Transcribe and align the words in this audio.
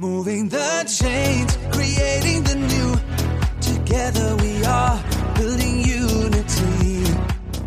Moving 0.00 0.48
the 0.48 0.84
chains, 0.88 1.56
creating 1.70 2.42
the 2.42 2.56
new. 2.56 2.96
Together 3.60 4.34
we 4.42 4.64
are 4.66 4.98
building 5.36 5.84
unity. 5.84 7.04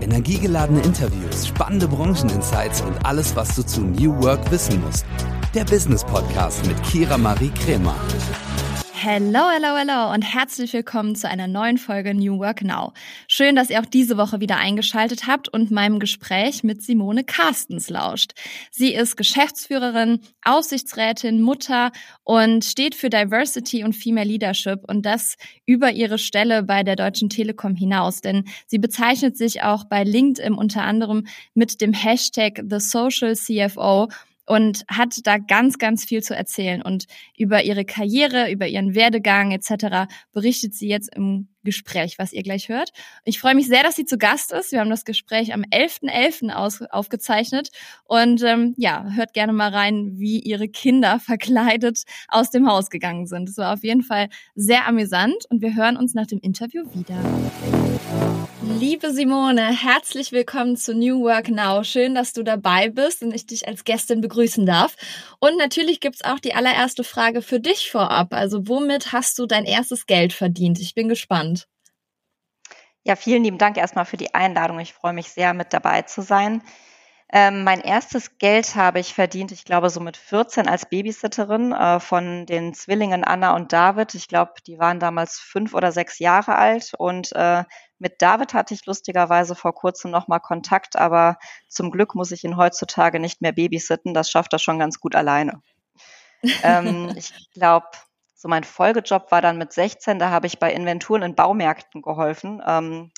Energiegeladene 0.01 0.82
Interviews, 0.82 1.48
spannende 1.48 1.87
Brancheninsights 1.87 2.82
und 2.82 3.05
alles, 3.05 3.33
was 3.37 3.55
du 3.55 3.66
zu 3.66 3.79
New 3.79 4.21
Work 4.21 4.51
wissen 4.51 4.82
musst. 4.82 5.05
Der 5.53 5.63
Business 5.63 6.03
Podcast 6.03 6.67
mit 6.67 6.83
Kira 6.83 7.17
Marie 7.17 7.51
Kremer. 7.51 7.95
Hello, 9.00 9.41
hello, 9.54 9.77
hello 9.77 10.11
und 10.11 10.23
herzlich 10.23 10.73
willkommen 10.73 11.16
zu 11.16 11.30
einer 11.30 11.45
neuen 11.45 11.77
Folge 11.77 12.16
New 12.16 12.39
Work 12.39 12.63
Now. 12.63 12.93
Schön, 13.27 13.55
dass 13.55 13.70
ihr 13.70 13.80
auch 13.80 13.86
diese 13.86 14.18
Woche 14.18 14.39
wieder 14.39 14.57
eingeschaltet 14.57 15.27
habt 15.27 15.48
und 15.50 15.70
meinem 15.70 16.00
Gespräch 16.00 16.63
mit 16.63 16.81
Simone 16.81 17.23
Carstens 17.23 17.91
lauscht. 17.91 18.31
Sie 18.71 18.95
ist 18.95 19.16
Geschäftsführerin, 19.16 20.21
Aufsichtsrätin, 20.44 21.44
Mutter 21.44 21.91
und 22.23 22.66
steht 22.66 22.95
für 22.95 23.12
Diversity 23.12 23.84
und 23.84 23.94
Female 23.94 24.27
Leadership 24.27 24.80
und 24.88 25.05
das 25.05 25.36
über 25.67 25.91
ihre 25.91 26.17
Stelle 26.17 26.64
bei 26.64 26.81
der 26.81 26.95
Deutschen 26.95 27.30
Telekom 27.30 27.75
hinaus, 27.75 28.22
denn 28.22 28.45
sie 28.66 28.80
bezeichnet 28.80 29.38
sich 29.38 29.61
auch 29.61 29.84
bei 29.84 30.03
LinkedIn 30.03 30.55
unter 30.55 30.81
anderem 30.81 31.27
mit 31.53 31.81
dem 31.81 31.94
Hashtag 31.94 32.64
The 32.67 32.80
Social 32.80 33.36
CFO 33.36 34.08
und 34.48 34.86
hat 34.88 35.14
da 35.26 35.38
ganz, 35.38 35.78
ganz 35.78 36.06
viel 36.06 36.24
zu 36.24 36.36
erzählen. 36.36 36.82
Und 36.82 37.06
über 37.38 37.64
ihre 37.64 37.86
Karriere, 37.86 38.50
über 38.50 38.68
ihren 38.68 38.96
Werdegang 38.96 39.52
etc. 39.52 40.10
berichtet 40.32 40.73
sie 40.73 40.88
jetzt 40.88 41.14
im 41.16 41.50
Gespräch, 41.64 42.18
was 42.18 42.32
ihr 42.32 42.44
gleich 42.44 42.70
hört. 42.70 42.92
Ich 43.26 43.40
freue 43.40 43.54
mich 43.54 43.68
sehr, 43.68 43.84
dass 43.84 43.98
sie 43.98 44.06
zu 44.06 44.18
Gast 44.18 44.54
ist. 44.54 44.72
Wir 44.72 44.80
haben 44.80 44.90
das 44.90 45.04
Gespräch 45.04 45.54
am 45.54 45.64
11.11. 45.64 46.50
.11. 46.50 46.88
aufgezeichnet. 46.92 47.72
Und 48.06 48.42
ähm, 48.42 48.73
ja, 48.78 49.06
hört 49.12 49.34
gerne 49.34 49.52
mal 49.52 49.70
rein, 49.70 50.14
wie 50.14 50.40
ihre 50.40 50.70
Kinder 50.70 51.20
verkleidet 51.23 52.04
aus 52.30 52.50
dem 52.50 52.68
Haus 52.70 52.90
gegangen 52.90 53.28
sind. 53.28 53.50
Es 53.50 53.58
war 53.58 53.73
auf 53.73 53.84
jeden 53.84 54.02
Fall 54.02 54.30
sehr 54.56 54.88
amüsant 54.88 55.45
und 55.50 55.62
wir 55.62 55.76
hören 55.76 55.98
uns 55.98 56.14
nach 56.14 56.28
dem 56.28 56.39
Interview 56.39 56.84
wieder. 56.94 57.86
Liebe 58.70 59.12
Simone, 59.12 59.66
herzlich 59.72 60.32
willkommen 60.32 60.76
zu 60.76 60.94
New 60.94 61.23
Work 61.23 61.50
Now. 61.50 61.84
Schön, 61.84 62.14
dass 62.14 62.34
du 62.34 62.44
dabei 62.44 62.90
bist 62.90 63.23
und 63.23 63.34
ich 63.34 63.46
dich 63.46 63.68
als 63.68 63.86
Gästin 63.86 64.22
begrüßen 64.22 64.66
darf. 64.66 64.96
Und 65.40 65.58
natürlich 65.58 66.00
gibt's 66.00 66.23
auch 66.23 66.40
die 66.40 66.54
allererste 66.54 67.04
Frage 67.04 67.42
für 67.42 67.60
dich 67.60 67.90
vorab. 67.90 68.34
Also 68.34 68.68
womit 68.68 69.14
hast 69.14 69.40
du 69.40 69.45
dein 69.45 69.66
erstes 69.66 70.06
Geld 70.06 70.34
verdient? 70.34 70.80
Ich 70.80 70.94
bin 70.94 71.08
gespannt. 71.08 71.68
Ja, 73.04 73.16
vielen 73.16 73.44
lieben 73.44 73.58
Dank 73.58 73.78
erstmal 73.78 74.06
für 74.06 74.18
die 74.18 74.36
Einladung. 74.36 74.80
Ich 74.80 74.94
freue 74.94 75.14
mich 75.14 75.30
sehr, 75.30 75.54
mit 75.54 75.72
dabei 75.72 76.02
zu 76.02 76.22
sein. 76.22 76.62
Ähm, 77.32 77.66
mein 77.66 77.82
erstes 77.82 78.38
Geld 78.38 78.76
habe 78.76 79.00
ich 79.00 79.14
verdient, 79.14 79.52
ich 79.52 79.66
glaube, 79.66 79.90
so 79.90 80.00
mit 80.00 80.16
14 80.16 80.68
als 80.70 80.86
Babysitterin 80.86 81.73
äh, 81.73 82.00
von 82.00 82.45
den 82.45 82.73
Zwillingen 82.73 83.26
Anna 83.26 83.54
und 83.56 83.73
David. 83.73 84.16
Ich 84.16 84.30
glaube, 84.30 84.54
die 84.66 84.80
waren 84.80 85.00
damals 85.02 85.38
fünf 85.38 85.73
oder 85.73 85.92
sechs 85.92 86.20
Jahre 86.20 86.56
alt. 86.56 86.94
Und 86.98 87.34
äh, 87.36 87.66
mit 88.00 88.22
David 88.22 88.53
hatte 88.53 88.73
ich 88.73 88.86
lustigerweise 88.86 89.56
vor 89.56 89.73
kurzem 89.73 90.12
nochmal 90.12 90.40
Kontakt, 90.40 90.95
aber 90.95 91.38
zum 91.67 91.92
Glück 91.92 92.16
muss 92.16 92.31
ich 92.31 92.44
ihn 92.44 92.58
heutzutage 92.58 93.20
nicht 93.20 93.42
mehr 93.42 93.52
babysitten. 93.52 94.14
Das 94.14 94.30
schafft 94.30 94.54
er 94.54 94.59
schon 94.59 94.80
ganz 94.80 95.00
gut 95.00 95.16
alleine. 95.16 95.62
ähm, 96.64 97.12
ich 97.17 97.34
glaube, 97.54 97.88
so 98.36 98.48
mein 98.48 98.64
Folgejob 98.64 99.31
war 99.31 99.42
dann 99.42 99.58
mit 99.58 99.73
16, 99.73 100.20
da 100.20 100.30
habe 100.30 100.48
ich 100.48 100.59
bei 100.59 100.72
Inventuren 100.72 101.23
in 101.23 101.36
Baumärkten 101.36 102.02
geholfen. 102.02 102.62
Ähm, 102.66 103.12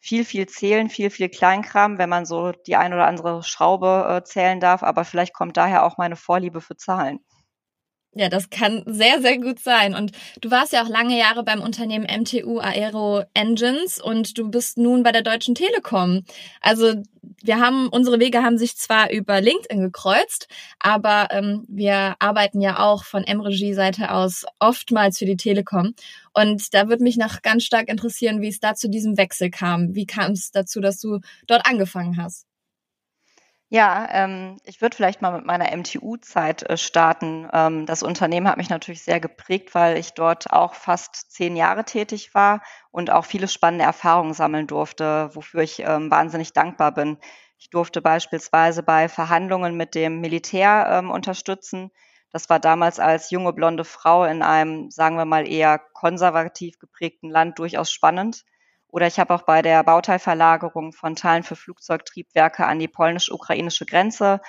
viel, 0.00 0.24
viel 0.24 0.46
zählen, 0.46 0.88
viel, 0.88 1.10
viel 1.10 1.28
Kleinkram, 1.28 1.98
wenn 1.98 2.08
man 2.08 2.26
so 2.26 2.52
die 2.52 2.76
ein 2.76 2.92
oder 2.92 3.06
andere 3.06 3.42
Schraube 3.42 4.06
äh, 4.08 4.24
zählen 4.24 4.60
darf. 4.60 4.82
Aber 4.82 5.04
vielleicht 5.04 5.34
kommt 5.34 5.56
daher 5.56 5.84
auch 5.84 5.96
meine 5.96 6.16
Vorliebe 6.16 6.60
für 6.60 6.76
Zahlen. 6.76 7.20
Ja, 8.18 8.28
das 8.28 8.50
kann 8.50 8.82
sehr, 8.84 9.20
sehr 9.22 9.38
gut 9.38 9.60
sein. 9.60 9.94
Und 9.94 10.10
du 10.40 10.50
warst 10.50 10.72
ja 10.72 10.82
auch 10.82 10.88
lange 10.88 11.16
Jahre 11.16 11.44
beim 11.44 11.60
Unternehmen 11.60 12.04
MTU 12.04 12.58
Aero 12.58 13.22
Engines 13.32 14.00
und 14.00 14.36
du 14.36 14.50
bist 14.50 14.76
nun 14.76 15.04
bei 15.04 15.12
der 15.12 15.22
Deutschen 15.22 15.54
Telekom. 15.54 16.24
Also 16.60 16.94
wir 17.44 17.60
haben, 17.60 17.88
unsere 17.88 18.18
Wege 18.18 18.42
haben 18.42 18.58
sich 18.58 18.76
zwar 18.76 19.12
über 19.12 19.40
LinkedIn 19.40 19.80
gekreuzt, 19.80 20.48
aber 20.80 21.28
ähm, 21.30 21.64
wir 21.68 22.16
arbeiten 22.18 22.60
ja 22.60 22.80
auch 22.80 23.04
von 23.04 23.22
M-Regie-Seite 23.22 24.10
aus 24.12 24.44
oftmals 24.58 25.18
für 25.18 25.26
die 25.26 25.36
Telekom. 25.36 25.94
Und 26.34 26.74
da 26.74 26.88
würde 26.88 27.04
mich 27.04 27.18
noch 27.18 27.42
ganz 27.42 27.62
stark 27.62 27.88
interessieren, 27.88 28.42
wie 28.42 28.48
es 28.48 28.58
da 28.58 28.74
zu 28.74 28.90
diesem 28.90 29.16
Wechsel 29.16 29.50
kam. 29.52 29.94
Wie 29.94 30.06
kam 30.06 30.32
es 30.32 30.50
dazu, 30.50 30.80
dass 30.80 30.98
du 30.98 31.20
dort 31.46 31.66
angefangen 31.66 32.20
hast? 32.20 32.47
Ja, 33.70 34.08
ähm, 34.10 34.56
ich 34.64 34.80
würde 34.80 34.96
vielleicht 34.96 35.20
mal 35.20 35.30
mit 35.32 35.44
meiner 35.44 35.72
MTU-Zeit 35.72 36.62
äh, 36.70 36.76
starten. 36.78 37.48
Ähm, 37.52 37.84
das 37.86 38.02
Unternehmen 38.02 38.48
hat 38.48 38.56
mich 38.56 38.70
natürlich 38.70 39.02
sehr 39.02 39.20
geprägt, 39.20 39.74
weil 39.74 39.98
ich 39.98 40.14
dort 40.14 40.50
auch 40.52 40.74
fast 40.74 41.30
zehn 41.32 41.54
Jahre 41.54 41.84
tätig 41.84 42.34
war 42.34 42.62
und 42.90 43.10
auch 43.10 43.26
viele 43.26 43.46
spannende 43.48 43.84
Erfahrungen 43.84 44.32
sammeln 44.32 44.66
durfte, 44.66 45.30
wofür 45.34 45.60
ich 45.62 45.80
ähm, 45.80 46.10
wahnsinnig 46.10 46.54
dankbar 46.54 46.92
bin. 46.92 47.18
Ich 47.58 47.68
durfte 47.68 48.00
beispielsweise 48.00 48.82
bei 48.82 49.08
Verhandlungen 49.08 49.76
mit 49.76 49.94
dem 49.94 50.20
Militär 50.20 50.88
ähm, 50.90 51.10
unterstützen. 51.10 51.90
Das 52.30 52.48
war 52.48 52.60
damals 52.60 52.98
als 52.98 53.30
junge 53.30 53.52
blonde 53.52 53.84
Frau 53.84 54.24
in 54.24 54.42
einem, 54.42 54.90
sagen 54.90 55.16
wir 55.16 55.24
mal, 55.26 55.46
eher 55.46 55.78
konservativ 55.78 56.78
geprägten 56.78 57.28
Land 57.28 57.58
durchaus 57.58 57.90
spannend. 57.90 58.44
Oder 58.88 59.06
ich 59.06 59.18
habe 59.18 59.34
auch 59.34 59.42
bei 59.42 59.62
der 59.62 59.82
Bauteilverlagerung 59.84 60.92
von 60.92 61.14
Teilen 61.14 61.42
für 61.42 61.56
Flugzeugtriebwerke 61.56 62.66
an 62.66 62.78
die 62.78 62.88
polnisch-ukrainische 62.88 63.84
Grenze 63.84 64.40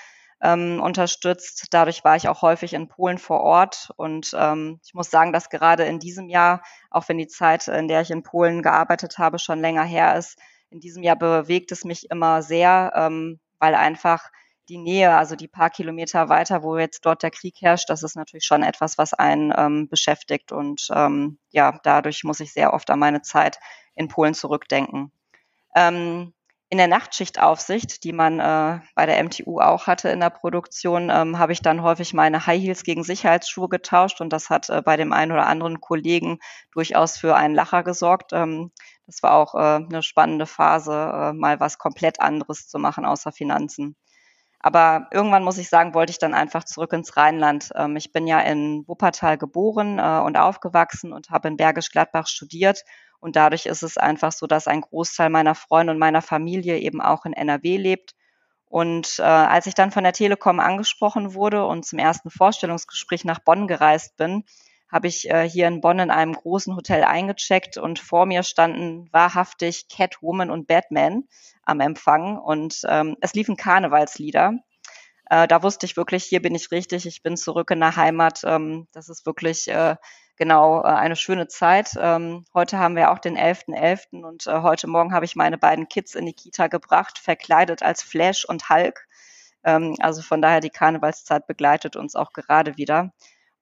ähm, 0.41 0.81
unterstützt. 0.81 1.67
Dadurch 1.71 2.03
war 2.03 2.15
ich 2.15 2.29
auch 2.29 2.41
häufig 2.41 2.73
in 2.73 2.87
Polen 2.87 3.17
vor 3.17 3.41
Ort. 3.41 3.91
Und 3.97 4.31
ähm, 4.37 4.79
ich 4.85 4.93
muss 4.93 5.09
sagen, 5.09 5.33
dass 5.33 5.49
gerade 5.49 5.83
in 5.83 5.99
diesem 5.99 6.29
Jahr, 6.29 6.63
auch 6.89 7.09
wenn 7.09 7.17
die 7.17 7.27
Zeit, 7.27 7.67
in 7.67 7.87
der 7.87 8.01
ich 8.01 8.11
in 8.11 8.23
Polen 8.23 8.61
gearbeitet 8.61 9.17
habe, 9.17 9.39
schon 9.39 9.59
länger 9.59 9.83
her 9.83 10.17
ist, 10.17 10.39
in 10.69 10.79
diesem 10.79 11.03
Jahr 11.03 11.17
bewegt 11.17 11.71
es 11.71 11.83
mich 11.83 12.09
immer 12.09 12.41
sehr, 12.41 12.93
ähm, 12.95 13.39
weil 13.59 13.75
einfach 13.75 14.29
die 14.69 14.77
Nähe, 14.77 15.15
also 15.15 15.35
die 15.35 15.47
paar 15.47 15.69
Kilometer 15.69 16.29
weiter, 16.29 16.63
wo 16.63 16.77
jetzt 16.77 17.05
dort 17.05 17.23
der 17.23 17.31
Krieg 17.31 17.55
herrscht, 17.59 17.89
das 17.89 18.03
ist 18.03 18.15
natürlich 18.15 18.45
schon 18.45 18.63
etwas, 18.63 18.97
was 18.97 19.13
einen 19.13 19.53
ähm, 19.57 19.89
beschäftigt. 19.89 20.51
Und 20.51 20.87
ähm, 20.93 21.39
ja, 21.49 21.79
dadurch 21.83 22.23
muss 22.23 22.39
ich 22.39 22.53
sehr 22.53 22.73
oft 22.73 22.89
an 22.89 22.99
meine 22.99 23.21
Zeit 23.21 23.59
in 23.95 24.07
Polen 24.07 24.33
zurückdenken. 24.33 25.11
Ähm, 25.75 26.33
in 26.71 26.77
der 26.77 26.87
Nachtschichtaufsicht, 26.87 28.03
die 28.03 28.13
man 28.13 28.39
äh, 28.39 28.79
bei 28.93 29.07
der 29.07 29.23
MTU 29.23 29.59
auch 29.59 29.87
hatte 29.87 30.09
in 30.09 30.19
der 30.19 30.29
Produktion, 30.29 31.09
ähm, 31.09 31.39
habe 31.39 31.51
ich 31.51 31.63
dann 31.63 31.81
häufig 31.81 32.13
meine 32.13 32.45
High 32.45 32.61
Heels 32.61 32.83
gegen 32.83 33.03
Sicherheitsschuhe 33.03 33.69
getauscht 33.69 34.21
und 34.21 34.31
das 34.31 34.51
hat 34.51 34.69
äh, 34.69 34.83
bei 34.83 34.95
dem 34.95 35.11
einen 35.11 35.31
oder 35.31 35.47
anderen 35.47 35.81
Kollegen 35.81 36.37
durchaus 36.71 37.17
für 37.17 37.35
einen 37.35 37.55
Lacher 37.55 37.81
gesorgt. 37.81 38.33
Ähm, 38.33 38.71
das 39.07 39.23
war 39.23 39.33
auch 39.33 39.55
äh, 39.55 39.83
eine 39.83 40.03
spannende 40.03 40.45
Phase, 40.45 40.93
äh, 40.93 41.33
mal 41.33 41.59
was 41.59 41.79
komplett 41.79 42.21
anderes 42.21 42.67
zu 42.67 42.77
machen 42.77 43.03
außer 43.03 43.31
Finanzen. 43.31 43.95
Aber 44.59 45.07
irgendwann 45.11 45.43
muss 45.43 45.57
ich 45.57 45.69
sagen, 45.69 45.93
wollte 45.93 46.11
ich 46.11 46.19
dann 46.19 46.33
einfach 46.33 46.65
zurück 46.65 46.91
ins 46.93 47.15
Rheinland. 47.15 47.69
Ähm, 47.75 47.95
ich 47.95 48.11
bin 48.11 48.27
ja 48.27 48.39
in 48.41 48.85
Wuppertal 48.87 49.37
geboren 49.37 49.99
äh, 49.99 50.19
und 50.19 50.37
aufgewachsen 50.37 51.13
und 51.13 51.29
habe 51.29 51.47
in 51.47 51.57
Bergisch 51.57 51.91
Gladbach 51.91 52.27
studiert. 52.27 52.83
Und 53.21 53.35
dadurch 53.35 53.65
ist 53.65 53.83
es 53.83 53.97
einfach 53.97 54.31
so, 54.31 54.47
dass 54.47 54.67
ein 54.67 54.81
Großteil 54.81 55.29
meiner 55.29 55.55
Freunde 55.55 55.93
und 55.93 55.99
meiner 55.99 56.21
Familie 56.21 56.77
eben 56.77 57.01
auch 57.01 57.25
in 57.25 57.33
NRW 57.33 57.77
lebt. 57.77 58.15
Und 58.65 59.17
äh, 59.19 59.23
als 59.23 59.65
ich 59.65 59.73
dann 59.73 59.91
von 59.91 60.03
der 60.03 60.13
Telekom 60.13 60.59
angesprochen 60.59 61.33
wurde 61.33 61.65
und 61.65 61.85
zum 61.85 61.97
ersten 61.97 62.29
Vorstellungsgespräch 62.29 63.25
nach 63.25 63.39
Bonn 63.39 63.67
gereist 63.67 64.15
bin, 64.17 64.43
habe 64.91 65.07
ich 65.07 65.29
äh, 65.29 65.47
hier 65.47 65.67
in 65.67 65.81
Bonn 65.81 65.99
in 65.99 66.11
einem 66.11 66.33
großen 66.33 66.75
Hotel 66.75 67.03
eingecheckt 67.03 67.77
und 67.77 67.99
vor 67.99 68.25
mir 68.25 68.43
standen 68.43 69.07
wahrhaftig 69.11 69.87
Catwoman 69.87 70.49
und 70.49 70.67
Batman 70.67 71.23
am 71.63 71.79
Empfang 71.79 72.37
und 72.37 72.81
ähm, 72.87 73.15
es 73.21 73.33
liefen 73.33 73.55
Karnevalslieder. 73.55 74.53
Äh, 75.29 75.47
da 75.47 75.61
wusste 75.61 75.85
ich 75.85 75.95
wirklich, 75.95 76.23
hier 76.23 76.41
bin 76.41 76.55
ich 76.55 76.71
richtig, 76.71 77.05
ich 77.05 77.21
bin 77.21 77.37
zurück 77.37 77.69
in 77.71 77.79
der 77.79 77.95
Heimat. 77.95 78.41
Ähm, 78.43 78.87
das 78.91 79.09
ist 79.09 79.25
wirklich 79.27 79.67
äh, 79.67 79.95
genau 80.37 80.81
äh, 80.81 80.87
eine 80.87 81.15
schöne 81.15 81.47
Zeit. 81.47 81.91
Ähm, 81.99 82.45
heute 82.55 82.79
haben 82.79 82.95
wir 82.95 83.11
auch 83.11 83.19
den 83.19 83.37
11.11. 83.37 84.09
.11. 84.11 84.23
und 84.23 84.47
äh, 84.47 84.61
heute 84.61 84.87
Morgen 84.87 85.13
habe 85.13 85.25
ich 85.25 85.35
meine 85.35 85.59
beiden 85.59 85.87
Kids 85.87 86.15
in 86.15 86.25
die 86.25 86.33
Kita 86.33 86.67
gebracht, 86.67 87.19
verkleidet 87.19 87.83
als 87.83 88.01
Flash 88.01 88.45
und 88.45 88.69
Hulk. 88.69 89.07
Ähm, 89.63 89.95
also 89.99 90.23
von 90.23 90.41
daher, 90.41 90.61
die 90.61 90.71
Karnevalszeit 90.71 91.45
begleitet 91.45 91.95
uns 91.95 92.15
auch 92.15 92.33
gerade 92.33 92.77
wieder. 92.77 93.13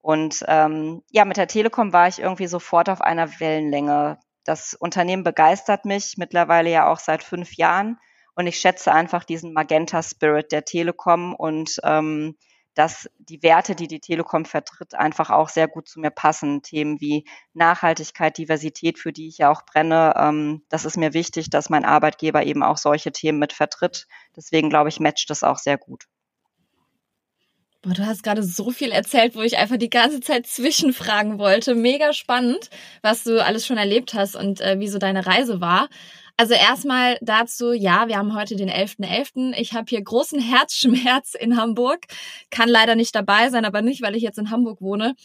Und 0.07 0.45
ähm, 0.47 1.03
ja, 1.11 1.25
mit 1.25 1.35
der 1.35 1.49
Telekom 1.49 1.91
war 1.91 2.07
ich 2.07 2.19
irgendwie 2.19 2.47
sofort 2.47 2.87
auf 2.87 3.01
einer 3.01 3.41
Wellenlänge. 3.41 4.17
Das 4.45 4.73
Unternehmen 4.73 5.25
begeistert 5.25 5.83
mich 5.83 6.13
mittlerweile 6.15 6.69
ja 6.69 6.87
auch 6.89 6.99
seit 6.99 7.23
fünf 7.23 7.57
Jahren 7.57 7.99
und 8.33 8.47
ich 8.47 8.57
schätze 8.57 8.93
einfach 8.93 9.25
diesen 9.25 9.51
Magenta 9.51 10.01
Spirit 10.01 10.53
der 10.53 10.63
Telekom 10.63 11.35
und 11.35 11.81
ähm, 11.83 12.37
dass 12.73 13.09
die 13.19 13.43
Werte, 13.43 13.75
die 13.75 13.89
die 13.89 13.99
Telekom 13.99 14.45
vertritt, 14.45 14.95
einfach 14.95 15.29
auch 15.29 15.49
sehr 15.49 15.67
gut 15.67 15.89
zu 15.89 15.99
mir 15.99 16.11
passen. 16.11 16.61
Themen 16.61 17.01
wie 17.01 17.27
Nachhaltigkeit, 17.53 18.37
Diversität, 18.37 18.99
für 18.99 19.11
die 19.11 19.27
ich 19.27 19.39
ja 19.39 19.51
auch 19.51 19.65
brenne. 19.65 20.13
Ähm, 20.15 20.63
das 20.69 20.85
ist 20.85 20.95
mir 20.95 21.13
wichtig, 21.13 21.49
dass 21.49 21.69
mein 21.69 21.83
Arbeitgeber 21.83 22.45
eben 22.45 22.63
auch 22.63 22.77
solche 22.77 23.11
Themen 23.11 23.39
mit 23.39 23.51
vertritt. 23.51 24.07
Deswegen 24.37 24.69
glaube 24.69 24.87
ich, 24.87 25.01
matcht 25.01 25.29
das 25.29 25.43
auch 25.43 25.57
sehr 25.57 25.77
gut. 25.77 26.05
Boah, 27.83 27.93
du 27.93 28.05
hast 28.05 28.23
gerade 28.23 28.41
so 28.41 28.71
viel 28.71 28.91
erzählt, 28.91 29.35
wo 29.35 29.41
ich 29.41 29.57
einfach 29.57 29.77
die 29.77 29.89
ganze 29.89 30.19
Zeit 30.19 30.47
zwischenfragen 30.47 31.37
wollte. 31.37 31.75
Mega 31.75 32.11
spannend, 32.11 32.69
was 33.03 33.23
du 33.23 33.43
alles 33.43 33.67
schon 33.67 33.77
erlebt 33.77 34.13
hast 34.15 34.35
und 34.35 34.61
äh, 34.61 34.79
wie 34.79 34.87
so 34.87 34.97
deine 34.97 35.27
Reise 35.27 35.61
war. 35.61 35.87
Also 36.37 36.53
erstmal 36.53 37.17
dazu, 37.21 37.73
ja, 37.73 38.07
wir 38.07 38.17
haben 38.17 38.35
heute 38.35 38.55
den 38.55 38.69
11.11. 38.69 39.51
.11. 39.51 39.53
Ich 39.57 39.73
habe 39.73 39.85
hier 39.89 40.01
großen 40.03 40.39
Herzschmerz 40.39 41.35
in 41.35 41.57
Hamburg, 41.57 42.05
kann 42.49 42.69
leider 42.69 42.95
nicht 42.95 43.15
dabei 43.15 43.49
sein, 43.49 43.65
aber 43.65 43.81
nicht, 43.81 44.01
weil 44.01 44.15
ich 44.15 44.23
jetzt 44.23 44.39
in 44.39 44.51
Hamburg 44.51 44.81
wohne, 44.81 45.15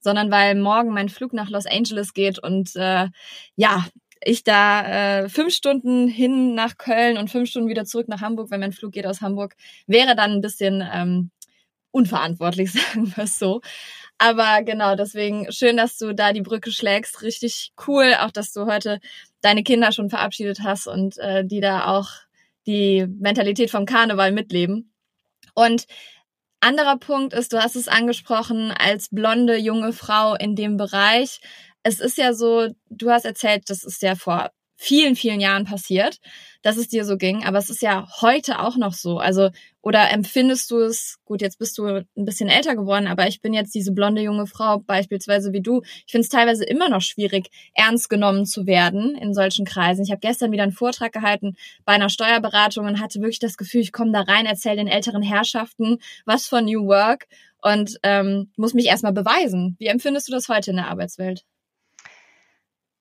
sondern 0.00 0.30
weil 0.30 0.56
morgen 0.56 0.90
mein 0.92 1.08
Flug 1.08 1.32
nach 1.32 1.50
Los 1.50 1.66
Angeles 1.66 2.12
geht 2.12 2.38
und 2.38 2.74
äh, 2.76 3.08
ja, 3.56 3.86
ich 4.22 4.44
da 4.44 5.22
äh, 5.22 5.28
fünf 5.28 5.54
Stunden 5.54 6.08
hin 6.08 6.54
nach 6.54 6.76
Köln 6.76 7.18
und 7.18 7.30
fünf 7.30 7.48
Stunden 7.50 7.68
wieder 7.68 7.84
zurück 7.84 8.08
nach 8.08 8.20
Hamburg, 8.20 8.50
wenn 8.50 8.60
mein 8.60 8.72
Flug 8.72 8.92
geht 8.92 9.06
aus 9.06 9.22
Hamburg, 9.22 9.56
wäre 9.86 10.14
dann 10.14 10.32
ein 10.32 10.40
bisschen 10.40 10.86
ähm, 10.92 11.30
unverantwortlich, 11.90 12.72
sagen 12.72 13.12
wir 13.16 13.24
es 13.24 13.38
so. 13.38 13.60
Aber 14.18 14.62
genau, 14.62 14.96
deswegen 14.96 15.50
schön, 15.50 15.78
dass 15.78 15.96
du 15.96 16.14
da 16.14 16.32
die 16.32 16.42
Brücke 16.42 16.70
schlägst. 16.70 17.22
Richtig 17.22 17.72
cool, 17.86 18.14
auch 18.20 18.30
dass 18.30 18.52
du 18.52 18.66
heute 18.66 19.00
deine 19.40 19.62
Kinder 19.62 19.92
schon 19.92 20.10
verabschiedet 20.10 20.60
hast 20.62 20.86
und 20.86 21.16
äh, 21.18 21.44
die 21.44 21.60
da 21.60 21.86
auch 21.86 22.10
die 22.66 23.06
Mentalität 23.18 23.70
vom 23.70 23.86
Karneval 23.86 24.32
mitleben. 24.32 24.92
Und 25.54 25.86
anderer 26.60 26.98
Punkt 26.98 27.32
ist, 27.32 27.52
du 27.52 27.62
hast 27.62 27.76
es 27.76 27.88
angesprochen, 27.88 28.72
als 28.72 29.08
blonde 29.08 29.56
junge 29.56 29.92
Frau 29.92 30.34
in 30.34 30.54
dem 30.54 30.76
Bereich. 30.76 31.40
Es 31.82 32.00
ist 32.00 32.18
ja 32.18 32.34
so, 32.34 32.68
du 32.90 33.10
hast 33.10 33.24
erzählt, 33.24 33.70
das 33.70 33.82
ist 33.82 34.02
ja 34.02 34.14
vor 34.14 34.50
vielen, 34.80 35.14
vielen 35.14 35.40
Jahren 35.40 35.66
passiert, 35.66 36.20
dass 36.62 36.78
es 36.78 36.88
dir 36.88 37.04
so 37.04 37.18
ging. 37.18 37.44
Aber 37.44 37.58
es 37.58 37.68
ist 37.68 37.82
ja 37.82 38.08
heute 38.22 38.60
auch 38.60 38.78
noch 38.78 38.94
so. 38.94 39.18
Also, 39.18 39.50
oder 39.82 40.10
empfindest 40.10 40.70
du 40.70 40.78
es, 40.78 41.18
gut, 41.26 41.42
jetzt 41.42 41.58
bist 41.58 41.76
du 41.76 41.84
ein 41.84 42.06
bisschen 42.14 42.48
älter 42.48 42.76
geworden, 42.76 43.06
aber 43.06 43.28
ich 43.28 43.42
bin 43.42 43.52
jetzt 43.52 43.74
diese 43.74 43.92
blonde 43.92 44.22
junge 44.22 44.46
Frau, 44.46 44.78
beispielsweise 44.78 45.52
wie 45.52 45.60
du. 45.60 45.82
Ich 46.06 46.12
finde 46.12 46.22
es 46.22 46.30
teilweise 46.30 46.64
immer 46.64 46.88
noch 46.88 47.02
schwierig, 47.02 47.50
ernst 47.74 48.08
genommen 48.08 48.46
zu 48.46 48.66
werden 48.66 49.16
in 49.16 49.34
solchen 49.34 49.66
Kreisen. 49.66 50.02
Ich 50.02 50.10
habe 50.10 50.20
gestern 50.20 50.50
wieder 50.50 50.62
einen 50.62 50.72
Vortrag 50.72 51.12
gehalten 51.12 51.56
bei 51.84 51.92
einer 51.92 52.08
Steuerberatung 52.08 52.86
und 52.86 53.00
hatte 53.00 53.20
wirklich 53.20 53.38
das 53.38 53.58
Gefühl, 53.58 53.82
ich 53.82 53.92
komme 53.92 54.12
da 54.12 54.22
rein, 54.22 54.46
erzähle 54.46 54.76
den 54.76 54.88
älteren 54.88 55.22
Herrschaften 55.22 55.98
was 56.24 56.46
von 56.46 56.64
New 56.64 56.86
Work 56.86 57.26
und 57.60 57.98
ähm, 58.02 58.50
muss 58.56 58.72
mich 58.72 58.86
erstmal 58.86 59.12
beweisen. 59.12 59.76
Wie 59.78 59.88
empfindest 59.88 60.28
du 60.28 60.32
das 60.32 60.48
heute 60.48 60.70
in 60.70 60.76
der 60.76 60.88
Arbeitswelt? 60.88 61.44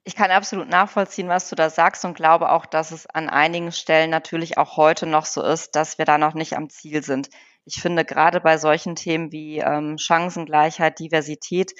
Ich 0.09 0.15
kann 0.15 0.31
absolut 0.31 0.69
nachvollziehen, 0.69 1.27
was 1.27 1.49
du 1.49 1.55
da 1.55 1.69
sagst 1.69 2.03
und 2.03 2.15
glaube 2.15 2.49
auch, 2.49 2.65
dass 2.65 2.89
es 2.89 3.05
an 3.05 3.29
einigen 3.29 3.71
Stellen 3.71 4.09
natürlich 4.09 4.57
auch 4.57 4.75
heute 4.75 5.05
noch 5.05 5.27
so 5.27 5.43
ist, 5.43 5.75
dass 5.75 5.99
wir 5.99 6.05
da 6.05 6.17
noch 6.17 6.33
nicht 6.33 6.57
am 6.57 6.67
Ziel 6.67 7.03
sind. 7.03 7.29
Ich 7.63 7.79
finde 7.79 8.03
gerade 8.03 8.41
bei 8.41 8.57
solchen 8.57 8.95
Themen 8.95 9.31
wie 9.31 9.59
ähm, 9.59 9.99
Chancengleichheit, 9.99 10.97
Diversität, 10.97 11.73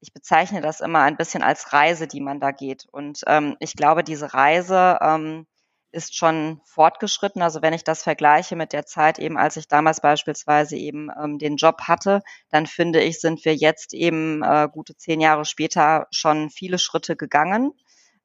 ich 0.00 0.14
bezeichne 0.14 0.62
das 0.62 0.80
immer 0.80 1.02
ein 1.02 1.18
bisschen 1.18 1.42
als 1.42 1.74
Reise, 1.74 2.06
die 2.06 2.22
man 2.22 2.40
da 2.40 2.52
geht. 2.52 2.86
Und 2.90 3.20
ähm, 3.26 3.54
ich 3.60 3.76
glaube, 3.76 4.02
diese 4.02 4.32
Reise 4.32 4.96
ähm, 5.02 5.46
ist 5.94 6.16
schon 6.16 6.60
fortgeschritten. 6.64 7.40
Also 7.40 7.62
wenn 7.62 7.72
ich 7.72 7.84
das 7.84 8.02
vergleiche 8.02 8.56
mit 8.56 8.72
der 8.72 8.84
Zeit 8.84 9.18
eben, 9.18 9.38
als 9.38 9.56
ich 9.56 9.68
damals 9.68 10.00
beispielsweise 10.00 10.76
eben 10.76 11.08
ähm, 11.22 11.38
den 11.38 11.56
Job 11.56 11.82
hatte, 11.82 12.22
dann 12.50 12.66
finde 12.66 13.00
ich, 13.00 13.20
sind 13.20 13.44
wir 13.44 13.54
jetzt 13.54 13.94
eben 13.94 14.42
äh, 14.42 14.68
gute 14.70 14.96
zehn 14.96 15.20
Jahre 15.20 15.44
später 15.44 16.06
schon 16.10 16.50
viele 16.50 16.78
Schritte 16.78 17.16
gegangen. 17.16 17.72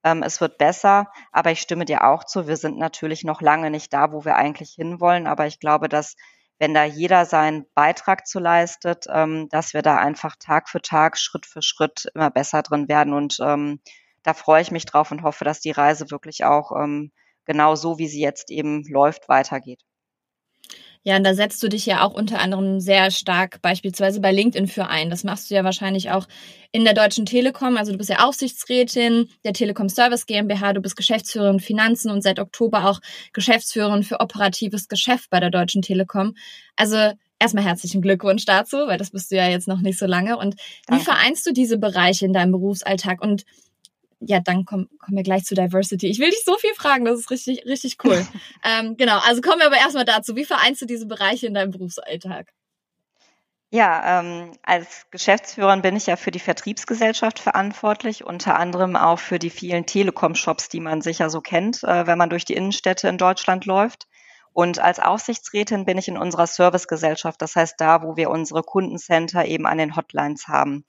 Ähm, 0.04 0.24
es 0.24 0.42
wird 0.42 0.58
besser, 0.58 1.12
aber 1.32 1.52
ich 1.52 1.62
stimme 1.62 1.86
dir 1.86 2.06
auch 2.06 2.24
zu. 2.24 2.48
Wir 2.48 2.58
sind 2.58 2.78
natürlich 2.78 3.24
noch 3.24 3.42
lange 3.42 3.70
nicht 3.70 3.94
da, 3.94 4.12
wo 4.12 4.26
wir 4.26 4.36
eigentlich 4.36 4.72
hinwollen. 4.72 5.28
Aber 5.28 5.46
ich 5.46 5.60
glaube, 5.60 5.90
dass 5.90 6.16
wenn 6.58 6.74
da 6.74 6.84
jeder 6.84 7.26
seinen 7.26 7.66
Beitrag 7.74 8.28
zu 8.28 8.40
leistet, 8.40 9.06
ähm, 9.10 9.48
dass 9.50 9.74
wir 9.74 9.82
da 9.82 9.98
einfach 9.98 10.36
Tag 10.38 10.70
für 10.70 10.82
Tag, 10.82 11.18
Schritt 11.18 11.46
für 11.46 11.62
Schritt 11.62 12.08
immer 12.14 12.32
besser 12.32 12.62
drin 12.64 12.88
werden. 12.90 13.14
Und 13.14 13.38
ähm, 13.42 13.80
da 14.24 14.34
freue 14.34 14.62
ich 14.62 14.72
mich 14.72 14.86
drauf 14.86 15.12
und 15.12 15.24
hoffe, 15.24 15.46
dass 15.46 15.62
die 15.62 15.72
Reise 15.72 16.12
wirklich 16.12 16.44
auch 16.44 16.72
ähm, 16.72 17.12
genau 17.50 17.74
so, 17.74 17.98
wie 17.98 18.08
sie 18.08 18.22
jetzt 18.22 18.52
eben 18.52 18.84
läuft, 18.88 19.28
weitergeht. 19.28 19.82
Ja, 21.02 21.16
und 21.16 21.24
da 21.24 21.34
setzt 21.34 21.64
du 21.64 21.70
dich 21.70 21.86
ja 21.86 22.06
auch 22.06 22.14
unter 22.14 22.40
anderem 22.40 22.80
sehr 22.80 23.10
stark 23.10 23.62
beispielsweise 23.64 24.20
bei 24.20 24.32
LinkedIn 24.32 24.68
für 24.68 24.88
ein. 24.88 25.10
Das 25.10 25.24
machst 25.24 25.50
du 25.50 25.56
ja 25.56 25.64
wahrscheinlich 25.64 26.12
auch 26.12 26.28
in 26.72 26.84
der 26.84 26.94
Deutschen 26.94 27.26
Telekom. 27.26 27.78
Also 27.78 27.94
du 27.94 27.98
bist 27.98 28.10
ja 28.12 28.28
Aufsichtsrätin 28.28 29.30
der 29.44 29.54
Telekom 29.54 29.90
Service 29.90 30.28
GmbH, 30.28 30.74
du 30.74 30.82
bist 30.82 30.96
Geschäftsführerin 30.96 31.60
Finanzen 31.60 32.12
und 32.12 32.22
seit 32.22 32.38
Oktober 32.38 32.86
auch 32.88 33.00
Geschäftsführerin 33.34 34.04
für 34.04 34.20
operatives 34.20 34.88
Geschäft 34.90 35.30
bei 35.32 35.40
der 35.40 35.50
Deutschen 35.50 35.82
Telekom. 35.82 36.36
Also 36.76 37.14
erstmal 37.40 37.64
herzlichen 37.64 38.02
Glückwunsch 38.02 38.46
dazu, 38.46 38.78
weil 38.86 38.98
das 38.98 39.10
bist 39.10 39.32
du 39.32 39.38
ja 39.38 39.48
jetzt 39.48 39.70
noch 39.70 39.80
nicht 39.80 39.98
so 39.98 40.06
lange. 40.06 40.38
Und 40.38 40.58
Danke. 40.86 41.02
wie 41.02 41.06
vereinst 41.06 41.48
du 41.48 41.54
diese 41.54 41.80
Bereiche 41.80 42.26
in 42.26 42.34
deinem 42.34 42.52
Berufsalltag? 42.52 43.22
Und 43.22 43.46
ja, 44.20 44.40
dann 44.40 44.66
kommen, 44.66 44.90
kommen 45.00 45.18
wir 45.18 45.24
gleich 45.24 45.46
zu 45.46 45.56
Diversity. 45.56 46.08
Ich 46.08 46.20
will 46.20 46.30
dich 46.30 46.44
so 46.44 46.58
viel 46.58 46.74
fragen, 46.74 47.06
das 47.06 47.20
ist 47.20 47.32
richtig, 47.32 47.66
richtig 47.66 47.98
cool. 48.04 48.26
ähm, 48.64 48.98
genau, 48.98 49.20
also 49.20 49.42
kommen 49.42 49.60
wir 49.60 49.68
aber 49.68 49.78
erstmal 49.78 50.06
dazu. 50.06 50.36
Wie 50.36 50.46
vereinst 50.46 50.82
du 50.82 50.86
diese 50.86 51.06
Bereiche 51.06 51.48
in 51.48 51.54
deinem 51.54 51.72
Berufsalltag? 51.72 52.54
Ja, 53.72 54.20
ähm, 54.20 54.54
als 54.64 55.06
Geschäftsführerin 55.12 55.84
bin 55.84 55.96
ich 55.96 56.08
ja 56.08 56.16
für 56.16 56.32
die 56.32 56.40
Vertriebsgesellschaft 56.40 57.38
verantwortlich, 57.38 58.24
unter 58.26 58.58
anderem 58.58 58.96
auch 58.96 59.20
für 59.20 59.38
die 59.38 59.52
vielen 59.52 59.86
Telekom-Shops, 59.86 60.70
die 60.70 60.80
man 60.80 61.02
sicher 61.02 61.30
so 61.30 61.40
kennt, 61.40 61.84
äh, 61.84 62.08
wenn 62.08 62.18
man 62.18 62.32
durch 62.32 62.46
die 62.46 62.56
Innenstädte 62.56 63.08
in 63.08 63.20
Deutschland 63.20 63.66
läuft. 63.66 64.08
Und 64.54 64.80
als 64.80 65.00
Aufsichtsrätin 65.00 65.86
bin 65.86 66.00
ich 66.00 66.08
in 66.08 66.18
unserer 66.18 66.48
Servicegesellschaft, 66.48 67.40
das 67.44 67.56
heißt 67.56 67.76
da, 67.78 68.02
wo 68.02 68.18
wir 68.18 68.32
unsere 68.32 68.64
Kundencenter 68.64 69.46
eben 69.46 69.68
an 69.68 69.78
den 69.78 69.96
Hotlines 69.96 70.48
haben. 70.48 70.84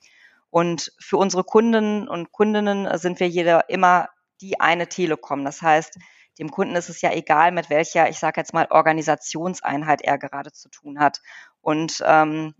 Und 0.51 0.93
für 1.01 1.17
unsere 1.17 1.45
Kunden 1.45 2.09
und 2.09 2.33
Kundinnen 2.33 2.99
sind 2.99 3.21
wir 3.21 3.29
jeder 3.29 3.69
immer 3.69 4.09
die 4.41 4.61
eine 4.61 4.89
Telekom. 4.89 5.45
Das 5.45 5.63
heißt, 5.63 5.97
dem 6.39 6.51
Kunden 6.51 6.75
ist 6.75 6.89
es 6.89 7.01
ja 7.03 7.13
egal, 7.13 7.53
mit 7.53 7.71
welcher, 7.71 8.09
ich 8.09 8.19
sage 8.19 8.41
jetzt 8.41 8.55
mal, 8.55 8.67
Organisationseinheit 8.71 10.03
er 10.03 10.19
gerade 10.19 10.53
zu 10.53 10.69
tun 10.69 10.99
hat. 10.99 11.21
Und 11.61 12.03
ähm, 12.05 12.55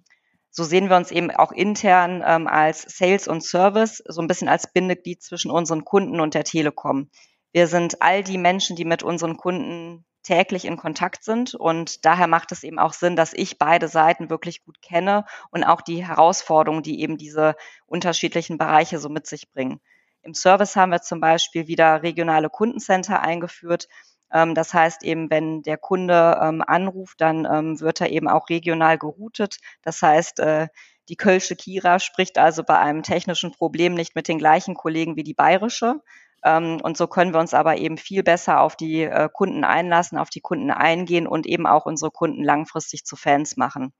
so 0.51 0.65
sehen 0.65 0.91
wir 0.91 0.97
uns 0.97 1.11
eben 1.11 1.31
auch 1.31 1.53
intern 1.53 2.23
ähm, 2.27 2.47
als 2.47 2.83
Sales 2.83 3.29
und 3.29 3.43
Service, 3.43 4.03
so 4.07 4.21
ein 4.21 4.27
bisschen 4.27 4.49
als 4.49 4.73
Bindeglied 4.73 5.23
zwischen 5.23 5.51
unseren 5.51 5.85
Kunden 5.85 6.21
und 6.21 6.35
der 6.35 6.45
Telekom. 6.45 7.11
Wir 7.53 7.67
sind 7.67 8.03
all 8.03 8.23
die 8.23 8.39
Menschen, 8.39 8.77
die 8.77 8.85
mit 8.85 9.03
unseren 9.03 9.37
Kunden 9.37 10.05
täglich 10.23 10.65
in 10.65 10.77
Kontakt 10.77 11.25
sind. 11.25 11.55
Und 11.55 12.05
daher 12.05 12.27
macht 12.27 12.53
es 12.53 12.63
eben 12.63 12.79
auch 12.79 12.93
Sinn, 12.93 13.17
dass 13.17 13.33
ich 13.33 13.59
beide 13.59 13.89
Seiten 13.89 14.31
wirklich 14.31 14.65
gut 14.65 14.81
kenne 14.83 15.25
und 15.51 15.65
auch 15.65 15.81
die 15.81 16.07
Herausforderungen, 16.07 16.83
die 16.83 17.01
eben 17.01 17.17
diese 17.17 17.55
unterschiedlichen 17.87 18.59
Bereiche 18.59 18.99
so 18.99 19.09
mit 19.09 19.27
sich 19.27 19.51
bringen. 19.51 19.81
Im 20.23 20.35
Service 20.35 20.77
haben 20.77 20.91
wir 20.93 21.01
zum 21.01 21.21
Beispiel 21.21 21.67
wieder 21.67 22.03
regionale 22.03 22.51
Kundencenter 22.51 23.21
eingeführt. 23.23 23.89
Ähm, 24.33 24.55
das 24.55 24.75
heißt 24.75 25.03
eben, 25.03 25.31
wenn 25.31 25.63
der 25.63 25.79
Kunde 25.79 26.39
ähm, 26.43 26.63
anruft, 26.67 27.21
dann 27.21 27.47
ähm, 27.51 27.81
wird 27.81 28.01
er 28.01 28.11
eben 28.11 28.29
auch 28.29 28.49
regional 28.49 28.99
geroutet. 28.99 29.57
Das 29.83 30.03
heißt, 30.03 30.41
äh, 30.41 30.69
die 31.09 31.17
Kölsche 31.17 31.57
Kira 31.57 31.99
spricht 31.99 32.39
also 32.39 32.63
bei 32.63 32.79
einem 32.79 33.03
technischen 33.03 33.51
Problem 33.51 33.95
nicht 33.95 34.15
mit 34.15 34.29
den 34.29 34.39
gleichen 34.39 34.75
Kollegen 34.75 35.17
wie 35.17 35.25
die 35.25 35.35
bayerische, 35.35 36.01
und 36.43 36.97
so 36.97 37.07
können 37.07 37.35
wir 37.35 37.41
uns 37.41 37.55
aber 37.55 37.77
eben 37.77 37.99
viel 37.99 38.23
besser 38.23 38.61
auf 38.61 38.77
die 38.77 39.03
äh, 39.03 39.29
Kunden 39.33 39.65
einlassen, 39.65 40.19
auf 40.19 40.31
die 40.31 40.41
Kunden 40.41 40.71
eingehen 40.71 41.27
und 41.27 41.47
eben 41.47 41.67
auch 41.67 41.87
unsere 41.87 42.11
Kunden 42.11 42.43
langfristig 42.43 43.05
zu 43.05 43.17
Fans 43.17 43.57
machen. 43.57 43.93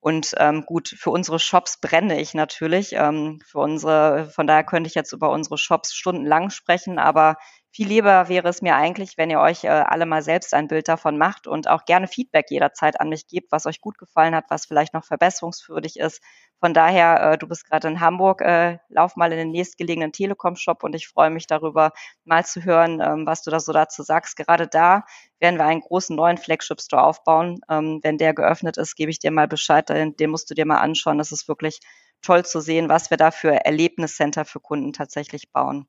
Und 0.00 0.32
ähm, 0.38 0.64
gut, 0.66 0.88
für 0.88 1.10
unsere 1.10 1.38
Shops 1.38 1.80
brenne 1.80 2.20
ich 2.20 2.34
natürlich. 2.34 2.92
Ähm, 2.92 3.40
für 3.46 3.58
unsere, 3.60 4.30
von 4.34 4.46
daher 4.46 4.64
könnte 4.64 4.88
ich 4.88 4.94
jetzt 4.94 5.12
über 5.12 5.30
unsere 5.30 5.56
Shops 5.56 5.94
stundenlang 5.94 6.50
sprechen, 6.50 6.98
aber 6.98 7.36
viel 7.74 7.88
lieber 7.88 8.28
wäre 8.28 8.48
es 8.48 8.62
mir 8.62 8.76
eigentlich, 8.76 9.18
wenn 9.18 9.30
ihr 9.30 9.40
euch 9.40 9.64
äh, 9.64 9.68
alle 9.68 10.06
mal 10.06 10.22
selbst 10.22 10.54
ein 10.54 10.68
Bild 10.68 10.86
davon 10.86 11.18
macht 11.18 11.48
und 11.48 11.68
auch 11.68 11.84
gerne 11.84 12.06
Feedback 12.06 12.46
jederzeit 12.48 13.00
an 13.00 13.08
mich 13.08 13.26
gebt, 13.26 13.50
was 13.50 13.66
euch 13.66 13.80
gut 13.80 13.98
gefallen 13.98 14.32
hat, 14.32 14.44
was 14.48 14.66
vielleicht 14.66 14.94
noch 14.94 15.04
verbesserungswürdig 15.04 15.98
ist. 15.98 16.22
Von 16.60 16.72
daher, 16.72 17.32
äh, 17.32 17.36
du 17.36 17.48
bist 17.48 17.68
gerade 17.68 17.88
in 17.88 17.98
Hamburg, 17.98 18.42
äh, 18.42 18.78
lauf 18.90 19.16
mal 19.16 19.32
in 19.32 19.38
den 19.38 19.50
nächstgelegenen 19.50 20.12
Telekom-Shop 20.12 20.84
und 20.84 20.94
ich 20.94 21.08
freue 21.08 21.30
mich 21.30 21.48
darüber, 21.48 21.90
mal 22.24 22.46
zu 22.46 22.64
hören, 22.64 23.00
ähm, 23.00 23.26
was 23.26 23.42
du 23.42 23.50
da 23.50 23.58
so 23.58 23.72
dazu 23.72 24.04
sagst. 24.04 24.36
Gerade 24.36 24.68
da 24.68 25.04
werden 25.40 25.58
wir 25.58 25.64
einen 25.64 25.80
großen 25.80 26.14
neuen 26.14 26.38
Flagship-Store 26.38 27.02
aufbauen. 27.02 27.60
Ähm, 27.68 27.98
wenn 28.04 28.18
der 28.18 28.34
geöffnet 28.34 28.76
ist, 28.76 28.94
gebe 28.94 29.10
ich 29.10 29.18
dir 29.18 29.32
mal 29.32 29.48
Bescheid, 29.48 29.88
den, 29.88 30.14
den 30.14 30.30
musst 30.30 30.48
du 30.48 30.54
dir 30.54 30.64
mal 30.64 30.78
anschauen. 30.78 31.18
Das 31.18 31.32
ist 31.32 31.48
wirklich 31.48 31.80
toll 32.22 32.44
zu 32.44 32.60
sehen, 32.60 32.88
was 32.88 33.10
wir 33.10 33.16
da 33.16 33.32
für 33.32 33.64
Erlebniscenter 33.64 34.44
für 34.44 34.60
Kunden 34.60 34.92
tatsächlich 34.92 35.50
bauen. 35.50 35.88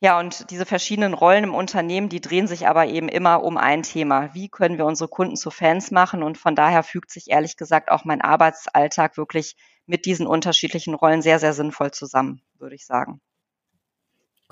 Ja, 0.00 0.18
und 0.20 0.50
diese 0.50 0.66
verschiedenen 0.66 1.14
Rollen 1.14 1.44
im 1.44 1.54
Unternehmen, 1.54 2.10
die 2.10 2.20
drehen 2.20 2.46
sich 2.46 2.68
aber 2.68 2.86
eben 2.86 3.08
immer 3.08 3.42
um 3.42 3.56
ein 3.56 3.82
Thema. 3.82 4.34
Wie 4.34 4.48
können 4.50 4.76
wir 4.76 4.84
unsere 4.84 5.08
Kunden 5.08 5.36
zu 5.36 5.50
Fans 5.50 5.90
machen? 5.90 6.22
Und 6.22 6.36
von 6.36 6.54
daher 6.54 6.82
fügt 6.82 7.10
sich 7.10 7.30
ehrlich 7.30 7.56
gesagt 7.56 7.90
auch 7.90 8.04
mein 8.04 8.20
Arbeitsalltag 8.20 9.16
wirklich 9.16 9.56
mit 9.86 10.04
diesen 10.04 10.26
unterschiedlichen 10.26 10.94
Rollen 10.94 11.22
sehr, 11.22 11.38
sehr 11.38 11.54
sinnvoll 11.54 11.92
zusammen, 11.92 12.42
würde 12.58 12.74
ich 12.74 12.84
sagen. 12.84 13.22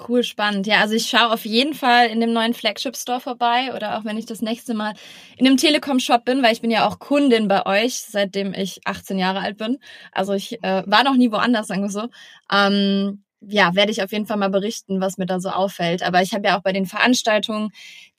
Cool, 0.09 0.25
spannend. 0.25 0.67
Ja, 0.67 0.81
also 0.81 0.95
ich 0.95 1.07
schaue 1.07 1.31
auf 1.31 1.45
jeden 1.45 1.75
Fall 1.75 2.09
in 2.09 2.21
dem 2.21 2.33
neuen 2.33 2.53
Flagship 2.53 2.97
Store 2.97 3.21
vorbei 3.21 3.73
oder 3.77 3.97
auch 3.97 4.05
wenn 4.05 4.19
ich 4.19 4.27
das 4.27 4.43
nächste 4.43 4.75
Mal 4.75 4.95
in 5.37 5.45
dem 5.45 5.57
Telekom 5.57 6.01
Shop 6.01 6.25
bin, 6.25 6.43
weil 6.43 6.53
ich 6.53 6.63
bin 6.63 6.71
ja 6.71 6.89
auch 6.89 6.99
Kundin 6.99 7.47
bei 7.47 7.65
euch, 7.65 8.01
seitdem 8.01 8.55
ich 8.55 8.81
18 8.87 9.19
Jahre 9.19 9.41
alt 9.41 9.57
bin. 9.57 9.79
Also 10.11 10.33
ich 10.33 10.61
äh, 10.65 10.83
war 10.87 11.05
noch 11.05 11.15
nie 11.15 11.31
woanders, 11.31 11.69
sagen 11.69 11.83
wir 11.83 11.91
so. 11.91 12.09
Ähm, 12.51 13.24
ja, 13.49 13.75
werde 13.75 13.93
ich 13.93 14.03
auf 14.03 14.13
jeden 14.13 14.27
Fall 14.27 14.37
mal 14.37 14.51
berichten, 14.51 15.01
was 15.01 15.19
mir 15.19 15.27
da 15.27 15.41
so 15.41 15.51
auffällt. 15.51 16.03
Aber 16.03 16.23
ich 16.23 16.35
habe 16.35 16.49
ja 16.49 16.59
auch 16.59 16.63
bei 16.63 16.73
den 16.73 16.87
Veranstaltungen, 16.87 17.71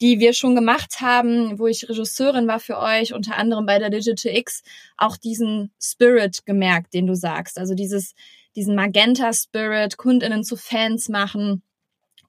die 0.01 0.20
wir 0.20 0.34
schon 0.34 0.55
gemacht 0.55 1.01
haben, 1.01 1.60
wo 1.60 1.67
ich 1.67 1.88
Regisseurin 1.89 2.48
war 2.48 2.60
für 2.60 2.79
euch, 2.79 3.13
unter 3.13 3.38
anderem 3.38 3.65
bei 3.65 3.79
der 3.79 3.89
Digital 3.89 4.36
X, 4.36 4.63
auch 4.98 5.17
diesen 5.17 5.72
Spirit 5.82 6.46
gemerkt, 6.46 6.94
den 6.94 7.08
du 7.08 7.15
sagst. 7.15 7.58
Also 7.58 7.75
dieses, 7.75 8.13
diesen 8.55 8.75
Magenta 8.75 9.34
Spirit, 9.34 9.98
KundInnen 9.98 10.44
zu 10.44 10.55
Fans 10.55 11.10
machen. 11.10 11.62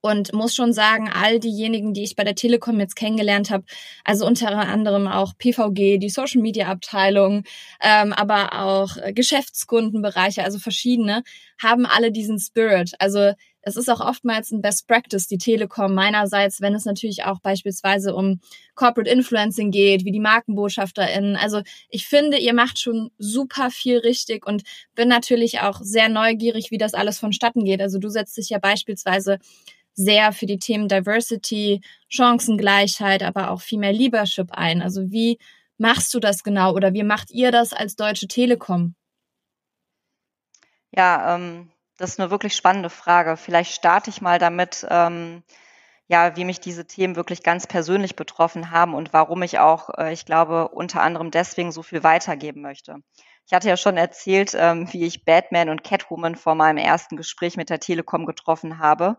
Und 0.07 0.33
muss 0.33 0.55
schon 0.55 0.73
sagen, 0.73 1.09
all 1.13 1.39
diejenigen, 1.39 1.93
die 1.93 2.03
ich 2.03 2.15
bei 2.15 2.23
der 2.23 2.35
Telekom 2.35 2.79
jetzt 2.79 2.95
kennengelernt 2.95 3.49
habe, 3.49 3.65
also 4.03 4.25
unter 4.25 4.55
anderem 4.57 5.07
auch 5.07 5.33
PVG, 5.37 5.97
die 5.97 6.09
Social 6.09 6.41
Media 6.41 6.67
Abteilung, 6.67 7.43
ähm, 7.81 8.13
aber 8.13 8.61
auch 8.61 8.97
Geschäftskundenbereiche, 9.13 10.43
also 10.43 10.59
verschiedene, 10.59 11.23
haben 11.61 11.85
alle 11.85 12.11
diesen 12.11 12.39
Spirit. 12.39 12.93
Also 12.99 13.33
es 13.67 13.75
ist 13.75 13.89
auch 13.89 13.99
oftmals 13.99 14.51
ein 14.51 14.61
Best 14.61 14.87
Practice, 14.87 15.27
die 15.27 15.37
Telekom 15.37 15.93
meinerseits, 15.93 16.61
wenn 16.61 16.73
es 16.73 16.85
natürlich 16.85 17.25
auch 17.25 17.41
beispielsweise 17.41 18.15
um 18.15 18.39
Corporate 18.75 19.09
Influencing 19.09 19.71
geht, 19.71 20.05
wie 20.05 20.13
die 20.13 20.21
MarkenbotschafterInnen. 20.21 21.35
Also 21.35 21.61
ich 21.89 22.07
finde, 22.07 22.37
ihr 22.37 22.53
macht 22.53 22.79
schon 22.79 23.11
super 23.17 23.69
viel 23.69 23.97
richtig 23.97 24.47
und 24.47 24.63
bin 24.95 25.09
natürlich 25.09 25.59
auch 25.59 25.81
sehr 25.81 26.07
neugierig, 26.07 26.71
wie 26.71 26.77
das 26.77 26.93
alles 26.93 27.19
vonstatten 27.19 27.65
geht. 27.65 27.81
Also 27.81 27.99
du 27.99 28.07
setzt 28.07 28.37
dich 28.37 28.47
ja 28.49 28.57
beispielsweise 28.57 29.37
sehr 29.97 30.31
für 30.31 30.45
die 30.45 30.59
Themen 30.59 30.87
Diversity, 30.87 31.81
Chancengleichheit, 32.07 33.23
aber 33.23 33.51
auch 33.51 33.61
viel 33.61 33.79
mehr 33.79 33.91
Leadership 33.91 34.51
ein. 34.51 34.81
Also 34.81 35.11
wie 35.11 35.39
machst 35.77 36.13
du 36.13 36.19
das 36.19 36.43
genau 36.43 36.73
oder 36.73 36.93
wie 36.93 37.03
macht 37.03 37.31
ihr 37.31 37.51
das 37.51 37.73
als 37.73 37.95
Deutsche 37.95 38.27
Telekom? 38.27 38.95
Ja, 40.91 41.35
ähm, 41.35 41.71
das 41.97 42.11
ist 42.11 42.19
eine 42.19 42.29
wirklich 42.29 42.55
spannende 42.55 42.89
Frage. 42.89 43.37
Vielleicht 43.37 43.73
starte 43.73 44.09
ich 44.11 44.21
mal 44.21 44.37
damit, 44.39 44.85
ähm, 44.89 45.43
ja, 46.07 46.35
wie 46.37 46.45
mich 46.45 46.61
diese 46.61 46.85
Themen 46.85 47.15
wirklich 47.15 47.43
ganz 47.43 47.67
persönlich 47.67 48.15
betroffen 48.15 48.71
haben 48.71 48.93
und 48.93 49.13
warum 49.13 49.41
ich 49.41 49.59
auch, 49.59 49.89
äh, 49.97 50.13
ich 50.13 50.25
glaube, 50.25 50.69
unter 50.69 51.01
anderem 51.01 51.31
deswegen 51.31 51.71
so 51.71 51.81
viel 51.81 52.03
weitergeben 52.03 52.61
möchte. 52.61 52.97
Ich 53.47 53.53
hatte 53.53 53.67
ja 53.67 53.77
schon 53.77 53.97
erzählt, 53.97 54.53
ähm, 54.55 54.91
wie 54.93 55.05
ich 55.05 55.25
Batman 55.25 55.69
und 55.69 55.83
Catwoman 55.83 56.35
vor 56.35 56.55
meinem 56.55 56.77
ersten 56.77 57.17
Gespräch 57.17 57.57
mit 57.57 57.69
der 57.69 57.79
Telekom 57.79 58.25
getroffen 58.25 58.79
habe 58.79 59.17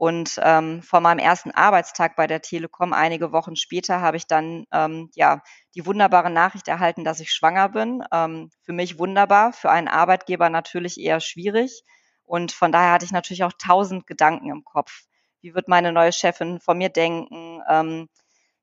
und 0.00 0.40
ähm, 0.42 0.80
vor 0.80 1.00
meinem 1.00 1.18
ersten 1.18 1.50
Arbeitstag 1.50 2.16
bei 2.16 2.26
der 2.26 2.40
Telekom, 2.40 2.94
einige 2.94 3.32
Wochen 3.32 3.54
später, 3.54 4.00
habe 4.00 4.16
ich 4.16 4.26
dann 4.26 4.64
ähm, 4.72 5.10
ja 5.14 5.42
die 5.74 5.84
wunderbare 5.84 6.30
Nachricht 6.30 6.68
erhalten, 6.68 7.04
dass 7.04 7.20
ich 7.20 7.30
schwanger 7.30 7.68
bin. 7.68 8.02
Ähm, 8.10 8.48
für 8.62 8.72
mich 8.72 8.98
wunderbar, 8.98 9.52
für 9.52 9.70
einen 9.70 9.88
Arbeitgeber 9.88 10.48
natürlich 10.48 10.98
eher 10.98 11.20
schwierig. 11.20 11.82
Und 12.24 12.50
von 12.50 12.72
daher 12.72 12.92
hatte 12.92 13.04
ich 13.04 13.12
natürlich 13.12 13.44
auch 13.44 13.52
tausend 13.62 14.06
Gedanken 14.06 14.48
im 14.50 14.64
Kopf. 14.64 15.02
Wie 15.42 15.54
wird 15.54 15.68
meine 15.68 15.92
neue 15.92 16.12
Chefin 16.12 16.60
von 16.60 16.78
mir 16.78 16.88
denken? 16.88 17.60
Ähm, 17.68 18.08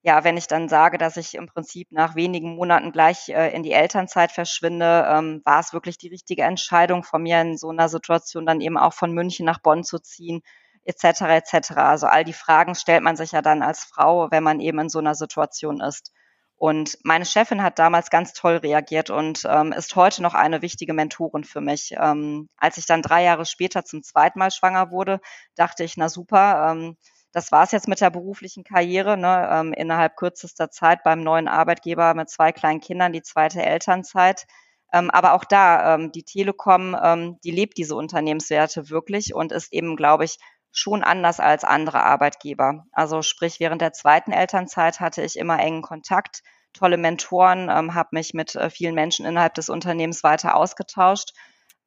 ja, 0.01 0.23
wenn 0.23 0.37
ich 0.37 0.47
dann 0.47 0.69
sage, 0.69 0.97
dass 0.97 1.17
ich 1.17 1.35
im 1.35 1.45
Prinzip 1.45 1.91
nach 1.91 2.15
wenigen 2.15 2.55
Monaten 2.55 2.91
gleich 2.91 3.29
äh, 3.29 3.53
in 3.53 3.61
die 3.61 3.73
Elternzeit 3.73 4.31
verschwinde, 4.31 5.05
ähm, 5.07 5.43
war 5.45 5.59
es 5.59 5.71
wirklich 5.71 5.99
die 5.99 6.09
richtige 6.09 6.41
Entscheidung 6.41 7.03
von 7.03 7.21
mir 7.21 7.39
in 7.41 7.57
so 7.59 7.69
einer 7.69 7.89
Situation 7.89 8.47
dann 8.47 8.59
eben 8.59 8.79
auch 8.79 8.93
von 8.93 9.11
München 9.11 9.45
nach 9.45 9.59
Bonn 9.59 9.83
zu 9.83 9.99
ziehen 9.99 10.41
etc. 10.87 11.21
etc. 11.21 11.71
Also 11.77 12.07
all 12.07 12.23
die 12.23 12.33
Fragen 12.33 12.75
stellt 12.75 13.03
man 13.03 13.15
sich 13.15 13.33
ja 13.33 13.41
dann 13.41 13.61
als 13.61 13.83
Frau, 13.83 14.31
wenn 14.31 14.43
man 14.43 14.59
eben 14.59 14.79
in 14.79 14.89
so 14.89 14.99
einer 14.99 15.15
Situation 15.15 15.81
ist. 15.81 16.11
Und 16.59 16.97
meine 17.03 17.25
Chefin 17.25 17.61
hat 17.61 17.77
damals 17.77 18.09
ganz 18.09 18.33
toll 18.33 18.55
reagiert 18.57 19.11
und 19.11 19.43
ähm, 19.47 19.71
ist 19.73 19.95
heute 19.95 20.23
noch 20.23 20.33
eine 20.33 20.63
wichtige 20.63 20.93
Mentorin 20.93 21.43
für 21.43 21.61
mich. 21.61 21.93
Ähm, 21.99 22.49
als 22.57 22.77
ich 22.77 22.87
dann 22.87 23.03
drei 23.03 23.23
Jahre 23.23 23.45
später 23.45 23.85
zum 23.85 24.01
zweiten 24.01 24.39
Mal 24.39 24.49
schwanger 24.49 24.89
wurde, 24.89 25.19
dachte 25.55 25.83
ich, 25.83 25.97
na 25.97 26.09
super, 26.09 26.71
ähm, 26.71 26.97
das 27.31 27.51
war's 27.51 27.71
jetzt 27.71 27.87
mit 27.87 28.01
der 28.01 28.09
beruflichen 28.09 28.63
Karriere. 28.63 29.17
Ne? 29.17 29.47
Ähm, 29.51 29.73
innerhalb 29.73 30.15
kürzester 30.15 30.71
Zeit 30.71 31.03
beim 31.03 31.21
neuen 31.21 31.47
Arbeitgeber 31.47 32.15
mit 32.15 32.29
zwei 32.31 32.51
kleinen 32.51 32.81
Kindern, 32.81 33.13
die 33.13 33.21
zweite 33.21 33.61
Elternzeit. 33.61 34.47
Ähm, 34.91 35.11
aber 35.11 35.33
auch 35.33 35.43
da, 35.43 35.93
ähm, 35.95 36.11
die 36.11 36.23
Telekom, 36.23 36.97
ähm, 36.99 37.37
die 37.43 37.51
lebt 37.51 37.77
diese 37.77 37.95
Unternehmenswerte 37.95 38.89
wirklich 38.89 39.35
und 39.35 39.51
ist 39.51 39.73
eben, 39.73 39.95
glaube 39.95 40.25
ich, 40.25 40.37
schon 40.77 41.03
anders 41.03 41.39
als 41.39 41.63
andere 41.63 42.03
Arbeitgeber. 42.03 42.85
Also 42.91 43.23
sprich, 43.23 43.59
während 43.59 43.81
der 43.81 43.93
zweiten 43.93 44.31
Elternzeit 44.31 44.99
hatte 44.99 45.23
ich 45.23 45.35
immer 45.35 45.59
engen 45.59 45.81
Kontakt, 45.81 46.43
tolle 46.71 46.97
Mentoren, 46.97 47.69
ähm, 47.69 47.95
habe 47.95 48.09
mich 48.11 48.35
mit 48.35 48.55
äh, 48.55 48.69
vielen 48.69 48.93
Menschen 48.93 49.25
innerhalb 49.25 49.55
des 49.55 49.69
Unternehmens 49.69 50.23
weiter 50.23 50.55
ausgetauscht. 50.55 51.33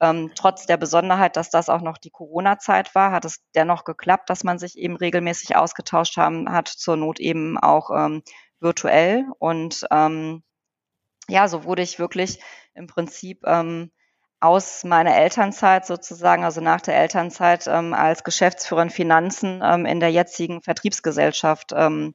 Ähm, 0.01 0.33
trotz 0.35 0.67
der 0.67 0.77
Besonderheit, 0.77 1.37
dass 1.37 1.51
das 1.51 1.69
auch 1.69 1.83
noch 1.83 1.99
die 1.99 2.11
Corona-Zeit 2.11 2.95
war, 2.97 3.13
hat 3.13 3.25
es 3.25 3.45
dennoch 3.55 3.85
geklappt, 3.85 4.29
dass 4.29 4.43
man 4.43 4.59
sich 4.59 4.77
eben 4.77 4.97
regelmäßig 4.97 5.55
ausgetauscht 5.55 6.17
haben 6.17 6.51
hat, 6.51 6.67
zur 6.67 6.97
Not 6.97 7.21
eben 7.21 7.59
auch 7.59 7.91
ähm, 7.91 8.23
virtuell. 8.59 9.27
Und 9.39 9.87
ähm, 9.93 10.43
ja, 11.29 11.47
so 11.47 11.63
wurde 11.63 11.83
ich 11.83 12.01
wirklich 12.01 12.43
im 12.75 12.89
Prinzip 12.89 13.43
ähm, 13.47 13.93
aus 14.41 14.85
meiner 14.85 15.15
Elternzeit 15.17 15.87
sozusagen, 15.87 16.45
also 16.45 16.61
nach 16.63 16.81
der 16.81 16.97
Elternzeit 16.97 17.67
ähm, 17.67 17.93
als 17.93 18.25
Geschäftsführerin 18.25 18.91
Finanzen 18.91 19.61
ähm, 19.63 19.85
in 19.85 20.01
der 20.01 20.11
jetzigen 20.11 20.63
Vertriebsgesellschaft 20.63 21.73
ähm, 21.77 22.15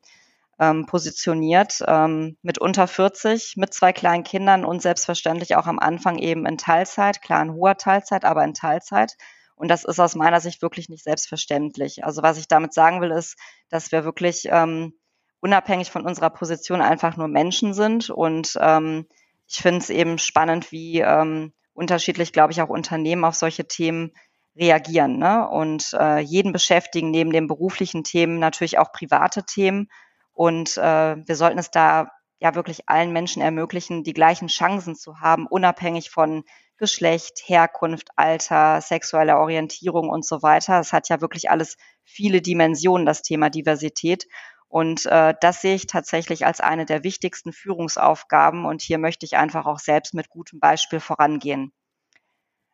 ähm, 0.60 0.88
positioniert, 0.88 1.84
ähm, 1.88 2.38
mit 2.42 2.58
unter 2.58 2.88
40, 2.88 3.58
mit 3.58 3.74
zwei 3.74 3.94
kleinen 3.94 4.24
Kindern 4.24 4.66
und 4.66 4.82
selbstverständlich 4.82 5.56
auch 5.56 5.68
am 5.68 5.80
Anfang 5.80 6.18
eben 6.18 6.46
in 6.48 6.58
Teilzeit, 6.58 7.22
klar 7.22 7.44
in 7.44 7.54
hoher 7.54 7.78
Teilzeit, 7.78 8.26
aber 8.26 8.44
in 8.44 8.54
Teilzeit. 8.54 9.18
Und 9.56 9.70
das 9.70 9.84
ist 9.84 10.00
aus 10.00 10.16
meiner 10.16 10.42
Sicht 10.42 10.62
wirklich 10.62 10.90
nicht 10.90 11.04
selbstverständlich. 11.04 12.04
Also 12.06 12.24
was 12.24 12.38
ich 12.38 12.48
damit 12.48 12.74
sagen 12.74 13.02
will, 13.02 13.12
ist, 13.12 13.38
dass 13.70 13.92
wir 13.92 14.04
wirklich 14.04 14.48
ähm, 14.50 14.94
unabhängig 15.42 15.92
von 15.92 16.06
unserer 16.06 16.30
Position 16.32 16.82
einfach 16.82 17.18
nur 17.18 17.28
Menschen 17.28 17.74
sind. 17.74 18.10
Und 18.10 18.58
ähm, 18.60 19.08
ich 19.48 19.58
finde 19.58 19.80
es 19.80 19.90
eben 19.90 20.18
spannend, 20.18 20.72
wie 20.72 21.02
ähm, 21.02 21.54
unterschiedlich, 21.76 22.34
glaube 22.34 22.52
ich, 22.52 22.62
auch 22.62 22.70
Unternehmen 22.70 23.26
auf 23.26 23.36
solche 23.36 23.68
Themen 23.68 24.14
reagieren 24.56 25.20
ne? 25.20 25.48
und 25.48 25.94
äh, 25.94 26.20
jeden 26.20 26.54
beschäftigen 26.54 27.12
neben 27.12 27.32
den 27.32 27.48
beruflichen 27.48 28.04
Themen 28.04 28.40
natürlich 28.40 28.80
auch 28.80 28.92
private 28.92 29.44
Themen. 29.44 29.90
Und 30.32 30.78
äh, 30.78 31.18
wir 31.18 31.36
sollten 31.36 31.60
es 31.60 31.72
da 31.72 32.10
ja 32.40 32.56
wirklich 32.56 32.88
allen 32.88 33.12
Menschen 33.12 33.42
ermöglichen, 33.42 34.04
die 34.04 34.14
gleichen 34.14 34.48
Chancen 34.48 34.96
zu 34.96 35.20
haben, 35.20 35.48
unabhängig 35.48 36.10
von 36.10 36.44
Geschlecht, 36.78 37.42
Herkunft, 37.46 38.10
Alter, 38.18 38.82
sexueller 38.82 39.40
Orientierung 39.40 40.10
und 40.10 40.26
so 40.26 40.42
weiter. 40.42 40.80
Es 40.80 40.92
hat 40.92 41.08
ja 41.10 41.22
wirklich 41.22 41.50
alles 41.50 41.78
viele 42.04 42.42
Dimensionen, 42.42 43.06
das 43.06 43.22
Thema 43.22 43.50
Diversität. 43.50 44.28
Und 44.68 45.06
äh, 45.06 45.34
das 45.40 45.62
sehe 45.62 45.76
ich 45.76 45.88
tatsächlich 45.88 46.46
als 46.46 46.60
eine 46.60 46.86
der 46.86 47.04
wichtigsten 47.04 47.54
Führungsaufgaben. 47.54 48.66
Und 48.66 48.82
hier 48.82 48.98
möchte 48.98 49.26
ich 49.26 49.38
einfach 49.38 49.66
auch 49.66 49.80
selbst 49.80 50.14
mit 50.14 50.30
gutem 50.30 50.60
Beispiel 50.60 51.00
vorangehen. 51.00 51.72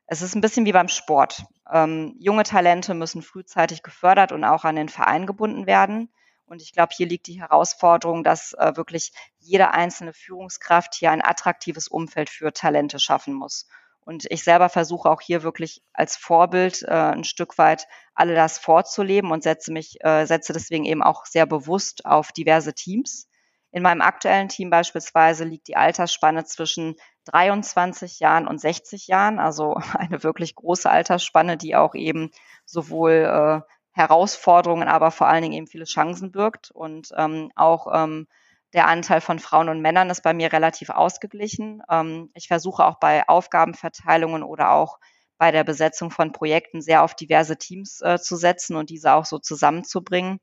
Es 0.07 0.21
ist 0.21 0.35
ein 0.35 0.41
bisschen 0.41 0.65
wie 0.65 0.73
beim 0.73 0.89
Sport. 0.89 1.45
Ähm, 1.71 2.15
junge 2.19 2.43
Talente 2.43 2.93
müssen 2.93 3.21
frühzeitig 3.21 3.81
gefördert 3.81 4.31
und 4.31 4.43
auch 4.43 4.65
an 4.65 4.75
den 4.75 4.89
Verein 4.89 5.25
gebunden 5.25 5.67
werden. 5.67 6.11
Und 6.45 6.61
ich 6.61 6.73
glaube, 6.73 6.93
hier 6.93 7.07
liegt 7.07 7.27
die 7.27 7.39
Herausforderung, 7.39 8.25
dass 8.25 8.51
äh, 8.53 8.75
wirklich 8.75 9.13
jede 9.39 9.71
einzelne 9.71 10.11
Führungskraft 10.11 10.95
hier 10.95 11.11
ein 11.11 11.23
attraktives 11.23 11.87
Umfeld 11.87 12.29
für 12.29 12.51
Talente 12.51 12.99
schaffen 12.99 13.33
muss. 13.33 13.67
Und 14.11 14.27
ich 14.29 14.43
selber 14.43 14.67
versuche 14.67 15.09
auch 15.09 15.21
hier 15.21 15.41
wirklich 15.41 15.81
als 15.93 16.17
Vorbild 16.17 16.83
äh, 16.83 16.91
ein 16.91 17.23
Stück 17.23 17.57
weit 17.57 17.87
alle 18.13 18.35
das 18.35 18.57
vorzuleben 18.57 19.31
und 19.31 19.41
setze 19.41 19.71
mich, 19.71 20.03
äh, 20.03 20.25
setze 20.25 20.51
deswegen 20.51 20.83
eben 20.83 21.01
auch 21.01 21.25
sehr 21.25 21.45
bewusst 21.45 22.05
auf 22.05 22.33
diverse 22.33 22.73
Teams. 22.73 23.29
In 23.71 23.83
meinem 23.83 24.01
aktuellen 24.01 24.49
Team 24.49 24.69
beispielsweise 24.69 25.45
liegt 25.45 25.69
die 25.69 25.77
Altersspanne 25.77 26.43
zwischen 26.43 26.97
23 27.23 28.19
Jahren 28.19 28.49
und 28.49 28.59
60 28.59 29.07
Jahren, 29.07 29.39
also 29.39 29.75
eine 29.93 30.21
wirklich 30.23 30.55
große 30.55 30.89
Altersspanne, 30.89 31.55
die 31.55 31.77
auch 31.77 31.95
eben 31.95 32.31
sowohl 32.65 33.11
äh, 33.13 33.61
Herausforderungen, 33.93 34.89
aber 34.89 35.11
vor 35.11 35.27
allen 35.27 35.43
Dingen 35.43 35.55
eben 35.55 35.67
viele 35.67 35.85
Chancen 35.85 36.33
birgt 36.33 36.69
und 36.69 37.13
ähm, 37.15 37.49
auch 37.55 37.87
ähm, 37.93 38.27
der 38.73 38.87
Anteil 38.87 39.21
von 39.21 39.39
Frauen 39.39 39.69
und 39.69 39.81
Männern 39.81 40.09
ist 40.09 40.23
bei 40.23 40.33
mir 40.33 40.53
relativ 40.53 40.89
ausgeglichen. 40.89 41.81
Ähm, 41.89 42.29
ich 42.33 42.47
versuche 42.47 42.85
auch 42.85 42.99
bei 42.99 43.27
Aufgabenverteilungen 43.27 44.43
oder 44.43 44.71
auch 44.71 44.99
bei 45.37 45.51
der 45.51 45.63
Besetzung 45.63 46.11
von 46.11 46.31
Projekten 46.31 46.81
sehr 46.81 47.03
auf 47.03 47.15
diverse 47.15 47.57
Teams 47.57 48.01
äh, 48.01 48.19
zu 48.19 48.35
setzen 48.35 48.75
und 48.75 48.89
diese 48.89 49.13
auch 49.13 49.25
so 49.25 49.39
zusammenzubringen. 49.39 50.39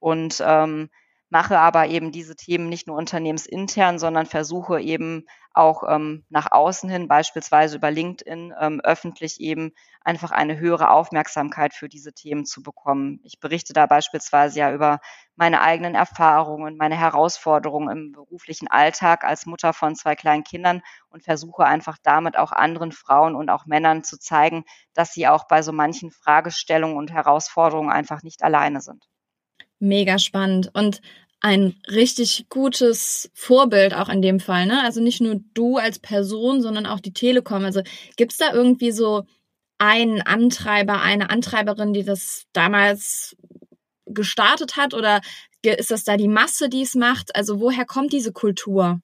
Und 0.00 0.42
ähm, 0.44 0.90
mache 1.30 1.58
aber 1.58 1.86
eben 1.88 2.12
diese 2.12 2.36
Themen 2.36 2.68
nicht 2.68 2.86
nur 2.86 2.96
unternehmensintern, 2.96 3.98
sondern 3.98 4.26
versuche 4.26 4.80
eben 4.80 5.26
auch 5.52 5.82
ähm, 5.88 6.24
nach 6.28 6.52
außen 6.52 6.88
hin, 6.88 7.08
beispielsweise 7.08 7.76
über 7.76 7.90
LinkedIn, 7.90 8.54
ähm, 8.60 8.80
öffentlich 8.82 9.40
eben 9.40 9.72
einfach 10.02 10.30
eine 10.30 10.58
höhere 10.58 10.90
Aufmerksamkeit 10.90 11.74
für 11.74 11.88
diese 11.88 12.12
Themen 12.12 12.44
zu 12.46 12.62
bekommen. 12.62 13.20
Ich 13.24 13.40
berichte 13.40 13.72
da 13.72 13.86
beispielsweise 13.86 14.58
ja 14.60 14.72
über 14.72 15.00
meine 15.36 15.60
eigenen 15.60 15.94
Erfahrungen, 15.94 16.76
meine 16.76 16.96
Herausforderungen 16.96 17.90
im 17.90 18.12
beruflichen 18.12 18.68
Alltag 18.68 19.24
als 19.24 19.46
Mutter 19.46 19.72
von 19.72 19.96
zwei 19.96 20.14
kleinen 20.16 20.44
Kindern 20.44 20.82
und 21.10 21.24
versuche 21.24 21.64
einfach 21.64 21.98
damit 22.02 22.36
auch 22.38 22.52
anderen 22.52 22.92
Frauen 22.92 23.34
und 23.34 23.50
auch 23.50 23.66
Männern 23.66 24.04
zu 24.04 24.18
zeigen, 24.18 24.64
dass 24.94 25.12
sie 25.12 25.28
auch 25.28 25.46
bei 25.48 25.62
so 25.62 25.72
manchen 25.72 26.10
Fragestellungen 26.10 26.96
und 26.96 27.12
Herausforderungen 27.12 27.90
einfach 27.90 28.22
nicht 28.22 28.42
alleine 28.42 28.80
sind. 28.80 29.08
Mega 29.80 30.18
spannend 30.18 30.70
und 30.74 31.00
ein 31.40 31.76
richtig 31.88 32.46
gutes 32.48 33.30
Vorbild 33.32 33.94
auch 33.94 34.08
in 34.08 34.22
dem 34.22 34.40
Fall, 34.40 34.66
ne? 34.66 34.82
Also 34.82 35.00
nicht 35.00 35.20
nur 35.20 35.40
du 35.54 35.76
als 35.76 36.00
Person, 36.00 36.62
sondern 36.62 36.84
auch 36.86 36.98
die 37.00 37.12
Telekom. 37.12 37.64
Also 37.64 37.82
gibt's 38.16 38.38
da 38.38 38.52
irgendwie 38.52 38.90
so 38.90 39.24
einen 39.78 40.20
Antreiber, 40.22 41.00
eine 41.00 41.30
Antreiberin, 41.30 41.92
die 41.92 42.02
das 42.02 42.46
damals 42.52 43.36
gestartet 44.06 44.76
hat 44.76 44.94
oder 44.94 45.20
ist 45.62 45.90
das 45.90 46.02
da 46.02 46.16
die 46.16 46.28
Masse, 46.28 46.68
die 46.68 46.82
es 46.82 46.94
macht? 46.94 47.36
Also 47.36 47.60
woher 47.60 47.84
kommt 47.84 48.12
diese 48.12 48.32
Kultur? 48.32 49.00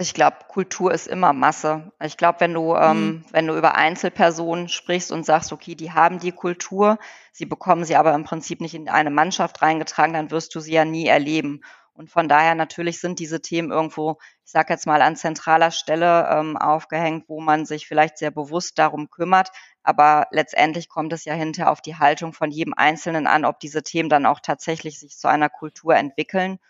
Ich 0.00 0.14
glaube, 0.14 0.36
Kultur 0.46 0.92
ist 0.92 1.08
immer 1.08 1.32
Masse. 1.32 1.90
Ich 2.00 2.16
glaube, 2.16 2.38
wenn 2.38 2.54
du, 2.54 2.76
ähm, 2.76 3.04
mhm. 3.04 3.24
wenn 3.32 3.48
du 3.48 3.56
über 3.56 3.74
Einzelpersonen 3.74 4.68
sprichst 4.68 5.10
und 5.10 5.26
sagst, 5.26 5.52
okay, 5.52 5.74
die 5.74 5.90
haben 5.90 6.20
die 6.20 6.30
Kultur, 6.30 6.98
sie 7.32 7.46
bekommen 7.46 7.84
sie 7.84 7.96
aber 7.96 8.14
im 8.14 8.22
Prinzip 8.22 8.60
nicht 8.60 8.74
in 8.74 8.88
eine 8.88 9.10
Mannschaft 9.10 9.60
reingetragen, 9.60 10.14
dann 10.14 10.30
wirst 10.30 10.54
du 10.54 10.60
sie 10.60 10.72
ja 10.72 10.84
nie 10.84 11.06
erleben. 11.06 11.62
Und 11.94 12.10
von 12.10 12.28
daher 12.28 12.54
natürlich 12.54 13.00
sind 13.00 13.18
diese 13.18 13.42
Themen 13.42 13.72
irgendwo, 13.72 14.18
ich 14.44 14.52
sage 14.52 14.72
jetzt 14.72 14.86
mal, 14.86 15.02
an 15.02 15.16
zentraler 15.16 15.72
Stelle 15.72 16.28
ähm, 16.30 16.56
aufgehängt, 16.56 17.24
wo 17.26 17.40
man 17.40 17.66
sich 17.66 17.88
vielleicht 17.88 18.18
sehr 18.18 18.30
bewusst 18.30 18.78
darum 18.78 19.10
kümmert. 19.10 19.50
Aber 19.82 20.28
letztendlich 20.30 20.88
kommt 20.88 21.12
es 21.12 21.24
ja 21.24 21.34
hinterher 21.34 21.72
auf 21.72 21.80
die 21.80 21.96
Haltung 21.96 22.32
von 22.32 22.52
jedem 22.52 22.72
Einzelnen 22.72 23.26
an, 23.26 23.44
ob 23.44 23.58
diese 23.58 23.82
Themen 23.82 24.08
dann 24.08 24.26
auch 24.26 24.38
tatsächlich 24.38 25.00
sich 25.00 25.18
zu 25.18 25.26
einer 25.26 25.48
Kultur 25.48 25.96
entwickeln. 25.96 26.60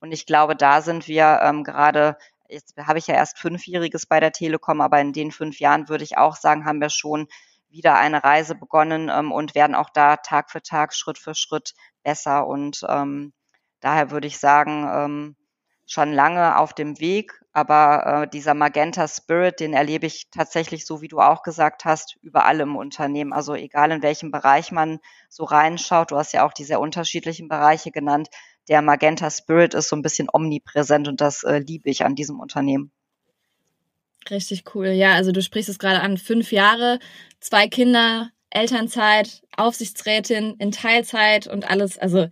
Und 0.00 0.10
ich 0.10 0.26
glaube, 0.26 0.56
da 0.56 0.82
sind 0.82 1.06
wir 1.06 1.38
ähm, 1.44 1.62
gerade 1.62 2.16
jetzt 2.52 2.76
habe 2.76 2.98
ich 2.98 3.06
ja 3.06 3.14
erst 3.14 3.38
Fünfjähriges 3.38 4.06
bei 4.06 4.20
der 4.20 4.32
Telekom, 4.32 4.80
aber 4.80 5.00
in 5.00 5.12
den 5.12 5.32
fünf 5.32 5.58
Jahren 5.60 5.88
würde 5.88 6.04
ich 6.04 6.18
auch 6.18 6.36
sagen, 6.36 6.64
haben 6.64 6.80
wir 6.80 6.90
schon 6.90 7.26
wieder 7.68 7.96
eine 7.96 8.22
Reise 8.22 8.54
begonnen 8.54 9.10
ähm, 9.12 9.32
und 9.32 9.54
werden 9.54 9.74
auch 9.74 9.90
da 9.90 10.16
Tag 10.16 10.50
für 10.50 10.62
Tag, 10.62 10.94
Schritt 10.94 11.18
für 11.18 11.34
Schritt 11.34 11.74
besser. 12.02 12.46
Und 12.46 12.84
ähm, 12.88 13.32
daher 13.80 14.10
würde 14.10 14.28
ich 14.28 14.38
sagen, 14.38 14.88
ähm, 14.92 15.36
schon 15.86 16.12
lange 16.12 16.58
auf 16.58 16.72
dem 16.72 17.00
Weg, 17.00 17.42
aber 17.52 18.22
äh, 18.22 18.28
dieser 18.28 18.54
Magenta 18.54 19.08
Spirit, 19.08 19.60
den 19.60 19.74
erlebe 19.74 20.06
ich 20.06 20.30
tatsächlich 20.30 20.86
so, 20.86 21.02
wie 21.02 21.08
du 21.08 21.20
auch 21.20 21.42
gesagt 21.42 21.84
hast, 21.84 22.16
überall 22.22 22.60
im 22.60 22.76
Unternehmen. 22.76 23.32
Also 23.32 23.54
egal 23.54 23.90
in 23.90 24.02
welchem 24.02 24.30
Bereich 24.30 24.72
man 24.72 25.00
so 25.28 25.44
reinschaut, 25.44 26.10
du 26.10 26.16
hast 26.16 26.32
ja 26.32 26.46
auch 26.46 26.52
die 26.52 26.64
sehr 26.64 26.80
unterschiedlichen 26.80 27.48
Bereiche 27.48 27.90
genannt, 27.90 28.28
der 28.68 28.82
Magenta 28.82 29.30
Spirit 29.30 29.74
ist 29.74 29.88
so 29.88 29.96
ein 29.96 30.02
bisschen 30.02 30.28
omnipräsent 30.32 31.08
und 31.08 31.20
das 31.20 31.42
äh, 31.42 31.58
liebe 31.58 31.90
ich 31.90 32.04
an 32.04 32.14
diesem 32.14 32.40
Unternehmen. 32.40 32.92
Richtig 34.30 34.64
cool. 34.74 34.88
Ja, 34.88 35.14
also 35.14 35.32
du 35.32 35.42
sprichst 35.42 35.68
es 35.68 35.78
gerade 35.78 36.00
an. 36.00 36.16
Fünf 36.16 36.52
Jahre, 36.52 37.00
zwei 37.40 37.66
Kinder, 37.66 38.30
Elternzeit, 38.50 39.42
Aufsichtsrätin 39.56 40.54
in 40.58 40.70
Teilzeit 40.70 41.46
und 41.46 41.68
alles. 41.68 41.98
Also 41.98 42.28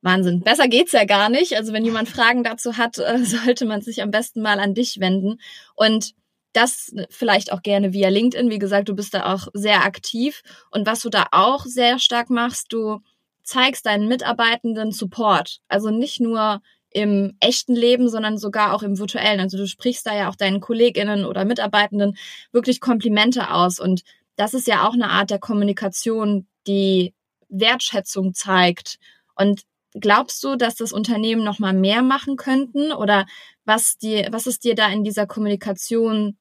Wahnsinn. 0.00 0.40
Besser 0.40 0.66
geht's 0.66 0.92
ja 0.92 1.04
gar 1.04 1.28
nicht. 1.28 1.56
Also 1.56 1.72
wenn 1.72 1.84
jemand 1.84 2.08
Fragen 2.08 2.42
dazu 2.42 2.76
hat, 2.76 2.98
äh, 2.98 3.18
sollte 3.24 3.66
man 3.66 3.82
sich 3.82 4.02
am 4.02 4.10
besten 4.10 4.42
mal 4.42 4.58
an 4.58 4.74
dich 4.74 4.98
wenden. 4.98 5.40
Und 5.76 6.14
das 6.52 6.92
vielleicht 7.08 7.50
auch 7.52 7.62
gerne 7.62 7.92
via 7.92 8.08
LinkedIn. 8.08 8.50
Wie 8.50 8.58
gesagt, 8.58 8.88
du 8.88 8.94
bist 8.94 9.14
da 9.14 9.32
auch 9.32 9.48
sehr 9.54 9.84
aktiv. 9.84 10.42
Und 10.70 10.86
was 10.86 11.00
du 11.00 11.08
da 11.08 11.26
auch 11.30 11.64
sehr 11.64 11.98
stark 11.98 12.28
machst, 12.28 12.72
du 12.72 13.00
zeigst 13.42 13.86
deinen 13.86 14.08
Mitarbeitenden 14.08 14.92
Support. 14.92 15.60
Also 15.68 15.90
nicht 15.90 16.20
nur 16.20 16.62
im 16.90 17.36
echten 17.40 17.74
Leben, 17.74 18.08
sondern 18.08 18.38
sogar 18.38 18.74
auch 18.74 18.82
im 18.82 18.98
virtuellen. 18.98 19.40
Also 19.40 19.56
du 19.56 19.66
sprichst 19.66 20.06
da 20.06 20.14
ja 20.14 20.28
auch 20.28 20.36
deinen 20.36 20.60
Kolleginnen 20.60 21.24
oder 21.24 21.44
Mitarbeitenden 21.44 22.16
wirklich 22.52 22.80
Komplimente 22.80 23.50
aus. 23.50 23.80
Und 23.80 24.02
das 24.36 24.54
ist 24.54 24.66
ja 24.66 24.86
auch 24.86 24.94
eine 24.94 25.10
Art 25.10 25.30
der 25.30 25.38
Kommunikation, 25.38 26.46
die 26.66 27.14
Wertschätzung 27.48 28.34
zeigt. 28.34 28.98
Und 29.34 29.62
glaubst 29.98 30.42
du, 30.44 30.56
dass 30.56 30.76
das 30.76 30.92
Unternehmen 30.92 31.44
noch 31.44 31.58
mal 31.58 31.72
mehr 31.72 32.02
machen 32.02 32.36
könnten? 32.36 32.92
Oder 32.92 33.26
was 33.64 33.96
dir, 33.98 34.28
was 34.30 34.46
ist 34.46 34.64
dir 34.64 34.74
da 34.74 34.88
in 34.88 35.04
dieser 35.04 35.26
Kommunikation, 35.26 36.36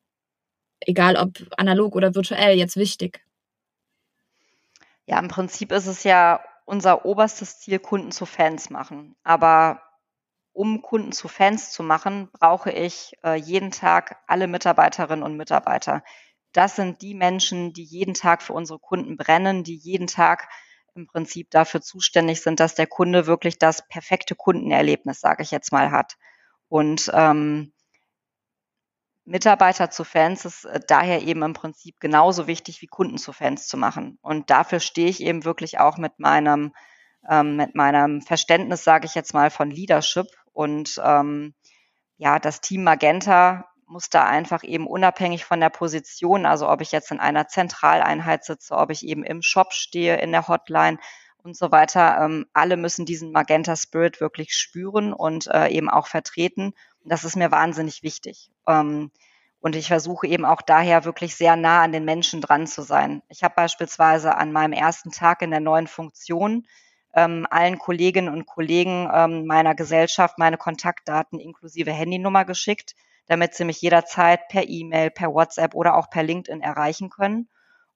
egal 0.82 1.16
ob 1.16 1.38
analog 1.58 1.96
oder 1.96 2.16
virtuell, 2.16 2.58
jetzt 2.58 2.76
wichtig? 2.76 3.22
Ja, 5.06 5.20
im 5.20 5.28
Prinzip 5.28 5.72
ist 5.72 5.88
es 5.88 6.04
ja 6.04 6.42
unser 6.72 7.06
oberstes 7.06 7.60
Ziel, 7.60 7.80
Kunden 7.80 8.14
zu 8.14 8.26
Fans 8.26 8.70
machen. 8.70 9.18
Aber 9.24 9.82
um 10.54 10.82
Kunden 10.82 11.12
zu 11.12 11.28
Fans 11.28 11.72
zu 11.72 11.84
machen, 11.84 12.30
brauche 12.32 12.72
ich 12.72 13.14
äh, 13.26 13.36
jeden 13.36 13.72
Tag 13.72 14.22
alle 14.26 14.48
Mitarbeiterinnen 14.48 15.24
und 15.24 15.36
Mitarbeiter. 15.36 16.02
Das 16.54 16.78
sind 16.78 17.02
die 17.02 17.14
Menschen, 17.14 17.74
die 17.74 17.84
jeden 17.84 18.14
Tag 18.14 18.42
für 18.42 18.54
unsere 18.54 18.80
Kunden 18.80 19.18
brennen, 19.18 19.66
die 19.66 19.76
jeden 19.76 20.08
Tag 20.08 20.48
im 20.96 21.08
Prinzip 21.08 21.52
dafür 21.52 21.82
zuständig 21.82 22.42
sind, 22.42 22.62
dass 22.62 22.74
der 22.74 22.88
Kunde 22.88 23.28
wirklich 23.28 23.60
das 23.60 23.86
perfekte 23.90 24.36
Kundenerlebnis, 24.36 25.20
sage 25.20 25.44
ich 25.44 25.52
jetzt 25.52 25.74
mal, 25.74 25.92
hat. 25.92 26.16
Und 26.70 27.12
ähm, 27.14 27.74
Mitarbeiter 29.26 29.90
zu 29.90 30.04
Fans 30.04 30.46
ist 30.46 30.66
äh, 30.66 30.80
daher 30.88 31.22
eben 31.22 31.44
im 31.44 31.54
Prinzip 31.54 32.00
genauso 32.00 32.48
wichtig 32.48 32.82
wie 32.82 32.88
Kunden 32.88 33.18
zu 33.18 33.34
Fans 33.34 33.68
zu 33.68 33.78
machen. 33.78 34.18
Und 34.22 34.50
dafür 34.50 34.80
stehe 34.80 35.10
ich 35.10 35.22
eben 35.22 35.46
wirklich 35.46 35.80
auch 35.80 35.98
mit 35.98 36.20
meinem, 36.20 36.74
ähm, 37.30 37.56
mit 37.56 37.76
meinem 37.76 38.22
Verständnis, 38.22 38.84
sage 38.84 39.06
ich 39.06 39.16
jetzt 39.16 39.34
mal, 39.34 39.50
von 39.50 39.70
Leadership. 39.70 40.28
Und 40.54 41.00
ähm, 41.04 41.54
ja, 42.18 42.40
das 42.40 42.62
Team 42.62 42.84
Magenta 42.84 43.66
muss 43.86 44.10
da 44.10 44.26
einfach 44.26 44.64
eben 44.64 44.88
unabhängig 44.88 45.46
von 45.46 45.60
der 45.60 45.70
Position, 45.70 46.46
also 46.46 46.70
ob 46.70 46.82
ich 46.82 46.92
jetzt 46.92 47.12
in 47.12 47.20
einer 47.20 47.48
Zentraleinheit 47.48 48.46
sitze, 48.46 48.76
ob 48.76 48.90
ich 48.90 49.06
eben 49.06 49.24
im 49.24 49.42
Shop 49.42 49.74
stehe, 49.74 50.18
in 50.18 50.32
der 50.32 50.48
Hotline 50.48 50.98
und 51.44 51.58
so 51.58 51.72
weiter, 51.72 52.20
ähm, 52.22 52.46
alle 52.54 52.78
müssen 52.78 53.06
diesen 53.06 53.32
Magenta 53.32 53.76
Spirit 53.76 54.22
wirklich 54.22 54.54
spüren 54.54 55.14
und 55.14 55.48
äh, 55.48 55.68
eben 55.70 55.90
auch 55.90 56.08
vertreten. 56.08 56.74
Das 57.04 57.24
ist 57.24 57.36
mir 57.36 57.52
wahnsinnig 57.52 58.04
wichtig. 58.04 58.52
Ähm, 58.68 59.12
und 59.60 59.76
ich 59.76 59.88
versuche 59.88 60.28
eben 60.28 60.46
auch 60.46 60.62
daher 60.62 61.06
wirklich 61.06 61.36
sehr 61.36 61.56
nah 61.56 61.84
an 61.84 61.92
den 61.92 62.04
Menschen 62.06 62.42
dran 62.42 62.66
zu 62.66 62.82
sein. 62.82 63.22
Ich 63.30 63.44
habe 63.44 63.54
beispielsweise 63.56 64.36
an 64.36 64.52
meinem 64.52 64.74
ersten 64.74 65.12
Tag 65.12 65.42
in 65.42 65.52
der 65.52 65.60
neuen 65.60 65.88
Funktion 65.88 66.66
ähm, 67.14 67.46
allen 67.50 67.78
Kolleginnen 67.78 68.34
und 68.34 68.46
Kollegen 68.46 69.10
ähm, 69.14 69.46
meiner 69.46 69.76
Gesellschaft 69.76 70.40
meine 70.40 70.58
Kontaktdaten 70.58 71.40
inklusive 71.40 71.92
Handynummer 71.92 72.46
geschickt, 72.46 72.96
damit 73.28 73.54
sie 73.54 73.66
mich 73.66 73.82
jederzeit 73.82 74.48
per 74.48 74.68
E-Mail, 74.68 75.12
per 75.12 75.34
WhatsApp 75.34 75.76
oder 75.76 75.96
auch 75.96 76.10
per 76.10 76.24
LinkedIn 76.24 76.62
erreichen 76.62 77.10
können. 77.10 77.50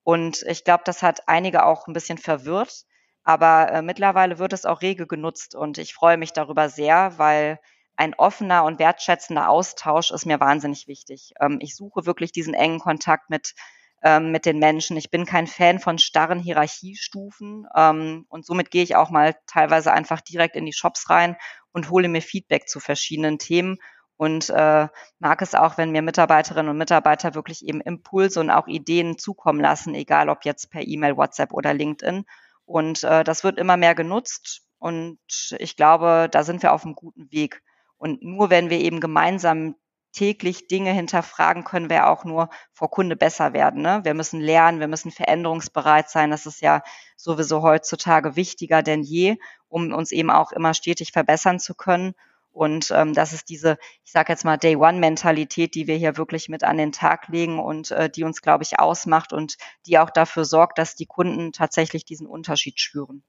Und 0.04 0.44
ich 0.44 0.64
glaube, 0.64 0.84
das 0.86 1.02
hat 1.02 1.28
einige 1.28 1.66
auch 1.66 1.88
ein 1.88 1.94
bisschen 1.94 2.18
verwirrt. 2.18 2.86
Aber 3.24 3.72
äh, 3.72 3.82
mittlerweile 3.82 4.38
wird 4.38 4.54
es 4.54 4.66
auch 4.66 4.84
rege 4.84 5.08
genutzt 5.08 5.56
und 5.56 5.80
ich 5.80 5.96
freue 5.96 6.18
mich 6.18 6.32
darüber 6.32 6.70
sehr, 6.70 7.18
weil 7.18 7.60
ein 7.98 8.14
offener 8.16 8.64
und 8.64 8.80
wertschätzender 8.80 9.50
Austausch 9.50 10.12
ist 10.12 10.26
mir 10.26 10.40
wahnsinnig 10.40 10.88
wichtig. 10.88 11.34
Ähm, 11.40 11.60
ich 11.62 11.76
suche 11.76 12.06
wirklich 12.06 12.32
diesen 12.32 12.54
engen 12.54 12.80
Kontakt 12.80 13.30
mit, 13.30 13.54
ähm, 14.04 14.32
mit 14.32 14.46
den 14.46 14.60
Menschen. 14.60 14.98
Ich 14.98 15.12
bin 15.12 15.26
kein 15.26 15.48
Fan 15.48 15.80
von 15.80 15.98
starren 15.98 16.40
Hierarchiestufen 16.40 17.68
ähm, 17.76 18.26
und 18.30 18.46
somit 18.46 18.72
gehe 18.72 18.84
ich 18.84 18.96
auch 18.96 19.10
mal 19.10 19.36
teilweise 19.48 19.94
einfach 19.94 20.22
direkt 20.22 20.56
in 20.56 20.66
die 20.66 20.74
Shops 20.74 21.10
rein 21.10 21.38
und 21.72 21.90
hole 21.90 22.08
mir 22.08 22.22
Feedback 22.22 22.68
zu 22.68 22.80
verschiedenen 22.80 23.40
Themen 23.40 23.78
und 24.18 24.50
äh, 24.50 24.88
mag 25.20 25.42
es 25.42 25.56
auch, 25.56 25.78
wenn 25.78 25.92
mir 25.92 26.02
Mitarbeiterinnen 26.02 26.70
und 26.70 26.78
Mitarbeiter 26.78 27.36
wirklich 27.36 27.66
eben 27.66 27.82
Impulse 27.82 28.40
und 28.40 28.50
auch 28.50 28.68
Ideen 28.68 29.18
zukommen 29.18 29.60
lassen, 29.60 29.94
egal 29.94 30.30
ob 30.30 30.46
jetzt 30.46 30.72
per 30.72 30.88
E-Mail, 30.88 31.18
WhatsApp 31.18 31.52
oder 31.52 31.74
LinkedIn. 31.74 32.26
Und 32.66 33.04
äh, 33.04 33.24
das 33.24 33.44
wird 33.44 33.60
immer 33.60 33.78
mehr 33.78 33.94
genutzt 33.94 34.66
und 34.80 35.20
ich 35.58 35.76
glaube, 35.76 36.30
da 36.32 36.44
sind 36.44 36.62
wir 36.64 36.72
auf 36.72 36.86
einem 36.86 36.96
guten 36.96 37.32
Weg. 37.32 37.62
Und 37.98 38.22
nur 38.24 38.50
wenn 38.50 38.70
wir 38.70 38.80
eben 38.80 39.00
gemeinsam 39.00 39.76
täglich 40.16 40.68
Dinge 40.68 40.92
hinterfragen, 40.92 41.66
können 41.66 41.90
wir 41.90 42.08
auch 42.08 42.24
nur 42.24 42.50
vor 42.74 42.90
Kunde 42.90 43.16
besser 43.16 43.54
werden. 43.54 43.82
Ne? 43.82 44.00
Wir 44.04 44.14
müssen 44.14 44.40
lernen, 44.40 44.80
wir 44.80 44.88
müssen 44.88 45.12
veränderungsbereit 45.12 46.10
sein. 46.10 46.32
Das 46.32 46.46
ist 46.46 46.62
ja 46.62 46.82
sowieso 47.18 47.62
heutzutage 47.62 48.36
wichtiger 48.36 48.82
denn 48.82 49.04
je, 49.04 49.38
um 49.68 49.94
uns 49.94 50.12
eben 50.12 50.32
auch 50.32 50.52
immer 50.54 50.74
stetig 50.74 51.12
verbessern 51.12 51.60
zu 51.60 51.76
können. 51.76 52.14
Und 52.52 52.90
ähm, 52.92 53.14
das 53.14 53.34
ist 53.34 53.50
diese, 53.50 53.78
ich 54.06 54.14
sage 54.14 54.32
jetzt 54.32 54.46
mal, 54.46 54.56
Day-One-Mentalität, 54.56 55.76
die 55.76 55.88
wir 55.88 55.98
hier 55.98 56.16
wirklich 56.16 56.48
mit 56.48 56.64
an 56.64 56.78
den 56.78 56.94
Tag 56.94 57.28
legen 57.28 57.60
und 57.60 57.92
äh, 57.92 58.10
die 58.10 58.24
uns, 58.24 58.42
glaube 58.42 58.64
ich, 58.64 58.80
ausmacht 58.80 59.34
und 59.34 59.58
die 59.86 60.00
auch 60.00 60.10
dafür 60.10 60.46
sorgt, 60.46 60.78
dass 60.78 60.96
die 60.96 61.06
Kunden 61.06 61.52
tatsächlich 61.52 62.06
diesen 62.06 62.28
Unterschied 62.28 62.80
spüren. 62.80 63.24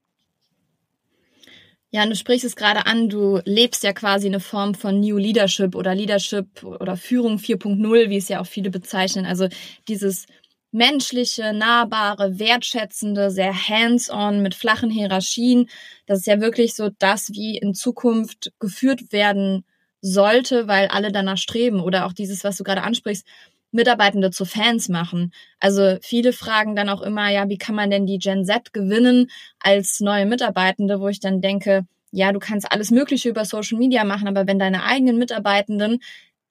Ja, 1.91 2.03
und 2.03 2.09
du 2.09 2.15
sprichst 2.15 2.43
es 2.45 2.55
gerade 2.57 2.85
an, 2.85 3.07
du 3.07 3.39
lebst 3.45 3.83
ja 3.83 3.93
quasi 3.93 4.27
eine 4.27 4.41
Form 4.41 4.75
von 4.75 4.99
New 4.99 5.17
Leadership 5.17 5.73
oder 5.73 5.95
Leadership 5.95 6.63
oder 6.63 6.97
Führung 6.97 7.37
4.0, 7.39 8.09
wie 8.09 8.17
es 8.17 8.27
ja 8.27 8.41
auch 8.41 8.45
viele 8.47 8.69
bezeichnen. 8.69 9.25
Also 9.25 9.47
dieses 9.87 10.25
menschliche, 10.71 11.53
nahbare, 11.53 12.39
wertschätzende, 12.39 13.31
sehr 13.31 13.53
hands-on 13.53 14.41
mit 14.41 14.53
flachen 14.53 14.89
Hierarchien. 14.89 15.69
Das 16.07 16.19
ist 16.19 16.27
ja 16.27 16.41
wirklich 16.41 16.75
so 16.75 16.89
das, 16.99 17.29
wie 17.31 17.57
in 17.57 17.73
Zukunft 17.73 18.51
geführt 18.59 19.13
werden 19.13 19.63
sollte, 20.01 20.67
weil 20.67 20.87
alle 20.89 21.11
danach 21.13 21.37
streben. 21.37 21.79
Oder 21.79 22.05
auch 22.05 22.13
dieses, 22.13 22.43
was 22.43 22.57
du 22.57 22.65
gerade 22.65 22.83
ansprichst, 22.83 23.25
Mitarbeitende 23.71 24.31
zu 24.31 24.45
Fans 24.45 24.89
machen. 24.89 25.33
Also 25.59 25.97
viele 26.01 26.33
fragen 26.33 26.75
dann 26.75 26.89
auch 26.89 27.01
immer, 27.01 27.29
ja, 27.29 27.49
wie 27.49 27.57
kann 27.57 27.75
man 27.75 27.89
denn 27.89 28.05
die 28.05 28.19
Gen 28.19 28.45
Z 28.45 28.73
gewinnen 28.73 29.29
als 29.59 29.99
neue 29.99 30.25
Mitarbeitende, 30.25 30.99
wo 30.99 31.07
ich 31.07 31.19
dann 31.19 31.41
denke, 31.41 31.85
ja, 32.11 32.31
du 32.31 32.39
kannst 32.39 32.71
alles 32.71 32.91
Mögliche 32.91 33.29
über 33.29 33.45
Social 33.45 33.77
Media 33.77 34.03
machen, 34.03 34.27
aber 34.27 34.47
wenn 34.47 34.59
deine 34.59 34.83
eigenen 34.83 35.17
Mitarbeitenden 35.17 35.99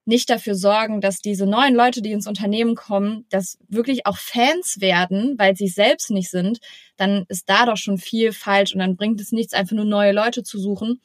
nicht 0.06 0.30
dafür 0.30 0.54
sorgen, 0.54 1.00
dass 1.00 1.18
diese 1.18 1.46
neuen 1.46 1.74
Leute, 1.74 2.00
die 2.00 2.12
ins 2.12 2.28
Unternehmen 2.28 2.76
kommen, 2.76 3.26
dass 3.28 3.58
wirklich 3.68 4.06
auch 4.06 4.18
Fans 4.18 4.80
werden, 4.80 5.34
weil 5.36 5.56
sie 5.56 5.66
selbst 5.66 6.10
nicht 6.10 6.30
sind, 6.30 6.60
dann 6.96 7.24
ist 7.28 7.48
da 7.50 7.66
doch 7.66 7.76
schon 7.76 7.98
viel 7.98 8.32
falsch 8.32 8.72
und 8.72 8.78
dann 8.78 8.96
bringt 8.96 9.20
es 9.20 9.32
nichts, 9.32 9.52
einfach 9.52 9.74
nur 9.74 9.84
neue 9.84 10.12
Leute 10.12 10.44
zu 10.44 10.60
suchen. 10.60 11.00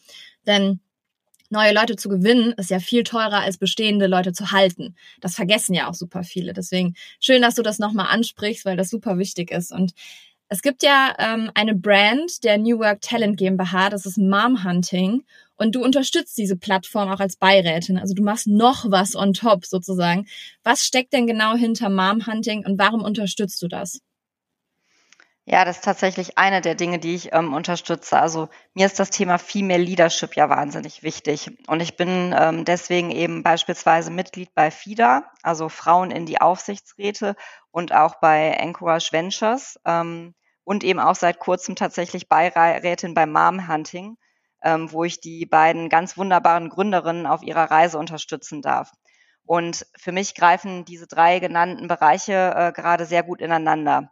Denn 0.45 0.81
neue 1.51 1.73
Leute 1.73 1.95
zu 1.95 2.09
gewinnen, 2.09 2.53
ist 2.53 2.69
ja 2.69 2.79
viel 2.79 3.03
teurer 3.03 3.41
als 3.41 3.57
bestehende 3.57 4.07
Leute 4.07 4.33
zu 4.33 4.51
halten. 4.51 4.95
Das 5.19 5.35
vergessen 5.35 5.73
ja 5.73 5.89
auch 5.89 5.93
super 5.93 6.23
viele. 6.23 6.53
Deswegen 6.53 6.95
schön, 7.19 7.41
dass 7.41 7.55
du 7.55 7.61
das 7.61 7.79
nochmal 7.79 8.07
ansprichst, 8.07 8.65
weil 8.65 8.77
das 8.77 8.89
super 8.89 9.17
wichtig 9.17 9.51
ist. 9.51 9.71
Und 9.71 9.93
es 10.47 10.61
gibt 10.61 10.83
ja 10.83 11.15
ähm, 11.17 11.49
eine 11.53 11.75
Brand 11.75 12.43
der 12.43 12.57
New 12.57 12.79
Work 12.79 13.01
Talent 13.01 13.37
GmbH, 13.37 13.89
das 13.89 14.05
ist 14.05 14.17
Mom 14.17 14.65
Hunting. 14.65 15.23
Und 15.55 15.75
du 15.75 15.83
unterstützt 15.83 16.37
diese 16.37 16.57
Plattform 16.57 17.09
auch 17.09 17.19
als 17.19 17.37
Beirätin. 17.37 17.97
Also 17.97 18.15
du 18.15 18.23
machst 18.23 18.47
noch 18.47 18.89
was 18.89 19.15
on 19.15 19.33
top 19.33 19.65
sozusagen. 19.65 20.27
Was 20.63 20.83
steckt 20.85 21.13
denn 21.13 21.27
genau 21.27 21.55
hinter 21.55 21.89
Mom 21.89 22.25
Hunting 22.25 22.65
und 22.65 22.79
warum 22.79 23.03
unterstützt 23.03 23.61
du 23.61 23.67
das? 23.67 24.01
Ja, 25.45 25.65
das 25.65 25.77
ist 25.77 25.85
tatsächlich 25.85 26.37
eine 26.37 26.61
der 26.61 26.75
Dinge, 26.75 26.99
die 26.99 27.15
ich 27.15 27.33
ähm, 27.33 27.53
unterstütze. 27.53 28.19
Also 28.19 28.47
mir 28.75 28.85
ist 28.85 28.99
das 28.99 29.09
Thema 29.09 29.39
Female 29.39 29.81
Leadership 29.81 30.35
ja 30.35 30.49
wahnsinnig 30.49 31.01
wichtig. 31.01 31.49
Und 31.67 31.81
ich 31.81 31.97
bin 31.97 32.33
ähm, 32.37 32.63
deswegen 32.63 33.09
eben 33.09 33.41
beispielsweise 33.41 34.11
Mitglied 34.11 34.53
bei 34.53 34.69
FIDA, 34.69 35.31
also 35.41 35.67
Frauen 35.67 36.11
in 36.11 36.27
die 36.27 36.39
Aufsichtsräte 36.39 37.35
und 37.71 37.91
auch 37.91 38.15
bei 38.19 38.49
Encourage 38.51 39.11
Ventures 39.11 39.79
ähm, 39.85 40.35
und 40.63 40.83
eben 40.83 40.99
auch 40.99 41.15
seit 41.15 41.39
kurzem 41.39 41.75
tatsächlich 41.75 42.29
Beirätin 42.29 43.15
bei 43.15 43.25
Mom 43.25 43.67
Hunting, 43.67 44.17
ähm, 44.63 44.91
wo 44.91 45.03
ich 45.03 45.21
die 45.21 45.47
beiden 45.47 45.89
ganz 45.89 46.17
wunderbaren 46.17 46.69
Gründerinnen 46.69 47.25
auf 47.25 47.41
ihrer 47.41 47.69
Reise 47.71 47.97
unterstützen 47.97 48.61
darf. 48.61 48.91
Und 49.43 49.87
für 49.97 50.11
mich 50.11 50.35
greifen 50.35 50.85
diese 50.85 51.07
drei 51.07 51.39
genannten 51.39 51.87
Bereiche 51.87 52.53
äh, 52.55 52.71
gerade 52.71 53.05
sehr 53.05 53.23
gut 53.23 53.41
ineinander. 53.41 54.11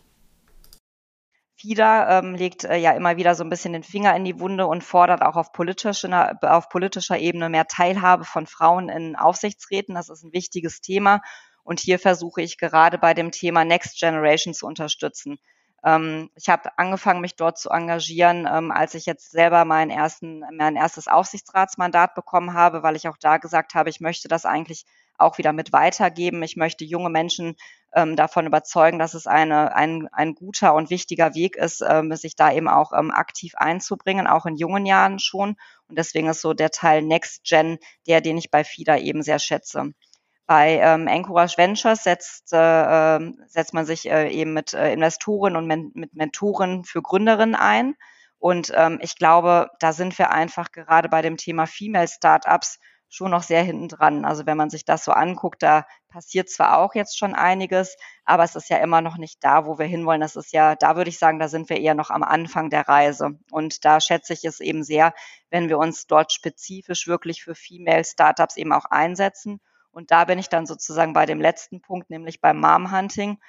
FIDA 1.61 2.19
ähm, 2.19 2.33
legt 2.33 2.63
äh, 2.63 2.75
ja 2.77 2.91
immer 2.93 3.17
wieder 3.17 3.35
so 3.35 3.43
ein 3.43 3.49
bisschen 3.49 3.73
den 3.73 3.83
Finger 3.83 4.15
in 4.15 4.25
die 4.25 4.39
Wunde 4.39 4.65
und 4.65 4.83
fordert 4.83 5.21
auch 5.21 5.35
auf 5.35 5.51
politischer, 5.51 6.39
auf 6.41 6.69
politischer 6.69 7.19
Ebene 7.19 7.49
mehr 7.49 7.67
Teilhabe 7.67 8.25
von 8.25 8.47
Frauen 8.47 8.89
in 8.89 9.15
Aufsichtsräten. 9.15 9.93
Das 9.93 10.09
ist 10.09 10.23
ein 10.23 10.33
wichtiges 10.33 10.81
Thema. 10.81 11.21
Und 11.63 11.79
hier 11.79 11.99
versuche 11.99 12.41
ich 12.41 12.57
gerade 12.57 12.97
bei 12.97 13.13
dem 13.13 13.31
Thema 13.31 13.63
Next 13.63 13.99
Generation 13.99 14.55
zu 14.55 14.65
unterstützen. 14.65 15.37
Ähm, 15.83 16.31
ich 16.35 16.49
habe 16.49 16.77
angefangen, 16.77 17.21
mich 17.21 17.35
dort 17.35 17.59
zu 17.59 17.69
engagieren, 17.69 18.47
ähm, 18.51 18.71
als 18.71 18.95
ich 18.95 19.05
jetzt 19.05 19.31
selber 19.31 19.63
meinen 19.63 19.91
ersten, 19.91 20.43
mein 20.57 20.75
erstes 20.75 21.07
Aufsichtsratsmandat 21.07 22.15
bekommen 22.15 22.53
habe, 22.53 22.81
weil 22.81 22.95
ich 22.95 23.07
auch 23.07 23.17
da 23.17 23.37
gesagt 23.37 23.75
habe, 23.75 23.89
ich 23.89 23.99
möchte 23.99 24.27
das 24.27 24.45
eigentlich 24.45 24.85
auch 25.21 25.37
wieder 25.37 25.53
mit 25.53 25.73
weitergeben. 25.73 26.43
Ich 26.43 26.55
möchte 26.55 26.85
junge 26.85 27.09
Menschen 27.09 27.55
ähm, 27.93 28.15
davon 28.15 28.45
überzeugen, 28.45 28.99
dass 28.99 29.13
es 29.13 29.27
eine, 29.27 29.75
ein, 29.75 30.07
ein 30.11 30.33
guter 30.35 30.73
und 30.73 30.89
wichtiger 30.89 31.35
Weg 31.35 31.55
ist, 31.55 31.83
ähm, 31.87 32.15
sich 32.15 32.35
da 32.35 32.51
eben 32.51 32.67
auch 32.67 32.93
ähm, 32.93 33.11
aktiv 33.11 33.53
einzubringen, 33.55 34.27
auch 34.27 34.45
in 34.45 34.55
jungen 34.55 34.85
Jahren 34.85 35.19
schon. 35.19 35.55
Und 35.87 35.97
deswegen 35.97 36.27
ist 36.27 36.41
so 36.41 36.53
der 36.53 36.71
Teil 36.71 37.01
Next 37.01 37.43
Gen 37.43 37.79
der, 38.07 38.21
den 38.21 38.37
ich 38.37 38.51
bei 38.51 38.63
FIDA 38.63 38.97
eben 38.97 39.23
sehr 39.23 39.39
schätze. 39.39 39.93
Bei 40.47 40.79
ähm, 40.83 41.07
Encourage 41.07 41.57
Ventures 41.57 42.03
setzt, 42.03 42.51
äh, 42.53 42.57
ähm, 43.15 43.41
setzt 43.47 43.73
man 43.73 43.85
sich 43.85 44.09
äh, 44.09 44.29
eben 44.29 44.53
mit 44.53 44.73
äh, 44.73 44.91
Investoren 44.91 45.55
und 45.55 45.67
men 45.67 45.91
mit 45.93 46.13
Mentoren 46.13 46.83
für 46.83 47.01
Gründerinnen 47.01 47.55
ein. 47.55 47.95
Und 48.37 48.71
ähm, 48.75 48.99
ich 49.01 49.17
glaube, 49.17 49.69
da 49.79 49.93
sind 49.93 50.17
wir 50.17 50.31
einfach 50.31 50.71
gerade 50.71 51.09
bei 51.09 51.21
dem 51.21 51.37
Thema 51.37 51.67
Female 51.67 52.07
Startups 52.07 52.79
schon 53.11 53.31
noch 53.31 53.43
sehr 53.43 53.61
hinten 53.61 53.89
dran. 53.89 54.25
Also 54.25 54.45
wenn 54.45 54.57
man 54.57 54.69
sich 54.69 54.85
das 54.85 55.03
so 55.03 55.11
anguckt, 55.11 55.61
da 55.61 55.85
passiert 56.07 56.49
zwar 56.49 56.77
auch 56.77 56.95
jetzt 56.95 57.17
schon 57.17 57.35
einiges, 57.35 57.97
aber 58.23 58.43
es 58.43 58.55
ist 58.55 58.69
ja 58.69 58.77
immer 58.77 59.01
noch 59.01 59.17
nicht 59.17 59.43
da, 59.43 59.65
wo 59.65 59.77
wir 59.77 59.85
hinwollen. 59.85 60.21
Das 60.21 60.37
ist 60.37 60.53
ja, 60.53 60.75
da 60.75 60.95
würde 60.95 61.09
ich 61.09 61.19
sagen, 61.19 61.37
da 61.37 61.49
sind 61.49 61.69
wir 61.69 61.79
eher 61.79 61.93
noch 61.93 62.09
am 62.09 62.23
Anfang 62.23 62.69
der 62.69 62.87
Reise. 62.87 63.37
Und 63.51 63.83
da 63.83 63.99
schätze 63.99 64.31
ich 64.33 64.45
es 64.45 64.61
eben 64.61 64.83
sehr, 64.83 65.13
wenn 65.49 65.67
wir 65.67 65.77
uns 65.77 66.07
dort 66.07 66.31
spezifisch 66.31 67.05
wirklich 67.05 67.43
für 67.43 67.53
Female 67.53 68.05
Startups 68.05 68.55
eben 68.55 68.71
auch 68.71 68.85
einsetzen. 68.85 69.59
Und 69.91 70.11
da 70.11 70.23
bin 70.23 70.39
ich 70.39 70.47
dann 70.47 70.65
sozusagen 70.65 71.11
bei 71.11 71.25
dem 71.25 71.41
letzten 71.41 71.81
Punkt, 71.81 72.09
nämlich 72.09 72.39
beim 72.39 72.61
Mom 72.61 72.95
Hunting. 72.95 73.39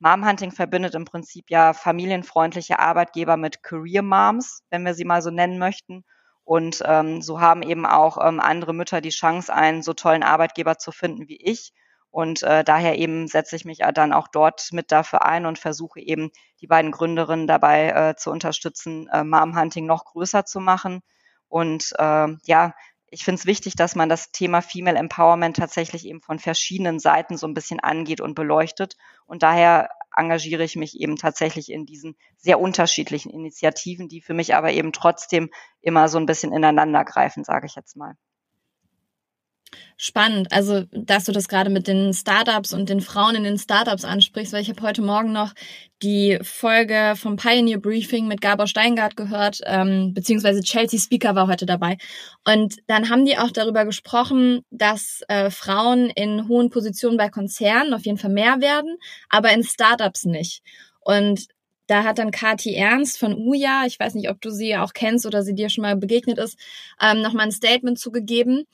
Mom 0.00 0.26
Hunting 0.26 0.50
verbindet 0.50 0.96
im 0.96 1.04
Prinzip 1.04 1.48
ja 1.48 1.74
familienfreundliche 1.74 2.80
Arbeitgeber 2.80 3.36
mit 3.36 3.62
Career 3.62 4.02
Moms, 4.02 4.64
wenn 4.68 4.84
wir 4.84 4.94
sie 4.94 5.04
mal 5.04 5.22
so 5.22 5.30
nennen 5.30 5.60
möchten. 5.60 6.04
Und 6.44 6.82
ähm, 6.84 7.22
so 7.22 7.40
haben 7.40 7.62
eben 7.62 7.86
auch 7.86 8.18
ähm, 8.24 8.40
andere 8.40 8.72
Mütter 8.72 9.00
die 9.00 9.10
Chance, 9.10 9.52
einen 9.52 9.82
so 9.82 9.92
tollen 9.92 10.22
Arbeitgeber 10.22 10.78
zu 10.78 10.92
finden 10.92 11.28
wie 11.28 11.36
ich. 11.36 11.72
Und 12.10 12.42
äh, 12.42 12.62
daher 12.62 12.98
eben 12.98 13.26
setze 13.26 13.56
ich 13.56 13.64
mich 13.64 13.78
dann 13.94 14.12
auch 14.12 14.28
dort 14.28 14.68
mit 14.72 14.92
dafür 14.92 15.24
ein 15.24 15.46
und 15.46 15.58
versuche 15.58 15.98
eben 16.00 16.30
die 16.60 16.66
beiden 16.66 16.90
Gründerinnen 16.90 17.46
dabei 17.46 17.88
äh, 17.88 18.16
zu 18.16 18.30
unterstützen, 18.30 19.08
äh, 19.12 19.24
Mom 19.24 19.58
Hunting 19.58 19.86
noch 19.86 20.04
größer 20.04 20.44
zu 20.44 20.60
machen. 20.60 21.00
Und 21.48 21.94
äh, 21.98 22.28
ja, 22.44 22.74
ich 23.06 23.24
finde 23.24 23.38
es 23.38 23.46
wichtig, 23.46 23.76
dass 23.76 23.94
man 23.94 24.08
das 24.08 24.30
Thema 24.30 24.60
Female 24.62 24.98
Empowerment 24.98 25.56
tatsächlich 25.56 26.06
eben 26.06 26.20
von 26.20 26.38
verschiedenen 26.38 26.98
Seiten 26.98 27.36
so 27.36 27.46
ein 27.46 27.54
bisschen 27.54 27.80
angeht 27.80 28.20
und 28.20 28.34
beleuchtet. 28.34 28.96
Und 29.26 29.42
daher 29.42 29.88
engagiere 30.16 30.64
ich 30.64 30.76
mich 30.76 30.98
eben 30.98 31.16
tatsächlich 31.16 31.70
in 31.70 31.86
diesen 31.86 32.16
sehr 32.36 32.60
unterschiedlichen 32.60 33.30
Initiativen, 33.30 34.08
die 34.08 34.20
für 34.20 34.34
mich 34.34 34.54
aber 34.54 34.72
eben 34.72 34.92
trotzdem 34.92 35.50
immer 35.80 36.08
so 36.08 36.18
ein 36.18 36.26
bisschen 36.26 36.52
ineinander 36.52 37.04
greifen, 37.04 37.44
sage 37.44 37.66
ich 37.66 37.74
jetzt 37.74 37.96
mal. 37.96 38.16
Spannend, 39.96 40.52
also 40.52 40.84
dass 40.90 41.24
du 41.24 41.32
das 41.32 41.48
gerade 41.48 41.70
mit 41.70 41.86
den 41.86 42.12
Startups 42.12 42.72
und 42.72 42.88
den 42.88 43.00
Frauen 43.00 43.36
in 43.36 43.44
den 43.44 43.58
Startups 43.58 44.04
ansprichst, 44.04 44.52
weil 44.52 44.62
ich 44.62 44.68
habe 44.68 44.82
heute 44.82 45.02
Morgen 45.02 45.32
noch 45.32 45.54
die 46.02 46.38
Folge 46.42 47.14
vom 47.16 47.36
Pioneer 47.36 47.78
Briefing 47.78 48.26
mit 48.26 48.40
Gabor 48.40 48.66
Steingart 48.66 49.16
gehört, 49.16 49.60
ähm, 49.64 50.12
beziehungsweise 50.12 50.62
Chelsea 50.62 50.98
Speaker 50.98 51.34
war 51.36 51.46
heute 51.46 51.66
dabei. 51.66 51.98
Und 52.44 52.76
dann 52.88 53.10
haben 53.10 53.24
die 53.24 53.38
auch 53.38 53.50
darüber 53.52 53.84
gesprochen, 53.84 54.62
dass 54.70 55.20
äh, 55.28 55.50
Frauen 55.50 56.10
in 56.10 56.48
hohen 56.48 56.70
Positionen 56.70 57.16
bei 57.16 57.28
Konzernen 57.28 57.94
auf 57.94 58.04
jeden 58.04 58.18
Fall 58.18 58.32
mehr 58.32 58.60
werden, 58.60 58.96
aber 59.28 59.52
in 59.52 59.62
Startups 59.62 60.24
nicht. 60.24 60.62
Und 61.00 61.46
da 61.86 62.04
hat 62.04 62.18
dann 62.18 62.30
Kati 62.30 62.74
Ernst 62.74 63.18
von 63.18 63.34
Uja, 63.34 63.84
ich 63.86 64.00
weiß 64.00 64.14
nicht, 64.14 64.30
ob 64.30 64.40
du 64.40 64.50
sie 64.50 64.76
auch 64.76 64.94
kennst 64.94 65.26
oder 65.26 65.42
sie 65.42 65.54
dir 65.54 65.68
schon 65.68 65.82
mal 65.82 65.96
begegnet 65.96 66.38
ist, 66.38 66.58
ähm, 67.00 67.20
nochmal 67.20 67.46
ein 67.46 67.52
Statement 67.52 67.98
zugegeben 67.98 68.66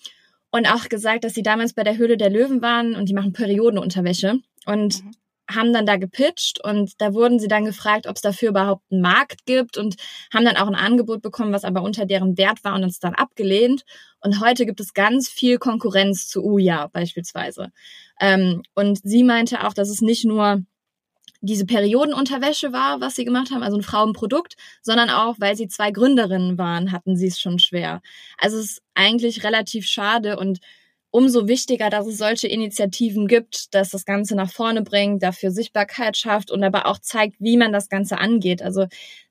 und 0.50 0.66
auch 0.66 0.88
gesagt, 0.88 1.24
dass 1.24 1.34
sie 1.34 1.42
damals 1.42 1.74
bei 1.74 1.84
der 1.84 1.96
Höhle 1.96 2.16
der 2.16 2.30
Löwen 2.30 2.62
waren 2.62 2.94
und 2.94 3.08
die 3.08 3.14
machen 3.14 3.32
Periodenunterwäsche 3.32 4.40
und 4.66 5.04
mhm. 5.04 5.10
haben 5.50 5.72
dann 5.72 5.86
da 5.86 5.96
gepitcht 5.96 6.62
und 6.64 6.92
da 6.98 7.12
wurden 7.14 7.38
sie 7.38 7.48
dann 7.48 7.64
gefragt, 7.64 8.06
ob 8.06 8.16
es 8.16 8.22
dafür 8.22 8.50
überhaupt 8.50 8.84
einen 8.90 9.02
Markt 9.02 9.44
gibt 9.46 9.76
und 9.76 9.96
haben 10.32 10.44
dann 10.44 10.56
auch 10.56 10.66
ein 10.66 10.74
Angebot 10.74 11.22
bekommen, 11.22 11.52
was 11.52 11.64
aber 11.64 11.82
unter 11.82 12.06
deren 12.06 12.38
Wert 12.38 12.64
war 12.64 12.74
und 12.74 12.84
uns 12.84 12.98
dann 12.98 13.14
abgelehnt. 13.14 13.84
Und 14.20 14.40
heute 14.40 14.66
gibt 14.66 14.80
es 14.80 14.94
ganz 14.94 15.28
viel 15.28 15.58
Konkurrenz 15.58 16.28
zu 16.28 16.42
Uja 16.42 16.88
beispielsweise. 16.88 17.70
Ähm, 18.20 18.62
und 18.74 19.00
sie 19.02 19.24
meinte 19.24 19.66
auch, 19.66 19.74
dass 19.74 19.90
es 19.90 20.00
nicht 20.00 20.24
nur 20.24 20.62
diese 21.40 21.66
Periodenunterwäsche 21.66 22.72
war, 22.72 23.00
was 23.00 23.14
sie 23.14 23.24
gemacht 23.24 23.50
haben, 23.50 23.62
also 23.62 23.76
ein 23.76 23.82
Frauenprodukt, 23.82 24.56
sondern 24.82 25.10
auch, 25.10 25.36
weil 25.38 25.56
sie 25.56 25.68
zwei 25.68 25.90
Gründerinnen 25.90 26.58
waren, 26.58 26.92
hatten 26.92 27.16
sie 27.16 27.28
es 27.28 27.40
schon 27.40 27.58
schwer. 27.58 28.00
Also 28.38 28.58
es 28.58 28.72
ist 28.72 28.82
eigentlich 28.94 29.44
relativ 29.44 29.86
schade 29.86 30.36
und 30.38 30.58
umso 31.10 31.48
wichtiger, 31.48 31.90
dass 31.90 32.06
es 32.06 32.18
solche 32.18 32.48
Initiativen 32.48 33.26
gibt, 33.28 33.74
dass 33.74 33.90
das 33.90 34.04
Ganze 34.04 34.34
nach 34.34 34.50
vorne 34.52 34.82
bringt, 34.82 35.22
dafür 35.22 35.50
Sichtbarkeit 35.50 36.16
schafft 36.16 36.50
und 36.50 36.62
aber 36.64 36.86
auch 36.86 36.98
zeigt, 36.98 37.36
wie 37.40 37.56
man 37.56 37.72
das 37.72 37.88
Ganze 37.88 38.18
angeht. 38.18 38.62
Also, 38.62 38.86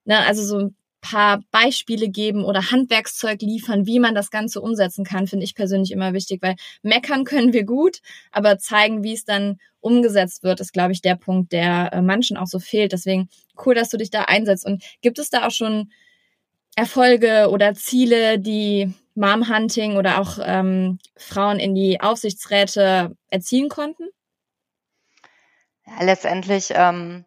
ne, 0.05 0.19
also 0.25 0.43
so 0.43 0.71
paar 1.09 1.41
Beispiele 1.51 2.09
geben 2.09 2.43
oder 2.43 2.71
Handwerkszeug 2.71 3.41
liefern, 3.41 3.85
wie 3.85 3.99
man 3.99 4.15
das 4.15 4.29
Ganze 4.29 4.61
umsetzen 4.61 5.05
kann, 5.05 5.27
finde 5.27 5.45
ich 5.45 5.55
persönlich 5.55 5.91
immer 5.91 6.13
wichtig, 6.13 6.41
weil 6.41 6.55
meckern 6.81 7.23
können 7.23 7.53
wir 7.53 7.63
gut, 7.63 7.99
aber 8.31 8.57
zeigen, 8.57 9.03
wie 9.03 9.13
es 9.13 9.23
dann 9.23 9.57
umgesetzt 9.79 10.43
wird, 10.43 10.59
ist, 10.59 10.73
glaube 10.73 10.91
ich, 10.91 11.01
der 11.01 11.15
Punkt, 11.15 11.51
der 11.51 11.93
äh, 11.93 12.01
manchen 12.01 12.37
auch 12.37 12.47
so 12.47 12.59
fehlt. 12.59 12.91
Deswegen 12.91 13.29
cool, 13.65 13.75
dass 13.75 13.89
du 13.89 13.97
dich 13.97 14.09
da 14.09 14.23
einsetzt. 14.23 14.65
Und 14.65 14.83
gibt 15.01 15.19
es 15.19 15.29
da 15.29 15.47
auch 15.47 15.51
schon 15.51 15.91
Erfolge 16.75 17.49
oder 17.49 17.73
Ziele, 17.73 18.39
die 18.39 18.93
Mom 19.15 19.49
Hunting 19.49 19.95
oder 19.95 20.19
auch 20.19 20.39
ähm, 20.43 20.99
Frauen 21.15 21.59
in 21.59 21.73
die 21.73 22.01
Aufsichtsräte 22.01 23.15
erzielen 23.29 23.69
konnten? 23.69 24.03
Ja, 25.85 26.03
letztendlich 26.03 26.69
ähm, 26.75 27.25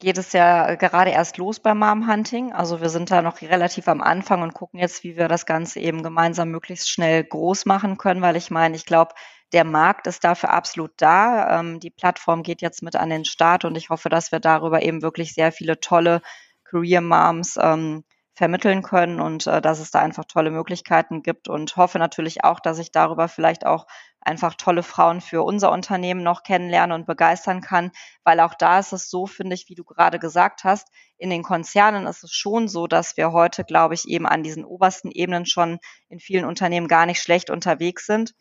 geht 0.00 0.18
es 0.18 0.32
ja 0.32 0.76
gerade 0.76 1.10
erst 1.10 1.38
los 1.38 1.60
beim 1.60 1.78
Mom 1.78 2.08
Hunting. 2.08 2.52
Also 2.52 2.80
wir 2.80 2.88
sind 2.88 3.10
da 3.10 3.22
noch 3.22 3.42
relativ 3.42 3.88
am 3.88 4.00
Anfang 4.00 4.42
und 4.42 4.54
gucken 4.54 4.78
jetzt, 4.78 5.02
wie 5.02 5.16
wir 5.16 5.28
das 5.28 5.44
Ganze 5.46 5.80
eben 5.80 6.02
gemeinsam 6.02 6.50
möglichst 6.50 6.90
schnell 6.90 7.24
groß 7.24 7.66
machen 7.66 7.98
können, 7.98 8.22
weil 8.22 8.36
ich 8.36 8.50
meine, 8.50 8.76
ich 8.76 8.86
glaube, 8.86 9.14
der 9.52 9.64
Markt 9.64 10.06
ist 10.06 10.24
dafür 10.24 10.50
absolut 10.50 10.92
da. 10.98 11.58
Ähm, 11.58 11.80
die 11.80 11.90
Plattform 11.90 12.42
geht 12.42 12.62
jetzt 12.62 12.82
mit 12.82 12.96
an 12.96 13.10
den 13.10 13.24
Start 13.24 13.64
und 13.64 13.76
ich 13.76 13.90
hoffe, 13.90 14.08
dass 14.08 14.30
wir 14.30 14.40
darüber 14.40 14.82
eben 14.82 15.02
wirklich 15.02 15.34
sehr 15.34 15.52
viele 15.52 15.80
tolle 15.80 16.22
Career 16.64 17.00
Moms 17.00 17.58
ähm, 17.60 18.04
vermitteln 18.38 18.82
können 18.82 19.20
und 19.20 19.48
äh, 19.48 19.60
dass 19.60 19.80
es 19.80 19.90
da 19.90 19.98
einfach 19.98 20.24
tolle 20.24 20.52
Möglichkeiten 20.52 21.24
gibt 21.24 21.48
und 21.48 21.76
hoffe 21.76 21.98
natürlich 21.98 22.44
auch, 22.44 22.60
dass 22.60 22.78
ich 22.78 22.92
darüber 22.92 23.26
vielleicht 23.26 23.66
auch 23.66 23.88
einfach 24.20 24.54
tolle 24.54 24.84
Frauen 24.84 25.20
für 25.20 25.42
unser 25.42 25.72
Unternehmen 25.72 26.22
noch 26.22 26.44
kennenlernen 26.44 26.94
und 26.94 27.06
begeistern 27.06 27.62
kann, 27.62 27.90
weil 28.22 28.38
auch 28.38 28.54
da 28.54 28.78
ist 28.78 28.92
es 28.92 29.10
so, 29.10 29.26
finde 29.26 29.54
ich, 29.54 29.68
wie 29.68 29.74
du 29.74 29.82
gerade 29.82 30.20
gesagt 30.20 30.62
hast, 30.62 30.86
in 31.16 31.30
den 31.30 31.42
Konzernen 31.42 32.06
ist 32.06 32.22
es 32.22 32.32
schon 32.32 32.68
so, 32.68 32.86
dass 32.86 33.16
wir 33.16 33.32
heute, 33.32 33.64
glaube 33.64 33.94
ich, 33.94 34.06
eben 34.06 34.24
an 34.24 34.44
diesen 34.44 34.64
obersten 34.64 35.10
Ebenen 35.10 35.44
schon 35.44 35.80
in 36.08 36.20
vielen 36.20 36.44
Unternehmen 36.44 36.86
gar 36.86 37.06
nicht 37.06 37.20
schlecht 37.20 37.50
unterwegs 37.50 38.06
sind. 38.06 38.36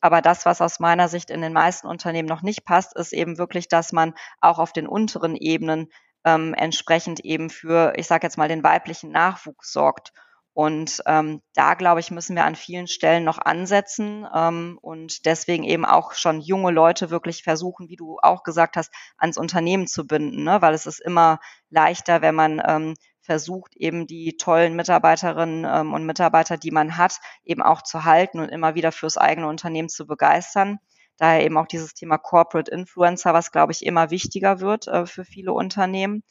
Aber 0.00 0.22
das, 0.22 0.46
was 0.46 0.62
aus 0.62 0.80
meiner 0.80 1.08
Sicht 1.08 1.28
in 1.28 1.42
den 1.42 1.52
meisten 1.52 1.86
Unternehmen 1.86 2.28
noch 2.28 2.40
nicht 2.40 2.64
passt, 2.64 2.96
ist 2.96 3.12
eben 3.12 3.36
wirklich, 3.36 3.68
dass 3.68 3.92
man 3.92 4.14
auch 4.40 4.58
auf 4.58 4.72
den 4.72 4.86
unteren 4.86 5.36
Ebenen 5.36 5.90
ähm, 6.24 6.54
entsprechend 6.54 7.20
eben 7.20 7.50
für, 7.50 7.94
ich 7.96 8.06
sage 8.06 8.26
jetzt 8.26 8.38
mal, 8.38 8.48
den 8.48 8.62
weiblichen 8.62 9.10
Nachwuchs 9.10 9.72
sorgt. 9.72 10.12
Und 10.54 11.02
ähm, 11.06 11.40
da, 11.54 11.72
glaube 11.74 12.00
ich, 12.00 12.10
müssen 12.10 12.36
wir 12.36 12.44
an 12.44 12.56
vielen 12.56 12.86
Stellen 12.86 13.24
noch 13.24 13.38
ansetzen 13.38 14.26
ähm, 14.34 14.78
und 14.82 15.24
deswegen 15.24 15.64
eben 15.64 15.86
auch 15.86 16.12
schon 16.12 16.42
junge 16.42 16.72
Leute 16.72 17.08
wirklich 17.08 17.42
versuchen, 17.42 17.88
wie 17.88 17.96
du 17.96 18.18
auch 18.20 18.42
gesagt 18.42 18.76
hast, 18.76 18.92
ans 19.16 19.38
Unternehmen 19.38 19.86
zu 19.86 20.06
binden, 20.06 20.44
ne? 20.44 20.60
weil 20.60 20.74
es 20.74 20.84
ist 20.84 21.00
immer 21.00 21.40
leichter, 21.70 22.20
wenn 22.20 22.34
man 22.34 22.60
ähm, 22.66 22.94
versucht, 23.22 23.76
eben 23.76 24.06
die 24.06 24.36
tollen 24.36 24.76
Mitarbeiterinnen 24.76 25.64
ähm, 25.64 25.94
und 25.94 26.04
Mitarbeiter, 26.04 26.58
die 26.58 26.70
man 26.70 26.98
hat, 26.98 27.18
eben 27.44 27.62
auch 27.62 27.82
zu 27.82 28.04
halten 28.04 28.38
und 28.38 28.50
immer 28.50 28.74
wieder 28.74 28.92
fürs 28.92 29.16
eigene 29.16 29.48
Unternehmen 29.48 29.88
zu 29.88 30.06
begeistern. 30.06 30.80
Daher 31.22 31.44
eben 31.44 31.56
auch 31.56 31.68
dieses 31.68 31.94
Thema 31.94 32.18
Corporate 32.18 32.68
Influencer, 32.68 33.32
was, 33.32 33.52
glaube 33.52 33.70
ich, 33.70 33.86
immer 33.86 34.10
wichtiger 34.10 34.58
wird 34.58 34.88
äh, 34.88 35.06
für 35.06 35.24
viele 35.24 35.52
Unternehmen. 35.52 36.24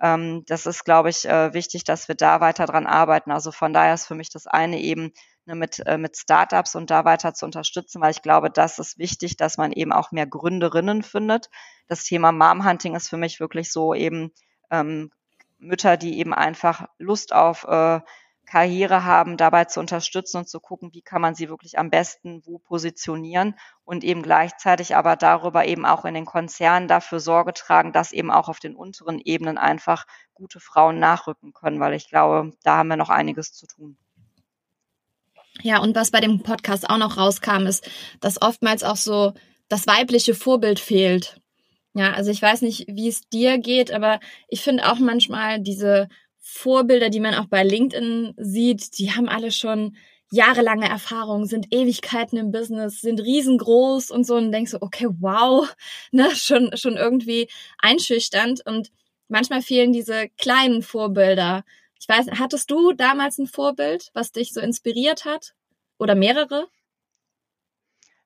Ähm, 0.00 0.44
das 0.46 0.64
ist, 0.66 0.84
glaube 0.84 1.10
ich, 1.10 1.24
äh, 1.24 1.52
wichtig, 1.54 1.82
dass 1.82 2.06
wir 2.06 2.14
da 2.14 2.40
weiter 2.40 2.66
dran 2.66 2.86
arbeiten. 2.86 3.32
Also 3.32 3.50
von 3.50 3.72
daher 3.72 3.94
ist 3.94 4.06
für 4.06 4.14
mich 4.14 4.30
das 4.30 4.46
eine 4.46 4.80
eben 4.80 5.12
ne, 5.44 5.56
mit, 5.56 5.84
äh, 5.86 5.98
mit 5.98 6.16
Startups 6.16 6.76
und 6.76 6.88
da 6.88 7.04
weiter 7.04 7.34
zu 7.34 7.46
unterstützen, 7.46 8.00
weil 8.00 8.12
ich 8.12 8.22
glaube, 8.22 8.48
das 8.48 8.78
ist 8.78 8.96
wichtig, 8.96 9.36
dass 9.36 9.56
man 9.56 9.72
eben 9.72 9.92
auch 9.92 10.12
mehr 10.12 10.28
Gründerinnen 10.28 11.02
findet. 11.02 11.50
Das 11.88 12.04
Thema 12.04 12.30
Mom 12.30 12.64
Hunting 12.64 12.94
ist 12.94 13.08
für 13.08 13.16
mich 13.16 13.40
wirklich 13.40 13.72
so 13.72 13.92
eben 13.92 14.30
ähm, 14.70 15.10
Mütter, 15.58 15.96
die 15.96 16.20
eben 16.20 16.32
einfach 16.32 16.86
Lust 16.98 17.32
auf 17.32 17.64
äh, 17.64 17.98
Karriere 18.48 19.04
haben, 19.04 19.36
dabei 19.36 19.66
zu 19.66 19.78
unterstützen 19.78 20.38
und 20.38 20.48
zu 20.48 20.58
gucken, 20.58 20.94
wie 20.94 21.02
kann 21.02 21.20
man 21.20 21.34
sie 21.34 21.50
wirklich 21.50 21.78
am 21.78 21.90
besten 21.90 22.42
wo 22.46 22.58
positionieren 22.58 23.54
und 23.84 24.04
eben 24.04 24.22
gleichzeitig 24.22 24.96
aber 24.96 25.16
darüber 25.16 25.66
eben 25.66 25.84
auch 25.84 26.06
in 26.06 26.14
den 26.14 26.24
Konzernen 26.24 26.88
dafür 26.88 27.20
Sorge 27.20 27.52
tragen, 27.52 27.92
dass 27.92 28.12
eben 28.12 28.30
auch 28.30 28.48
auf 28.48 28.58
den 28.58 28.74
unteren 28.74 29.20
Ebenen 29.20 29.58
einfach 29.58 30.06
gute 30.32 30.60
Frauen 30.60 30.98
nachrücken 30.98 31.52
können, 31.52 31.78
weil 31.78 31.92
ich 31.92 32.08
glaube, 32.08 32.52
da 32.62 32.78
haben 32.78 32.88
wir 32.88 32.96
noch 32.96 33.10
einiges 33.10 33.52
zu 33.52 33.66
tun. 33.66 33.98
Ja, 35.62 35.80
und 35.80 35.94
was 35.94 36.10
bei 36.10 36.20
dem 36.20 36.42
Podcast 36.42 36.88
auch 36.88 36.98
noch 36.98 37.18
rauskam, 37.18 37.66
ist, 37.66 37.88
dass 38.20 38.40
oftmals 38.40 38.82
auch 38.82 38.96
so 38.96 39.34
das 39.68 39.86
weibliche 39.86 40.34
Vorbild 40.34 40.80
fehlt. 40.80 41.40
Ja, 41.94 42.12
also 42.12 42.30
ich 42.30 42.40
weiß 42.40 42.62
nicht, 42.62 42.86
wie 42.88 43.08
es 43.08 43.28
dir 43.28 43.58
geht, 43.58 43.92
aber 43.92 44.20
ich 44.48 44.62
finde 44.62 44.90
auch 44.90 44.98
manchmal 45.00 45.60
diese 45.60 46.08
Vorbilder, 46.50 47.10
die 47.10 47.20
man 47.20 47.34
auch 47.34 47.44
bei 47.44 47.62
LinkedIn 47.62 48.32
sieht, 48.38 48.98
die 48.98 49.12
haben 49.12 49.28
alle 49.28 49.52
schon 49.52 49.94
jahrelange 50.30 50.88
Erfahrung, 50.88 51.44
sind 51.44 51.66
Ewigkeiten 51.70 52.38
im 52.38 52.50
Business, 52.50 53.02
sind 53.02 53.20
riesengroß 53.20 54.10
und 54.10 54.24
so 54.24 54.36
und 54.36 54.50
denkst 54.50 54.70
so, 54.70 54.78
okay, 54.80 55.08
wow, 55.20 55.68
ne, 56.10 56.34
schon, 56.34 56.74
schon 56.76 56.96
irgendwie 56.96 57.48
einschüchternd 57.78 58.64
und 58.64 58.90
manchmal 59.28 59.60
fehlen 59.60 59.92
diese 59.92 60.30
kleinen 60.38 60.80
Vorbilder. 60.82 61.64
Ich 62.00 62.08
weiß, 62.08 62.28
hattest 62.38 62.70
du 62.70 62.92
damals 62.92 63.36
ein 63.38 63.46
Vorbild, 63.46 64.10
was 64.14 64.32
dich 64.32 64.54
so 64.54 64.60
inspiriert 64.60 65.26
hat? 65.26 65.54
Oder 65.98 66.14
mehrere? 66.14 66.68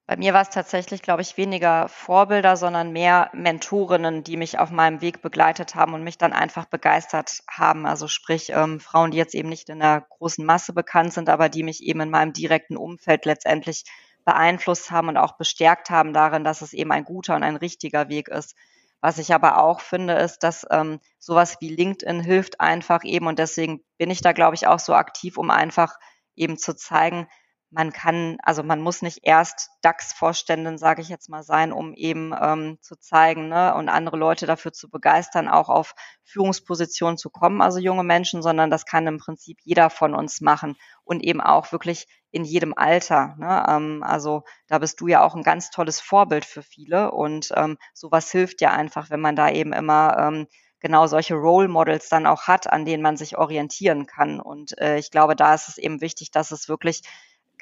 Bei 0.07 0.17
mir 0.17 0.35
war 0.35 0.43
es 0.43 0.51
tatsächlich, 0.51 1.01
glaube 1.01 1.23
ich, 1.23 1.37
weniger 1.37 1.89
Vorbilder, 1.89 2.57
sondern 2.57 2.93
mehr 2.93 3.31
Mentorinnen, 3.33 4.25
die 4.25 4.37
mich 4.37 4.59
auf 4.59 4.71
meinem 4.71 5.01
Weg 5.01 5.23
begleitet 5.23 5.75
haben 5.75 5.95
und 5.95 6.03
mich 6.03 6.19
dann 6.19 6.33
einfach 6.33 6.67
begeistert 6.67 7.43
haben. 7.49 7.87
Also 7.87 8.09
sprich 8.09 8.51
ähm, 8.51 8.81
Frauen, 8.81 9.13
die 9.13 9.19
jetzt 9.19 9.35
eben 9.35 9.49
nicht 9.49 9.69
in 9.69 9.79
der 9.79 10.05
großen 10.11 10.45
Masse 10.45 10.73
bekannt 10.73 11.13
sind, 11.13 11.29
aber 11.29 11.49
die 11.49 11.63
mich 11.63 11.83
eben 11.83 12.01
in 12.01 12.11
meinem 12.11 12.33
direkten 12.33 12.77
Umfeld 12.77 13.25
letztendlich 13.25 13.85
beeinflusst 14.25 14.91
haben 14.91 15.09
und 15.09 15.17
auch 15.17 15.37
bestärkt 15.37 15.91
haben 15.91 16.13
darin, 16.13 16.45
dass 16.45 16.63
es 16.63 16.73
eben 16.73 16.93
ein 16.93 17.05
guter 17.05 17.37
und 17.37 17.43
ein 17.45 17.57
richtiger 17.57 18.09
Weg 18.09 18.29
ist. 18.29 18.57
Was 19.01 19.19
ich 19.19 19.35
aber 19.35 19.59
auch 19.63 19.81
finde, 19.81 20.15
ist, 20.15 20.41
dass 20.41 20.67
ähm, 20.71 21.01
sowas 21.19 21.57
wie 21.61 21.75
LinkedIn 21.75 22.21
hilft 22.21 22.61
einfach 22.61 23.03
eben 23.05 23.27
und 23.27 23.39
deswegen 23.39 23.83
bin 23.99 24.11
ich 24.11 24.21
da, 24.21 24.33
glaube 24.33 24.55
ich, 24.55 24.67
auch 24.67 24.79
so 24.79 24.95
aktiv, 24.95 25.39
um 25.39 25.51
einfach 25.51 25.99
eben 26.37 26.57
zu 26.57 26.75
zeigen, 26.75 27.29
man 27.73 27.91
kann, 27.91 28.37
also 28.43 28.63
man 28.63 28.81
muss 28.83 29.01
nicht 29.01 29.21
erst 29.23 29.71
DAX-Vorständin, 29.81 30.77
sage 30.77 31.01
ich 31.01 31.09
jetzt 31.09 31.31
mal, 31.31 31.43
sein, 31.43 31.73
um 31.73 31.95
eben 31.95 32.35
ähm, 32.39 32.79
zu 32.83 32.97
zeigen 32.97 33.49
ne, 33.49 33.75
und 33.75 33.89
andere 33.89 34.19
Leute 34.19 34.47
dafür 34.47 34.73
zu 34.73 34.91
begeistern, 34.91 35.49
auch 35.49 35.71
auf 35.71 35.95
Führungspositionen 36.23 37.17
zu 37.17 37.31
kommen, 37.31 37.63
also 37.63 37.79
junge 37.79 38.05
Menschen, 38.05 38.43
sondern 38.43 38.71
das 38.71 38.85
kann 38.85 39.07
im 39.07 39.19
Prinzip 39.19 39.59
jeder 39.63 39.89
von 39.89 40.15
uns 40.15 40.43
machen 40.43 40.77
und 41.05 41.25
eben 41.25 41.41
auch 41.41 41.73
wirklich 41.73 42.07
in 42.31 42.45
jedem 42.45 42.75
Alter. 42.77 43.37
Ne? 43.39 43.65
Ähm, 43.67 44.03
also 44.03 44.43
da 44.69 44.79
bist 44.79 45.01
du 45.01 45.07
ja 45.07 45.23
auch 45.23 45.35
ein 45.35 45.43
ganz 45.43 45.71
tolles 45.71 45.99
Vorbild 45.99 46.45
für 46.45 46.63
viele 46.63 47.11
und 47.11 47.53
ähm, 47.57 47.79
sowas 47.95 48.31
hilft 48.31 48.61
ja 48.61 48.73
einfach, 48.73 49.09
wenn 49.09 49.21
man 49.21 49.35
da 49.35 49.51
eben 49.51 49.73
immer 49.73 50.19
ähm, 50.19 50.47
genau 50.81 51.07
solche 51.07 51.35
Role 51.35 51.69
Models 51.69 52.11
dann 52.11 52.27
auch 52.27 52.43
hat, 52.43 52.71
an 52.71 52.85
denen 52.85 53.03
man 53.03 53.17
sich 53.17 53.39
orientieren 53.39 54.07
kann. 54.07 54.41
Und 54.41 54.77
äh, 54.79 54.99
ich 54.99 55.11
glaube, 55.11 55.37
da 55.37 55.55
ist 55.55 55.69
es 55.69 55.79
eben 55.79 56.03
wichtig, 56.03 56.33
dass 56.33 56.51
es 56.51 56.69
wirklich 56.69 57.03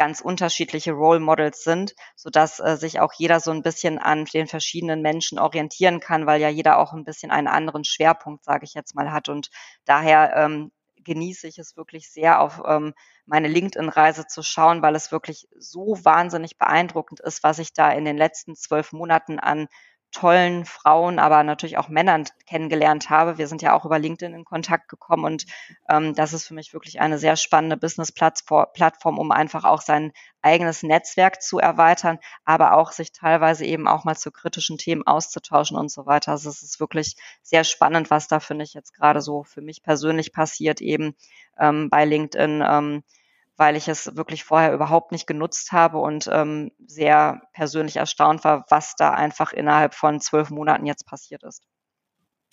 ganz 0.01 0.23
unterschiedliche 0.23 0.93
Role 0.93 1.21
Models 1.21 1.63
sind, 1.63 1.95
sodass 2.17 2.59
äh, 2.59 2.79
sich 2.79 3.01
auch 3.01 3.13
jeder 3.13 3.39
so 3.39 3.51
ein 3.51 3.63
bisschen 3.63 3.99
an 3.99 4.25
den 4.25 4.47
verschiedenen 4.47 5.03
Menschen 5.03 5.39
orientieren 5.39 6.01
kann, 6.01 6.25
weil 6.25 6.41
ja 6.41 6.49
jeder 6.49 6.79
auch 6.79 6.95
ein 6.95 7.05
bisschen 7.05 7.31
einen 7.31 7.49
anderen 7.49 7.85
Schwerpunkt, 7.85 8.43
sage 8.43 8.65
ich 8.65 8.73
jetzt 8.73 8.95
mal, 8.95 9.13
hat. 9.13 9.29
Und 9.29 9.51
daher 9.85 10.35
ähm, 10.35 10.73
genieße 11.05 11.47
ich 11.49 11.59
es 11.59 11.77
wirklich 11.77 12.11
sehr, 12.11 12.41
auf 12.41 12.63
ähm, 12.67 12.95
meine 13.27 13.49
LinkedIn-Reise 13.49 14.27
zu 14.27 14.43
schauen, 14.43 14.81
weil 14.81 14.95
es 14.95 15.13
wirklich 15.13 15.47
so 15.59 15.99
wahnsinnig 16.03 16.57
beeindruckend 16.57 17.21
ist, 17.21 17.45
was 17.45 17.59
ich 17.59 17.75
da 17.75 17.93
in 17.93 18.07
den 18.07 18.17
letzten 18.17 18.57
zwölf 18.57 18.93
Monaten 18.93 19.39
an 19.39 19.69
tollen 20.12 20.64
Frauen, 20.64 21.18
aber 21.18 21.42
natürlich 21.44 21.79
auch 21.79 21.88
Männern 21.88 22.25
kennengelernt 22.46 23.11
habe. 23.11 23.38
Wir 23.38 23.46
sind 23.46 23.62
ja 23.62 23.75
auch 23.75 23.85
über 23.85 23.99
LinkedIn 23.99 24.35
in 24.35 24.44
Kontakt 24.44 24.88
gekommen 24.88 25.25
und 25.25 25.46
ähm, 25.88 26.14
das 26.14 26.33
ist 26.33 26.46
für 26.46 26.55
mich 26.55 26.73
wirklich 26.73 27.01
eine 27.01 27.18
sehr 27.18 27.37
spannende 27.37 27.77
Business-Plattform, 27.77 29.18
um 29.18 29.31
einfach 29.31 29.64
auch 29.64 29.81
sein 29.81 30.12
eigenes 30.42 30.83
Netzwerk 30.83 31.42
zu 31.42 31.59
erweitern, 31.59 32.18
aber 32.44 32.77
auch 32.77 32.92
sich 32.92 33.12
teilweise 33.12 33.64
eben 33.64 33.87
auch 33.87 34.05
mal 34.05 34.16
zu 34.16 34.33
kritischen 34.33 34.79
Themen 34.79 35.07
auszutauschen 35.07 35.77
und 35.77 35.90
so 35.90 36.07
weiter. 36.07 36.33
Also 36.33 36.51
es 36.51 36.62
ist 36.62 36.81
wirklich 36.81 37.16
sehr 37.42 37.64
spannend, 37.64 38.11
was 38.11 38.27
da 38.27 38.40
finde 38.40 38.64
ich 38.64 38.75
jetzt 38.75 38.94
gerade 38.94 39.20
so 39.20 39.44
für 39.44 39.61
mich 39.61 39.83
persönlich 39.83 40.33
passiert 40.33 40.81
eben 40.81 41.14
ähm, 41.59 41.88
bei 41.90 42.05
LinkedIn. 42.05 42.64
Ähm, 42.66 43.05
weil 43.61 43.77
ich 43.77 43.88
es 43.88 44.16
wirklich 44.16 44.42
vorher 44.42 44.73
überhaupt 44.73 45.12
nicht 45.12 45.27
genutzt 45.27 45.70
habe 45.70 45.99
und 45.99 46.27
ähm, 46.33 46.73
sehr 46.87 47.42
persönlich 47.53 47.96
erstaunt 47.96 48.42
war, 48.42 48.64
was 48.70 48.94
da 48.96 49.11
einfach 49.11 49.53
innerhalb 49.53 49.92
von 49.92 50.18
zwölf 50.18 50.49
Monaten 50.49 50.87
jetzt 50.87 51.07
passiert 51.07 51.42
ist. 51.42 51.62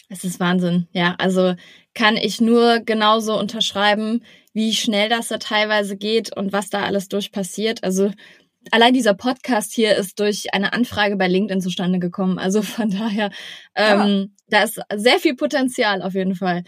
Es 0.10 0.26
ist 0.26 0.42
Wahnsinn, 0.42 0.90
ja. 0.92 1.16
Also 1.18 1.56
kann 1.94 2.18
ich 2.18 2.42
nur 2.42 2.82
genauso 2.82 3.40
unterschreiben, 3.40 4.22
wie 4.52 4.74
schnell 4.74 5.08
das 5.08 5.30
da 5.30 5.38
teilweise 5.38 5.96
geht 5.96 6.36
und 6.36 6.52
was 6.52 6.70
da 6.70 6.84
alles 6.84 7.08
durch 7.08 7.32
passiert. 7.32 7.86
Also 7.86 8.12
allein 8.72 8.94
dieser 8.94 9.14
Podcast 9.14 9.74
hier 9.74 9.96
ist 9.96 10.20
durch 10.20 10.54
eine 10.54 10.74
Anfrage 10.74 11.16
bei 11.16 11.30
LinkedIn 11.30 11.62
zustande 11.62 12.00
gekommen. 12.00 12.38
Also 12.38 12.62
von 12.62 12.90
daher, 12.90 13.32
ähm, 13.76 14.34
ja. 14.50 14.60
da 14.60 14.64
ist 14.64 14.82
sehr 14.94 15.20
viel 15.20 15.38
Potenzial 15.38 16.02
auf 16.02 16.16
jeden 16.16 16.36
Fall. 16.36 16.64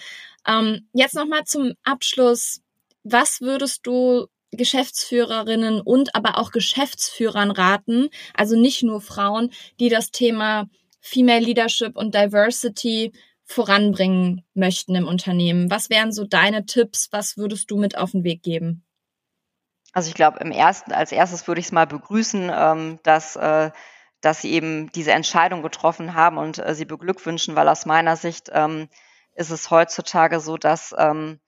Ähm, 0.48 0.88
jetzt 0.94 1.16
nochmal 1.16 1.44
zum 1.44 1.74
Abschluss 1.84 2.62
was 3.04 3.42
würdest 3.42 3.86
du 3.86 4.28
Geschäftsführerinnen 4.52 5.82
und 5.82 6.16
aber 6.16 6.38
auch 6.38 6.52
Geschäftsführern 6.52 7.52
raten, 7.52 8.10
also 8.34 8.56
nicht 8.56 8.84
nur 8.84 9.02
Frauen, 9.02 9.52
die 9.80 9.90
das 9.90 10.12
Thema 10.12 10.68
Female 11.02 11.46
Leadership 11.46 11.96
und 11.96 12.16
Diversity 12.16 13.14
voranbringen 13.46 14.44
möchten 14.54 14.96
im 14.96 15.08
Unternehmen? 15.08 15.70
Was 15.70 15.90
wären 15.90 16.12
so 16.12 16.26
deine 16.26 16.66
Tipps? 16.66 17.10
Was 17.12 17.38
würdest 17.38 17.70
du 17.72 17.78
mit 17.78 17.98
auf 17.98 18.12
den 18.12 18.24
Weg 18.24 18.44
geben? 18.44 18.84
Also 19.94 20.10
ich 20.10 20.16
glaube, 20.16 20.40
im 20.40 20.52
ersten, 20.52 20.92
als 20.92 21.12
erstes 21.12 21.48
würde 21.48 21.60
ich 21.60 21.68
es 21.68 21.72
mal 21.72 21.88
begrüßen, 21.88 22.52
ähm, 22.54 23.00
dass, 23.04 23.36
äh, 23.36 23.72
dass 24.22 24.42
sie 24.42 24.52
eben 24.52 24.92
diese 24.92 25.14
Entscheidung 25.14 25.64
getroffen 25.64 26.14
haben 26.14 26.38
und 26.38 26.60
äh, 26.60 26.76
sie 26.76 26.86
beglückwünschen, 26.86 27.56
weil 27.56 27.68
aus 27.68 27.86
meiner 27.86 28.16
Sicht 28.16 28.50
ähm, 28.54 28.88
ist 29.34 29.50
es 29.50 29.72
heutzutage 29.72 30.40
so, 30.40 30.58
dass 30.58 30.94
ähm, 30.98 31.40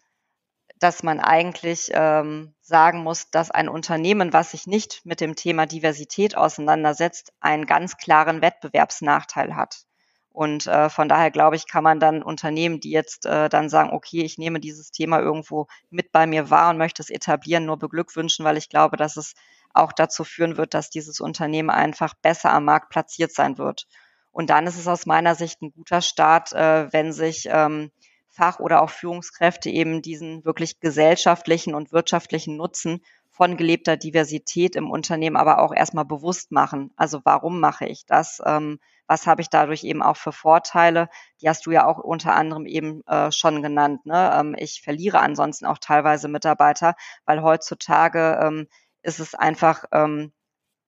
dass 0.82 1.04
man 1.04 1.20
eigentlich 1.20 1.91
ähm, 1.94 2.56
sagen 2.62 3.04
muss, 3.04 3.30
dass 3.30 3.52
ein 3.52 3.70
Unternehmen, 3.70 4.34
was 4.34 4.52
sich 4.52 4.65
nicht 4.65 5.02
mit 5.06 5.22
dem 5.22 5.36
Thema 5.36 5.67
Diversität 5.67 6.36
auseinandersetzt, 6.36 7.34
einen 7.39 7.67
ganz 7.67 7.98
klaren 7.98 8.41
Wettbewerbsnachteil 8.41 9.56
hat. 9.56 9.86
Und 10.34 10.65
äh, 10.65 10.89
von 10.89 11.08
daher 11.08 11.30
glaube 11.30 11.56
ich, 11.56 11.67
kann 11.67 11.84
man 11.84 12.00
dann 12.00 12.24
Unternehmen, 12.24 12.80
die 12.80 12.89
jetzt 12.89 13.28
äh, 13.28 13.48
dann 13.48 13.70
sagen, 13.70 13.91
okay, 13.91 14.24
ich 14.24 14.39
nehme 14.39 14.60
dieses 14.60 14.89
Thema 14.89 15.20
irgendwo 15.20 15.67
mit 15.91 16.12
bei 16.12 16.26
mir 16.26 16.50
wahr 16.50 16.72
und 16.72 16.78
möchte 16.78 17.04
es 17.04 17.12
etablieren, 17.12 17.65
nur 17.65 17.78
beglückwünschen, 17.78 18.44
weil 18.44 18.58
ich 18.58 18.70
glaube, 18.70 18.98
dass 18.98 19.17
es 19.17 19.36
auch 19.74 19.91
dazu 19.91 20.24
führen 20.24 20.58
wird, 20.58 20.74
dass 20.74 20.89
dieses 20.89 21.20
Unternehmen 21.20 21.70
einfach 21.70 22.15
besser 22.15 22.52
am 22.52 22.65
Markt 22.65 22.89
platziert 22.89 23.34
sein 23.34 23.58
wird. 23.60 23.88
Und 24.32 24.50
dann 24.50 24.65
ist 24.65 24.78
es 24.78 24.88
aus 24.88 25.06
meiner 25.06 25.36
Sicht 25.36 25.62
ein 25.62 25.74
guter 25.74 26.02
Start, 26.02 26.54
äh, 26.54 26.91
wenn 26.91 27.12
sich 27.12 27.48
ähm, 27.52 27.91
Fach- 28.32 28.60
oder 28.60 28.82
auch 28.82 28.89
Führungskräfte 28.89 29.70
eben 29.70 30.02
diesen 30.02 30.46
wirklich 30.46 30.80
gesellschaftlichen 30.80 31.76
und 31.76 31.91
wirtschaftlichen 31.91 32.56
Nutzen 32.56 33.02
von 33.30 33.58
gelebter 33.58 33.98
Diversität 33.98 34.76
im 34.76 34.89
Unternehmen 34.89 35.36
aber 35.36 35.60
auch 35.60 35.74
erstmal 35.74 36.06
bewusst 36.06 36.52
machen. 36.52 36.91
Also 36.96 37.22
warum 37.24 37.60
mache 37.60 37.86
ich 37.86 38.06
das? 38.06 38.41
Ähm, 38.46 38.80
was 39.08 39.28
habe 39.28 39.41
ich 39.41 39.50
dadurch 39.50 39.84
eben 39.84 40.02
auch 40.02 40.15
für 40.15 40.32
Vorteile? 40.32 41.10
Die 41.41 41.50
hast 41.50 41.65
du 41.65 41.72
ja 41.72 41.86
auch 41.86 41.98
unter 41.98 42.34
anderem 42.34 42.65
eben 42.65 43.06
äh, 43.08 43.32
schon 43.32 43.62
genannt. 43.62 44.06
Ne? 44.06 44.32
Ähm, 44.34 44.56
ich 44.58 44.82
verliere 44.82 45.20
ansonsten 45.20 45.65
auch 45.65 45.78
teilweise 45.78 46.28
Mitarbeiter, 46.28 46.96
weil 47.26 47.41
heutzutage 47.41 48.39
ähm, 48.41 48.67
ist 49.02 49.20
es 49.20 49.34
einfach, 49.34 49.84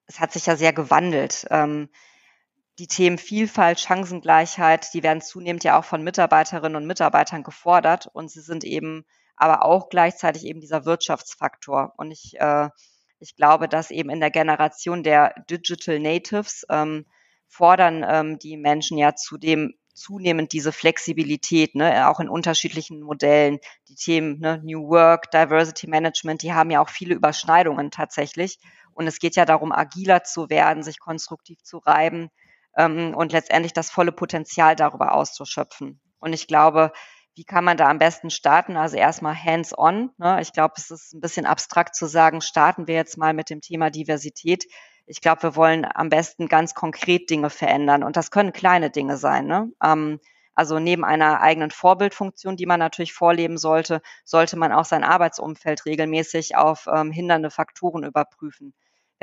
es 0.06 0.20
hat 0.20 0.32
sich 0.32 0.46
ja 0.46 0.54
sehr 0.54 0.72
gewandelt. 0.72 1.48
Die 2.80 2.88
Themen 2.88 3.18
Vielfalt, 3.18 3.78
Chancengleichheit, 3.78 4.92
die 4.94 5.04
werden 5.04 5.20
zunehmend 5.20 5.62
ja 5.62 5.78
auch 5.78 5.84
von 5.84 6.02
Mitarbeiterinnen 6.02 6.74
und 6.74 6.86
Mitarbeitern 6.86 7.44
gefordert 7.44 8.08
und 8.12 8.32
sie 8.32 8.40
sind 8.40 8.64
eben 8.64 9.04
aber 9.36 9.64
auch 9.64 9.88
gleichzeitig 9.88 10.44
eben 10.44 10.60
dieser 10.60 10.84
Wirtschaftsfaktor. 10.84 11.92
Und 11.96 12.10
ich, 12.10 12.34
äh, 12.40 12.70
ich 13.20 13.36
glaube, 13.36 13.68
dass 13.68 13.92
eben 13.92 14.10
in 14.10 14.18
der 14.18 14.32
Generation 14.32 15.04
der 15.04 15.34
Digital 15.48 16.00
Natives 16.00 16.66
ähm, 16.68 17.06
fordern 17.46 18.04
ähm, 18.08 18.38
die 18.40 18.56
Menschen 18.56 18.98
ja 18.98 19.14
zudem 19.14 19.74
zunehmend 19.94 20.52
diese 20.52 20.72
Flexibilität, 20.72 21.76
ne, 21.76 22.08
auch 22.08 22.18
in 22.18 22.28
unterschiedlichen 22.28 23.00
Modellen. 23.00 23.60
Die 23.88 23.94
Themen 23.94 24.40
ne, 24.40 24.60
New 24.64 24.88
Work, 24.88 25.30
Diversity 25.30 25.86
Management, 25.86 26.42
die 26.42 26.52
haben 26.52 26.72
ja 26.72 26.80
auch 26.80 26.88
viele 26.88 27.14
Überschneidungen 27.14 27.92
tatsächlich. 27.92 28.58
Und 28.92 29.06
es 29.06 29.20
geht 29.20 29.36
ja 29.36 29.44
darum, 29.44 29.70
agiler 29.70 30.24
zu 30.24 30.50
werden, 30.50 30.82
sich 30.82 30.98
konstruktiv 30.98 31.62
zu 31.62 31.78
reiben 31.78 32.30
ähm, 32.76 33.14
und 33.14 33.32
letztendlich 33.32 33.72
das 33.72 33.90
volle 33.90 34.12
Potenzial 34.12 34.76
darüber 34.76 35.14
auszuschöpfen. 35.14 36.00
Und 36.18 36.32
ich 36.32 36.46
glaube, 36.46 36.92
wie 37.34 37.44
kann 37.44 37.64
man 37.64 37.76
da 37.76 37.88
am 37.88 37.98
besten 37.98 38.30
starten? 38.30 38.76
Also 38.76 38.96
erstmal 38.96 39.34
hands-on. 39.34 40.10
Ne? 40.18 40.40
Ich 40.40 40.52
glaube, 40.52 40.74
es 40.76 40.90
ist 40.90 41.14
ein 41.14 41.20
bisschen 41.20 41.46
abstrakt 41.46 41.96
zu 41.96 42.06
sagen, 42.06 42.40
starten 42.40 42.86
wir 42.86 42.94
jetzt 42.94 43.18
mal 43.18 43.34
mit 43.34 43.50
dem 43.50 43.60
Thema 43.60 43.90
Diversität. 43.90 44.64
Ich 45.06 45.20
glaube, 45.20 45.42
wir 45.42 45.56
wollen 45.56 45.84
am 45.84 46.08
besten 46.08 46.48
ganz 46.48 46.74
konkret 46.74 47.28
Dinge 47.30 47.50
verändern. 47.50 48.04
Und 48.04 48.16
das 48.16 48.30
können 48.30 48.52
kleine 48.52 48.90
Dinge 48.90 49.16
sein. 49.16 49.46
Ne? 49.46 49.70
Ähm, 49.82 50.20
also 50.54 50.78
neben 50.78 51.04
einer 51.04 51.40
eigenen 51.40 51.72
Vorbildfunktion, 51.72 52.56
die 52.56 52.66
man 52.66 52.78
natürlich 52.78 53.12
vorleben 53.12 53.58
sollte, 53.58 54.00
sollte 54.24 54.56
man 54.56 54.72
auch 54.72 54.84
sein 54.84 55.02
Arbeitsumfeld 55.02 55.84
regelmäßig 55.84 56.56
auf 56.56 56.86
ähm, 56.86 57.10
hindernde 57.10 57.50
Faktoren 57.50 58.04
überprüfen. 58.04 58.72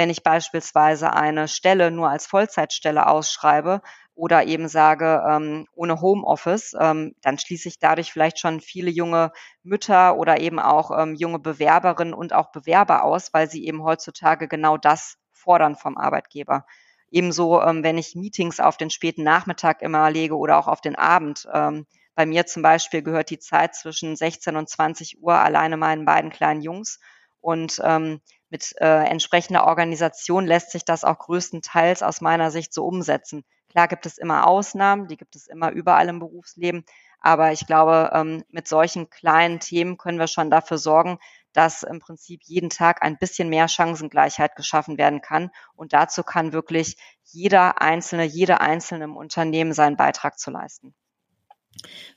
Wenn 0.02 0.10
ich 0.10 0.24
beispielsweise 0.24 1.14
eine 1.14 1.48
Stelle 1.48 1.92
nur 1.92 2.10
als 2.10 2.26
Vollzeitstelle 2.26 3.06
ausschreibe 3.06 3.84
oder 4.16 4.46
eben 4.46 4.68
sage, 4.68 5.24
ähm, 5.30 5.68
ohne 5.76 6.02
Homeoffice, 6.02 6.76
ähm, 6.80 7.14
dann 7.22 7.38
schließe 7.38 7.68
ich 7.68 7.78
dadurch 7.78 8.12
vielleicht 8.12 8.40
schon 8.40 8.62
viele 8.62 8.90
junge 8.90 9.32
Mütter 9.62 10.18
oder 10.18 10.40
eben 10.40 10.58
auch 10.58 10.90
ähm, 11.00 11.14
junge 11.14 11.38
Bewerberinnen 11.38 12.16
und 12.16 12.34
auch 12.34 12.52
Bewerber 12.52 13.04
aus, 13.04 13.32
weil 13.32 13.48
sie 13.48 13.64
eben 13.64 13.84
heutzutage 13.84 14.48
genau 14.48 14.76
das 14.76 15.20
fordern 15.34 15.76
vom 15.76 16.00
Arbeitgeber. 16.00 16.66
Ebenso, 17.12 17.62
ähm, 17.62 17.84
wenn 17.84 18.00
ich 18.00 18.16
Meetings 18.16 18.60
auf 18.60 18.78
den 18.78 18.90
späten 18.90 19.22
Nachmittag 19.22 19.84
immer 19.84 20.10
lege 20.10 20.36
oder 20.36 20.58
auch 20.58 20.68
auf 20.68 20.82
den 20.82 20.96
Abend. 20.96 21.48
Ähm, 21.54 21.86
bei 22.16 22.26
mir 22.26 22.48
zum 22.48 22.64
Beispiel 22.64 23.04
gehört 23.04 23.30
die 23.30 23.38
Zeit 23.38 23.76
zwischen 23.76 24.16
16 24.16 24.56
und 24.56 24.68
20 24.68 25.22
Uhr 25.22 25.36
alleine 25.36 25.78
meinen 25.78 26.06
beiden 26.06 26.32
kleinen 26.32 26.64
Jungs. 26.64 27.00
Und 27.40 27.80
ähm, 27.84 28.20
mit 28.52 28.76
äh, 28.80 29.06
entsprechender 29.06 29.66
Organisation 29.66 30.46
lässt 30.46 30.72
sich 30.72 30.86
das 30.86 31.04
auch 31.04 31.18
größtenteils 31.18 32.04
aus 32.04 32.22
meiner 32.22 32.52
Sicht 32.52 32.74
so 32.74 32.86
umsetzen. 32.86 33.44
Klar 33.70 33.88
gibt 33.88 34.06
es 34.06 34.18
immer 34.18 34.46
Ausnahmen, 34.46 35.08
die 35.08 35.16
gibt 35.16 35.38
es 35.38 35.48
immer 35.48 35.72
überall 35.72 36.10
im 36.10 36.20
Berufsleben, 36.20 36.84
aber 37.22 37.54
ich 37.54 37.66
glaube, 37.66 38.12
ähm, 38.14 38.44
mit 38.50 38.68
solchen 38.68 39.10
kleinen 39.10 39.62
Themen 39.62 39.98
können 39.98 40.20
wir 40.20 40.28
schon 40.28 40.50
dafür 40.52 40.78
sorgen, 40.78 41.18
dass 41.54 41.84
im 41.84 42.00
Prinzip 42.00 42.42
jeden 42.44 42.70
Tag 42.70 43.02
ein 43.02 43.18
bisschen 43.18 43.50
mehr 43.50 43.70
Chancengleichheit 43.70 44.56
geschaffen 44.56 44.98
werden 44.98 45.22
kann. 45.22 45.52
Und 45.76 45.94
dazu 45.94 46.24
kann 46.24 46.54
wirklich 46.54 46.98
jeder 47.24 47.82
Einzelne, 47.82 48.26
jede 48.26 48.60
Einzelne 48.62 49.06
im 49.06 49.16
Unternehmen 49.18 49.74
seinen 49.74 49.98
Beitrag 49.98 50.40
zu 50.40 50.52
leisten. 50.52 50.94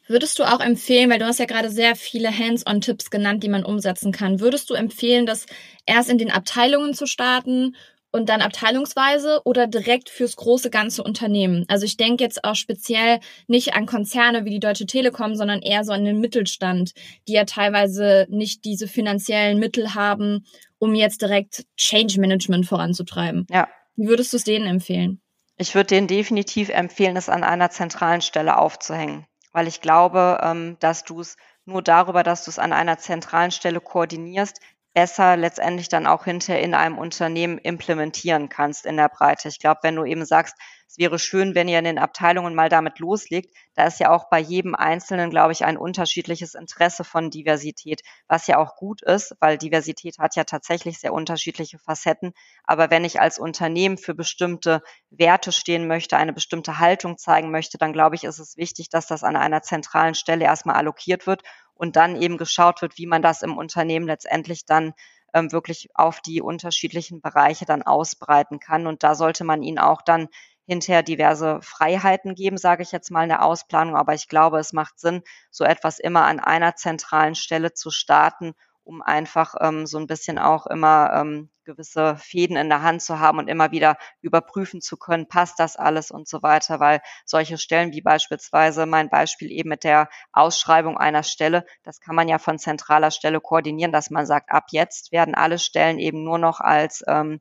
Würdest 0.07 0.39
du 0.39 0.45
auch 0.45 0.61
empfehlen, 0.61 1.11
weil 1.11 1.19
du 1.19 1.25
hast 1.25 1.39
ja 1.39 1.47
gerade 1.47 1.71
sehr 1.71 1.97
viele 1.97 2.37
Hands-on-Tipps 2.37 3.11
genannt, 3.11 3.43
die 3.43 3.49
man 3.49 3.65
umsetzen 3.65 4.13
kann, 4.13 4.41
würdest 4.41 4.69
du 4.69 4.75
empfehlen, 4.75 5.25
das 5.25 5.47
erst 5.87 6.11
in 6.11 6.19
den 6.19 6.31
Abteilungen 6.31 6.93
zu 6.93 7.07
starten 7.07 7.75
und 8.11 8.29
dann 8.29 8.43
abteilungsweise 8.43 9.41
oder 9.45 9.67
direkt 9.67 10.11
fürs 10.11 10.37
große 10.37 10.69
ganze 10.69 11.03
Unternehmen? 11.03 11.65
Also 11.69 11.87
ich 11.87 11.97
denke 11.97 12.23
jetzt 12.23 12.45
auch 12.45 12.55
speziell 12.55 13.21
nicht 13.47 13.75
an 13.75 13.87
Konzerne 13.87 14.45
wie 14.45 14.51
die 14.51 14.61
Deutsche 14.61 14.87
Telekom, 14.87 15.35
sondern 15.37 15.63
eher 15.63 15.85
so 15.85 15.93
an 15.93 16.05
den 16.05 16.21
Mittelstand, 16.21 16.93
die 17.27 17.33
ja 17.33 17.45
teilweise 17.45 18.27
nicht 18.29 18.65
diese 18.67 18.87
finanziellen 18.87 19.59
Mittel 19.59 19.95
haben, 19.95 20.45
um 20.79 20.95
jetzt 20.95 21.23
direkt 21.23 21.65
Change 21.77 22.21
Management 22.21 22.67
voranzutreiben. 22.67 23.47
Ja. 23.51 23.69
Wie 23.97 24.07
würdest 24.07 24.35
du 24.35 24.37
es 24.37 24.45
denen 24.45 24.67
empfehlen? 24.67 25.23
Ich 25.57 25.75
würde 25.75 25.87
denen 25.87 26.09
definitiv 26.09 26.69
empfehlen, 26.69 27.17
es 27.17 27.29
an 27.29 27.43
einer 27.43 27.71
zentralen 27.71 28.21
Stelle 28.21 28.59
aufzuhängen 28.59 29.27
weil 29.55 29.69
ich 29.69 29.81
glaube, 29.81 30.41
ähm, 30.43 30.77
dass 30.81 31.05
du 31.05 31.21
es 31.21 31.39
nur 31.65 31.81
darüber, 31.81 32.23
dass 32.23 32.45
du 32.45 32.51
es 32.51 32.59
an 32.59 32.75
einer 32.75 32.99
zentralen 32.99 33.53
Stelle 33.53 33.81
koordinierst, 33.81 34.61
besser 34.95 35.37
letztendlich 35.37 35.89
dann 35.89 36.07
auch 36.07 36.25
hinterher 36.25 36.63
in 36.63 36.73
einem 36.75 36.99
Unternehmen 36.99 37.59
implementieren 37.59 38.49
kannst 38.49 38.87
in 38.87 38.97
der 38.97 39.09
Breite. 39.09 39.49
Ich 39.49 39.59
glaube, 39.59 39.81
wenn 39.83 39.97
du 39.97 40.05
eben 40.05 40.25
sagst, 40.25 40.57
es 40.87 40.99
wäre 40.99 41.19
schön, 41.19 41.57
wenn 41.57 41.67
ihr 41.67 41.81
in 41.81 41.85
den 41.85 41.99
Abteilungen 41.99 42.55
mal 42.55 42.69
damit 42.69 43.01
loslegt, 43.01 43.53
da 43.75 43.87
ist 43.87 43.99
ja 43.99 44.11
auch 44.11 44.29
bei 44.31 44.39
jedem 44.39 44.77
Einzelnen, 44.77 45.31
glaube 45.31 45.53
ich, 45.53 45.65
ein 45.65 45.77
unterschiedliches 45.77 46.55
Interesse 46.55 47.03
von 47.03 47.31
Diversität, 47.31 48.03
was 48.29 48.47
ja 48.47 48.59
auch 48.59 48.77
gut 48.77 49.03
ist, 49.03 49.35
weil 49.41 49.59
Diversität 49.59 50.19
hat 50.21 50.37
ja 50.37 50.45
tatsächlich 50.45 51.01
sehr 51.01 51.13
unterschiedliche 51.13 51.81
Facetten. 51.81 52.33
Aber 52.63 52.91
wenn 52.91 53.05
ich 53.05 53.21
als 53.21 53.41
Unternehmen 53.41 53.99
für 53.99 54.15
bestimmte 54.15 54.83
Werte 55.11 55.51
stehen 55.51 55.89
möchte, 55.89 56.17
eine 56.17 56.33
bestimmte 56.33 56.79
Haltung 56.79 57.19
zeigen 57.19 57.51
möchte, 57.51 57.77
dann 57.77 57.93
glaube 57.93 58.15
ich, 58.15 58.23
ist 58.23 58.39
es 58.39 58.57
wichtig, 58.57 58.89
dass 58.89 59.09
das 59.09 59.25
an 59.25 59.35
einer 59.35 59.63
zentralen 59.63 60.15
Stelle 60.15 60.45
erstmal 60.45 60.77
allokiert 60.77 61.27
wird 61.27 61.43
und 61.75 61.97
dann 61.97 62.21
eben 62.21 62.39
geschaut 62.39 62.83
wird, 62.83 62.99
wie 62.99 63.07
man 63.07 63.23
das 63.23 63.43
im 63.43 63.57
Unternehmen 63.57 64.07
letztendlich 64.07 64.65
dann 64.65 64.95
ähm, 65.33 65.53
wirklich 65.53 65.89
auf 65.95 66.21
die 66.21 66.41
unterschiedlichen 66.41 67.21
Bereiche 67.21 67.67
dann 67.67 67.83
ausbreiten 67.83 68.61
kann. 68.61 68.87
Und 68.87 69.03
da 69.03 69.15
sollte 69.15 69.45
man 69.45 69.63
ihnen 69.63 69.79
auch 69.79 70.03
dann 70.03 70.29
hinterher 70.67 71.03
diverse 71.03 71.61
Freiheiten 71.61 72.35
geben, 72.35 72.57
sage 72.57 72.83
ich 72.83 72.93
jetzt 72.93 73.11
mal 73.11 73.25
in 73.25 73.29
der 73.29 73.45
Ausplanung. 73.45 73.97
Aber 73.97 74.15
ich 74.15 74.29
glaube, 74.29 74.59
es 74.59 74.73
macht 74.73 74.99
Sinn, 74.99 75.23
so 75.51 75.65
etwas 75.65 75.99
immer 75.99 76.25
an 76.25 76.41
einer 76.41 76.77
zentralen 76.77 77.35
Stelle 77.35 77.75
zu 77.75 77.91
starten 77.91 78.55
um 78.85 79.03
einfach 79.03 79.55
ähm, 79.61 79.87
so 79.87 79.99
ein 79.99 80.07
bisschen 80.07 80.39
auch 80.39 80.67
immer 80.67 81.13
ähm, 81.15 81.51
gewisse 81.65 82.17
Fäden 82.17 82.57
in 82.57 82.69
der 82.69 82.83
Hand 82.83 83.03
zu 83.03 83.19
haben 83.19 83.39
und 83.39 83.49
immer 83.49 83.71
wieder 83.73 83.97
überprüfen 84.21 84.81
zu 84.81 84.97
können, 84.97 85.27
passt 85.27 85.59
das 85.59 85.77
alles 85.77 86.11
und 86.11 86.29
so 86.29 86.43
weiter, 86.43 86.81
weil 86.81 87.01
solche 87.25 87.59
Stellen 87.59 87.93
wie 87.93 88.03
beispielsweise 88.03 88.87
mein 88.87 89.09
Beispiel 89.09 89.51
eben 89.51 89.71
mit 89.71 89.85
der 89.85 90.09
Ausschreibung 90.33 90.99
einer 90.99 91.23
Stelle, 91.23 91.65
das 91.83 92.01
kann 92.01 92.15
man 92.15 92.29
ja 92.29 92.39
von 92.39 92.59
zentraler 92.59 93.11
Stelle 93.11 93.41
koordinieren, 93.41 93.93
dass 93.93 94.11
man 94.11 94.27
sagt, 94.27 94.51
ab 94.53 94.67
jetzt 94.71 95.13
werden 95.13 95.35
alle 95.35 95.59
Stellen 95.59 95.99
eben 95.99 96.23
nur 96.23 96.39
noch 96.39 96.61
als 96.61 97.03
ähm, 97.09 97.41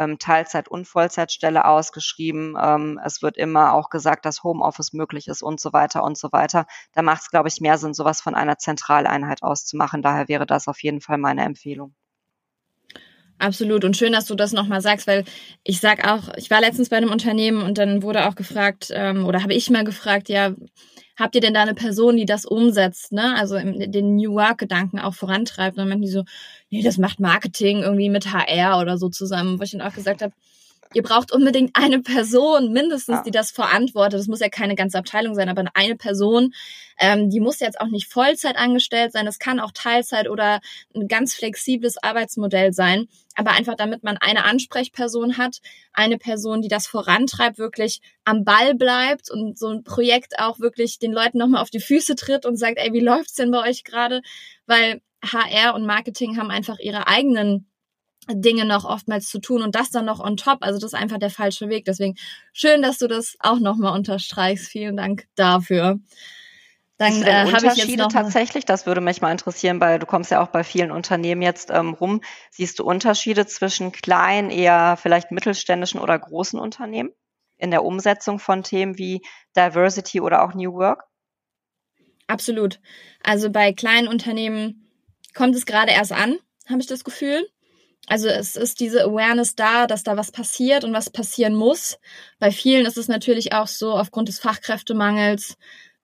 ähm, 0.00 0.18
Teilzeit- 0.18 0.68
und 0.68 0.86
Vollzeitstelle 0.88 1.64
ausgeschrieben. 1.66 2.56
Ähm, 2.60 3.00
es 3.04 3.22
wird 3.22 3.36
immer 3.36 3.74
auch 3.74 3.90
gesagt, 3.90 4.24
dass 4.24 4.42
Homeoffice 4.42 4.92
möglich 4.94 5.28
ist 5.28 5.42
und 5.42 5.60
so 5.60 5.72
weiter 5.72 6.02
und 6.02 6.18
so 6.18 6.32
weiter. 6.32 6.66
Da 6.94 7.02
macht 7.02 7.22
es, 7.22 7.30
glaube 7.30 7.48
ich, 7.48 7.60
mehr 7.60 7.78
Sinn, 7.78 7.94
sowas 7.94 8.20
von 8.22 8.34
einer 8.34 8.58
Zentraleinheit 8.58 9.42
auszumachen. 9.42 10.02
Daher 10.02 10.28
wäre 10.28 10.46
das 10.46 10.68
auf 10.68 10.82
jeden 10.82 11.00
Fall 11.00 11.18
meine 11.18 11.44
Empfehlung. 11.44 11.94
Absolut. 13.40 13.84
Und 13.86 13.96
schön, 13.96 14.12
dass 14.12 14.26
du 14.26 14.34
das 14.34 14.52
nochmal 14.52 14.82
sagst, 14.82 15.06
weil 15.06 15.24
ich 15.64 15.80
sag 15.80 16.06
auch, 16.06 16.28
ich 16.36 16.50
war 16.50 16.60
letztens 16.60 16.90
bei 16.90 16.98
einem 16.98 17.10
Unternehmen 17.10 17.62
und 17.62 17.78
dann 17.78 18.02
wurde 18.02 18.28
auch 18.28 18.34
gefragt, 18.34 18.90
ähm, 18.92 19.24
oder 19.24 19.42
habe 19.42 19.54
ich 19.54 19.70
mal 19.70 19.82
gefragt, 19.82 20.28
ja, 20.28 20.54
habt 21.16 21.34
ihr 21.34 21.40
denn 21.40 21.54
da 21.54 21.62
eine 21.62 21.74
Person, 21.74 22.18
die 22.18 22.26
das 22.26 22.44
umsetzt, 22.44 23.12
ne? 23.12 23.34
Also 23.36 23.56
im, 23.56 23.90
den 23.90 24.16
New 24.16 24.34
Work-Gedanken 24.34 24.98
auch 24.98 25.14
vorantreibt? 25.14 25.76
Und 25.76 25.78
dann 25.78 25.88
meinten 25.88 26.04
die 26.04 26.10
so, 26.10 26.24
nee, 26.68 26.82
das 26.82 26.98
macht 26.98 27.18
Marketing 27.18 27.82
irgendwie 27.82 28.10
mit 28.10 28.30
HR 28.30 28.78
oder 28.78 28.98
so 28.98 29.08
zusammen, 29.08 29.58
wo 29.58 29.62
ich 29.62 29.70
dann 29.70 29.80
auch 29.80 29.94
gesagt 29.94 30.20
habe, 30.20 30.34
ihr 30.92 31.02
braucht 31.02 31.32
unbedingt 31.32 31.70
eine 31.74 32.00
Person, 32.00 32.72
mindestens, 32.72 33.16
ja. 33.16 33.22
die 33.22 33.30
das 33.30 33.50
verantwortet. 33.50 34.18
Das 34.18 34.26
muss 34.26 34.40
ja 34.40 34.48
keine 34.48 34.74
ganze 34.74 34.98
Abteilung 34.98 35.34
sein, 35.34 35.48
aber 35.48 35.64
eine 35.74 35.96
Person, 35.96 36.52
ähm, 36.98 37.30
die 37.30 37.40
muss 37.40 37.60
jetzt 37.60 37.80
auch 37.80 37.86
nicht 37.86 38.12
Vollzeit 38.12 38.56
angestellt 38.56 39.12
sein. 39.12 39.24
Das 39.24 39.38
kann 39.38 39.60
auch 39.60 39.70
Teilzeit 39.72 40.28
oder 40.28 40.60
ein 40.94 41.06
ganz 41.06 41.34
flexibles 41.34 41.96
Arbeitsmodell 42.02 42.72
sein. 42.72 43.06
Aber 43.36 43.52
einfach, 43.52 43.76
damit 43.76 44.02
man 44.02 44.16
eine 44.18 44.44
Ansprechperson 44.44 45.38
hat, 45.38 45.58
eine 45.92 46.18
Person, 46.18 46.60
die 46.60 46.68
das 46.68 46.86
vorantreibt, 46.88 47.58
wirklich 47.58 48.00
am 48.24 48.44
Ball 48.44 48.74
bleibt 48.74 49.30
und 49.30 49.58
so 49.58 49.68
ein 49.68 49.84
Projekt 49.84 50.40
auch 50.40 50.58
wirklich 50.58 50.98
den 50.98 51.12
Leuten 51.12 51.38
nochmal 51.38 51.62
auf 51.62 51.70
die 51.70 51.80
Füße 51.80 52.16
tritt 52.16 52.44
und 52.44 52.56
sagt, 52.56 52.78
ey, 52.78 52.92
wie 52.92 53.00
läuft's 53.00 53.34
denn 53.34 53.52
bei 53.52 53.68
euch 53.68 53.84
gerade? 53.84 54.22
Weil 54.66 55.00
HR 55.22 55.74
und 55.74 55.86
Marketing 55.86 56.36
haben 56.36 56.50
einfach 56.50 56.78
ihre 56.78 57.06
eigenen 57.06 57.69
Dinge 58.28 58.64
noch 58.64 58.84
oftmals 58.84 59.28
zu 59.28 59.38
tun 59.38 59.62
und 59.62 59.74
das 59.74 59.90
dann 59.90 60.04
noch 60.04 60.20
on 60.20 60.36
top. 60.36 60.58
Also 60.60 60.78
das 60.78 60.92
ist 60.92 60.98
einfach 60.98 61.18
der 61.18 61.30
falsche 61.30 61.68
Weg. 61.68 61.84
Deswegen 61.84 62.16
schön, 62.52 62.82
dass 62.82 62.98
du 62.98 63.08
das 63.08 63.36
auch 63.40 63.58
nochmal 63.58 63.96
unterstreichst. 63.96 64.68
Vielen 64.68 64.96
Dank 64.96 65.26
dafür. 65.34 65.98
Dann 66.98 67.22
äh, 67.22 67.50
habe 67.50 67.66
ich 67.68 67.76
jetzt 67.76 67.96
noch 67.96 68.12
tatsächlich, 68.12 68.66
das 68.66 68.84
würde 68.84 69.00
mich 69.00 69.22
mal 69.22 69.32
interessieren, 69.32 69.80
weil 69.80 69.98
du 69.98 70.04
kommst 70.04 70.30
ja 70.30 70.42
auch 70.42 70.48
bei 70.48 70.62
vielen 70.62 70.90
Unternehmen 70.90 71.40
jetzt 71.40 71.70
ähm, 71.70 71.94
rum. 71.94 72.20
Siehst 72.50 72.78
du 72.78 72.84
Unterschiede 72.84 73.46
zwischen 73.46 73.90
kleinen, 73.90 74.50
eher 74.50 74.98
vielleicht 75.00 75.30
mittelständischen 75.30 75.98
oder 75.98 76.18
großen 76.18 76.60
Unternehmen 76.60 77.08
in 77.56 77.70
der 77.70 77.84
Umsetzung 77.84 78.38
von 78.38 78.62
Themen 78.62 78.98
wie 78.98 79.22
Diversity 79.56 80.20
oder 80.20 80.44
auch 80.44 80.52
New 80.52 80.74
Work? 80.74 81.04
Absolut. 82.26 82.80
Also 83.22 83.50
bei 83.50 83.72
kleinen 83.72 84.06
Unternehmen 84.06 84.90
kommt 85.34 85.56
es 85.56 85.64
gerade 85.64 85.92
erst 85.92 86.12
an, 86.12 86.38
habe 86.68 86.80
ich 86.80 86.86
das 86.86 87.02
Gefühl. 87.02 87.48
Also 88.06 88.28
es 88.28 88.56
ist 88.56 88.80
diese 88.80 89.04
Awareness 89.04 89.54
da, 89.54 89.86
dass 89.86 90.02
da 90.02 90.16
was 90.16 90.32
passiert 90.32 90.84
und 90.84 90.92
was 90.92 91.10
passieren 91.10 91.54
muss. 91.54 91.98
Bei 92.38 92.50
vielen 92.50 92.86
ist 92.86 92.96
es 92.96 93.08
natürlich 93.08 93.52
auch 93.52 93.68
so, 93.68 93.92
aufgrund 93.92 94.28
des 94.28 94.40
Fachkräftemangels, 94.40 95.56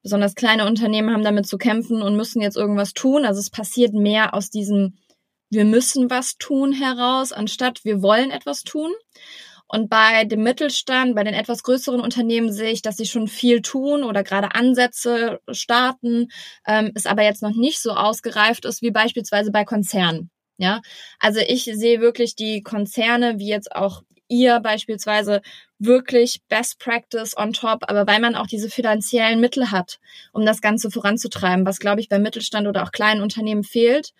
besonders 0.03 0.36
kleine 0.36 0.66
Unternehmen 0.66 1.12
haben 1.12 1.24
damit 1.24 1.49
zu 1.49 1.59
kämpfen 1.59 2.03
und 2.03 2.16
müssen 2.16 2.40
jetzt 2.40 2.57
irgendwas 2.57 2.92
tun. 2.92 3.24
Also 3.24 3.40
es 3.40 3.51
passiert 3.51 3.92
mehr 3.92 4.34
aus 4.34 4.51
diesem 4.51 4.99
wir 5.51 5.64
müssen 5.64 6.11
was 6.11 6.38
tun 6.38 6.72
heraus, 6.72 7.32
anstatt 7.32 7.84
wir 7.84 8.03
wollen 8.03 8.30
etwas 8.30 8.62
tun. 8.62 8.92
Und 9.68 9.90
bei 9.90 10.24
dem 10.24 10.42
Mittelstand, 10.42 11.16
bei 11.16 11.24
den 11.24 11.34
etwas 11.34 11.62
größeren 11.64 12.01
Unternehmen 12.01 12.53
sehe 12.53 12.70
ich, 12.70 12.82
dass 12.82 12.97
sie 12.97 13.07
schon 13.07 13.26
viel 13.26 13.62
tun 13.62 14.05
oder 14.05 14.22
gerade 14.22 14.55
Ansätze 14.55 15.40
starten, 15.51 16.28
ähm, 16.66 16.92
es 16.94 17.07
aber 17.07 17.22
jetzt 17.22 17.42
noch 17.42 17.55
nicht 17.55 17.80
so 17.80 17.92
ausgereift 17.92 18.64
ist 18.64 18.82
wie 18.82 18.92
beispielsweise 18.92 19.51
bei 19.51 19.64
Konzernen. 19.64 20.30
Ja, 20.59 20.80
also 21.18 21.40
ich 21.40 21.64
sehe 21.64 22.00
wirklich 22.00 22.34
die 22.34 22.62
Konzerne, 22.62 23.38
wie 23.38 23.48
jetzt 23.48 23.74
auch 23.74 24.02
ihr 24.28 24.61
beispielsweise, 24.61 25.42
wirklich 25.78 26.40
Best 26.48 26.78
Practice 26.78 27.36
on 27.36 27.52
top, 27.52 27.84
aber 27.88 28.07
weil 28.07 28.20
man 28.20 28.34
auch 28.34 28.46
diese 28.46 28.70
finanziellen 28.70 29.40
Mittel 29.40 29.70
hat, 29.70 29.98
um 30.32 30.46
das 30.46 30.62
Ganze 30.62 30.90
voranzutreiben, 30.90 31.66
was 31.66 31.78
glaube 31.78 32.00
ich 32.00 32.09
beim 32.09 32.22
Mittelstand 32.22 32.66
oder 32.66 32.82
auch 32.82 32.92
kleinen 32.92 33.20
Unternehmen 33.20 33.62
fehlt. 33.62 34.12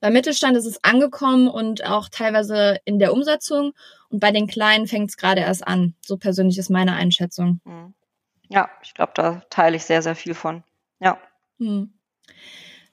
Beim 0.00 0.14
Mittelstand 0.14 0.56
ist 0.56 0.66
es 0.66 0.82
angekommen 0.82 1.48
und 1.48 1.84
auch 1.84 2.08
teilweise 2.08 2.78
in 2.84 2.98
der 2.98 3.12
Umsetzung 3.12 3.72
und 4.08 4.20
bei 4.20 4.32
den 4.32 4.46
Kleinen 4.46 4.86
fängt 4.86 5.10
es 5.10 5.16
gerade 5.16 5.42
erst 5.42 5.66
an. 5.66 5.94
So 6.00 6.16
persönlich 6.16 6.58
ist 6.58 6.70
meine 6.70 6.94
Einschätzung. 6.94 7.60
Hm. 7.64 7.94
Ja, 8.48 8.68
ich 8.82 8.94
glaube, 8.94 9.12
da 9.14 9.42
teile 9.48 9.76
ich 9.76 9.84
sehr, 9.84 10.02
sehr 10.02 10.16
viel 10.16 10.34
von. 10.34 10.64
Ja. 10.98 11.18
Hm. 11.58 11.92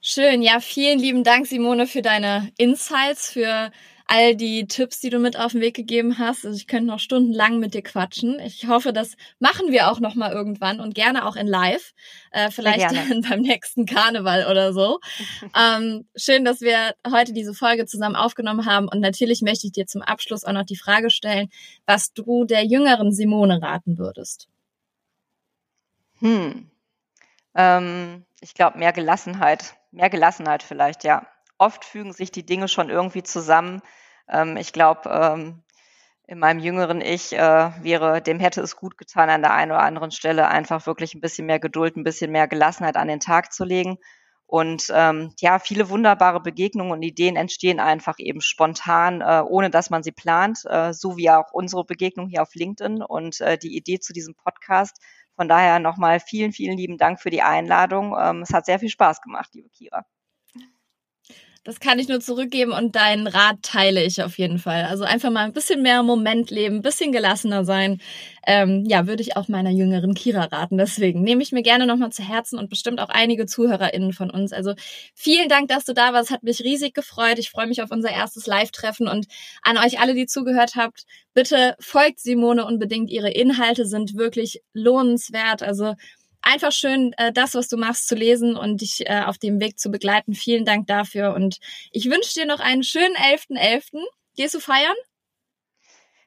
Schön, 0.02 0.40
ja, 0.40 0.60
vielen 0.60 0.98
lieben 0.98 1.24
Dank, 1.24 1.46
Simone, 1.46 1.86
für 1.86 2.00
deine 2.00 2.50
Insights, 2.56 3.30
für 3.30 3.70
all 4.06 4.34
die 4.34 4.66
Tipps, 4.66 4.98
die 5.00 5.10
du 5.10 5.18
mit 5.18 5.38
auf 5.38 5.52
den 5.52 5.60
Weg 5.60 5.76
gegeben 5.76 6.18
hast. 6.18 6.46
Also 6.46 6.56
ich 6.56 6.66
könnte 6.66 6.86
noch 6.86 6.98
stundenlang 6.98 7.60
mit 7.60 7.74
dir 7.74 7.82
quatschen. 7.82 8.40
Ich 8.40 8.66
hoffe, 8.66 8.94
das 8.94 9.14
machen 9.40 9.70
wir 9.70 9.90
auch 9.90 10.00
noch 10.00 10.14
mal 10.14 10.32
irgendwann 10.32 10.80
und 10.80 10.94
gerne 10.94 11.26
auch 11.26 11.36
in 11.36 11.46
Live, 11.46 11.92
äh, 12.30 12.50
vielleicht 12.50 12.90
dann 12.92 13.20
beim 13.28 13.40
nächsten 13.42 13.84
Karneval 13.84 14.50
oder 14.50 14.72
so. 14.72 15.00
ähm, 15.54 16.08
schön, 16.16 16.46
dass 16.46 16.62
wir 16.62 16.94
heute 17.08 17.34
diese 17.34 17.52
Folge 17.52 17.84
zusammen 17.84 18.16
aufgenommen 18.16 18.64
haben 18.64 18.88
und 18.88 19.00
natürlich 19.00 19.42
möchte 19.42 19.66
ich 19.66 19.72
dir 19.72 19.86
zum 19.86 20.00
Abschluss 20.00 20.44
auch 20.44 20.52
noch 20.52 20.64
die 20.64 20.76
Frage 20.76 21.10
stellen, 21.10 21.50
was 21.84 22.14
du 22.14 22.44
der 22.44 22.64
jüngeren 22.64 23.12
Simone 23.12 23.60
raten 23.60 23.98
würdest. 23.98 24.48
Hm. 26.20 26.70
Ähm, 27.54 28.24
ich 28.40 28.54
glaube, 28.54 28.78
mehr 28.78 28.92
Gelassenheit 28.92 29.76
mehr 29.92 30.10
Gelassenheit 30.10 30.62
vielleicht, 30.62 31.04
ja. 31.04 31.26
Oft 31.58 31.84
fügen 31.84 32.12
sich 32.12 32.30
die 32.30 32.46
Dinge 32.46 32.68
schon 32.68 32.88
irgendwie 32.88 33.22
zusammen. 33.22 33.82
Ähm, 34.28 34.56
ich 34.56 34.72
glaube, 34.72 35.10
ähm, 35.10 35.62
in 36.26 36.38
meinem 36.38 36.60
jüngeren 36.60 37.00
Ich 37.00 37.32
äh, 37.32 37.70
wäre, 37.82 38.22
dem 38.22 38.38
hätte 38.40 38.60
es 38.62 38.76
gut 38.76 38.96
getan, 38.96 39.30
an 39.30 39.42
der 39.42 39.52
einen 39.52 39.72
oder 39.72 39.82
anderen 39.82 40.12
Stelle 40.12 40.48
einfach 40.48 40.86
wirklich 40.86 41.14
ein 41.14 41.20
bisschen 41.20 41.46
mehr 41.46 41.58
Geduld, 41.58 41.96
ein 41.96 42.04
bisschen 42.04 42.30
mehr 42.30 42.48
Gelassenheit 42.48 42.96
an 42.96 43.08
den 43.08 43.20
Tag 43.20 43.52
zu 43.52 43.64
legen. 43.64 43.98
Und 44.50 44.90
ähm, 44.92 45.32
ja, 45.38 45.60
viele 45.60 45.90
wunderbare 45.90 46.40
Begegnungen 46.40 46.90
und 46.90 47.02
Ideen 47.02 47.36
entstehen 47.36 47.78
einfach 47.78 48.16
eben 48.18 48.40
spontan, 48.40 49.20
äh, 49.20 49.44
ohne 49.46 49.70
dass 49.70 49.90
man 49.90 50.02
sie 50.02 50.10
plant, 50.10 50.64
äh, 50.68 50.92
so 50.92 51.16
wie 51.16 51.30
auch 51.30 51.52
unsere 51.52 51.84
Begegnung 51.84 52.26
hier 52.26 52.42
auf 52.42 52.52
LinkedIn 52.56 53.00
und 53.00 53.40
äh, 53.40 53.56
die 53.58 53.76
Idee 53.76 54.00
zu 54.00 54.12
diesem 54.12 54.34
Podcast 54.34 55.00
von 55.36 55.48
daher 55.48 55.78
nochmal 55.78 56.18
vielen, 56.18 56.52
vielen 56.52 56.76
lieben 56.76 56.98
Dank 56.98 57.20
für 57.20 57.30
die 57.30 57.42
Einladung. 57.42 58.16
Ähm, 58.20 58.42
es 58.42 58.52
hat 58.52 58.66
sehr 58.66 58.80
viel 58.80 58.90
Spaß 58.90 59.22
gemacht, 59.22 59.50
liebe 59.54 59.68
Kira. 59.70 60.04
Das 61.62 61.78
kann 61.78 61.98
ich 61.98 62.08
nur 62.08 62.20
zurückgeben 62.20 62.72
und 62.72 62.96
deinen 62.96 63.26
Rat 63.26 63.58
teile 63.60 64.02
ich 64.02 64.22
auf 64.22 64.38
jeden 64.38 64.58
Fall. 64.58 64.84
Also 64.86 65.04
einfach 65.04 65.28
mal 65.30 65.44
ein 65.44 65.52
bisschen 65.52 65.82
mehr 65.82 66.02
Moment 66.02 66.50
leben, 66.50 66.76
ein 66.76 66.82
bisschen 66.82 67.12
gelassener 67.12 67.66
sein. 67.66 68.00
Ähm, 68.46 68.86
ja, 68.88 69.06
würde 69.06 69.20
ich 69.22 69.36
auch 69.36 69.46
meiner 69.46 69.68
jüngeren 69.68 70.14
Kira 70.14 70.44
raten. 70.44 70.78
Deswegen 70.78 71.22
nehme 71.22 71.42
ich 71.42 71.52
mir 71.52 71.62
gerne 71.62 71.86
nochmal 71.86 72.12
zu 72.12 72.22
Herzen 72.22 72.58
und 72.58 72.70
bestimmt 72.70 72.98
auch 72.98 73.10
einige 73.10 73.44
ZuhörerInnen 73.44 74.14
von 74.14 74.30
uns. 74.30 74.54
Also 74.54 74.72
vielen 75.14 75.50
Dank, 75.50 75.68
dass 75.68 75.84
du 75.84 75.92
da 75.92 76.14
warst. 76.14 76.30
Hat 76.30 76.42
mich 76.42 76.60
riesig 76.64 76.94
gefreut. 76.94 77.38
Ich 77.38 77.50
freue 77.50 77.66
mich 77.66 77.82
auf 77.82 77.90
unser 77.90 78.10
erstes 78.10 78.46
Live-Treffen 78.46 79.06
und 79.06 79.26
an 79.62 79.76
euch 79.76 80.00
alle, 80.00 80.14
die 80.14 80.24
zugehört 80.24 80.76
habt. 80.76 81.04
Bitte 81.34 81.76
folgt 81.78 82.20
Simone 82.20 82.64
unbedingt. 82.64 83.10
Ihre 83.10 83.30
Inhalte 83.30 83.84
sind 83.84 84.16
wirklich 84.16 84.62
lohnenswert. 84.72 85.62
Also 85.62 85.94
einfach 86.42 86.72
schön, 86.72 87.12
äh, 87.16 87.32
das, 87.32 87.54
was 87.54 87.68
du 87.68 87.76
machst, 87.76 88.08
zu 88.08 88.14
lesen 88.14 88.56
und 88.56 88.80
dich 88.80 89.08
äh, 89.08 89.22
auf 89.24 89.38
dem 89.38 89.60
Weg 89.60 89.78
zu 89.78 89.90
begleiten. 89.90 90.34
Vielen 90.34 90.64
Dank 90.64 90.86
dafür 90.86 91.34
und 91.34 91.58
ich 91.92 92.06
wünsche 92.10 92.34
dir 92.34 92.46
noch 92.46 92.60
einen 92.60 92.82
schönen 92.82 93.14
11.11. 93.16 93.58
.11. 93.58 94.04
Gehst 94.36 94.54
du 94.54 94.60
feiern? 94.60 94.96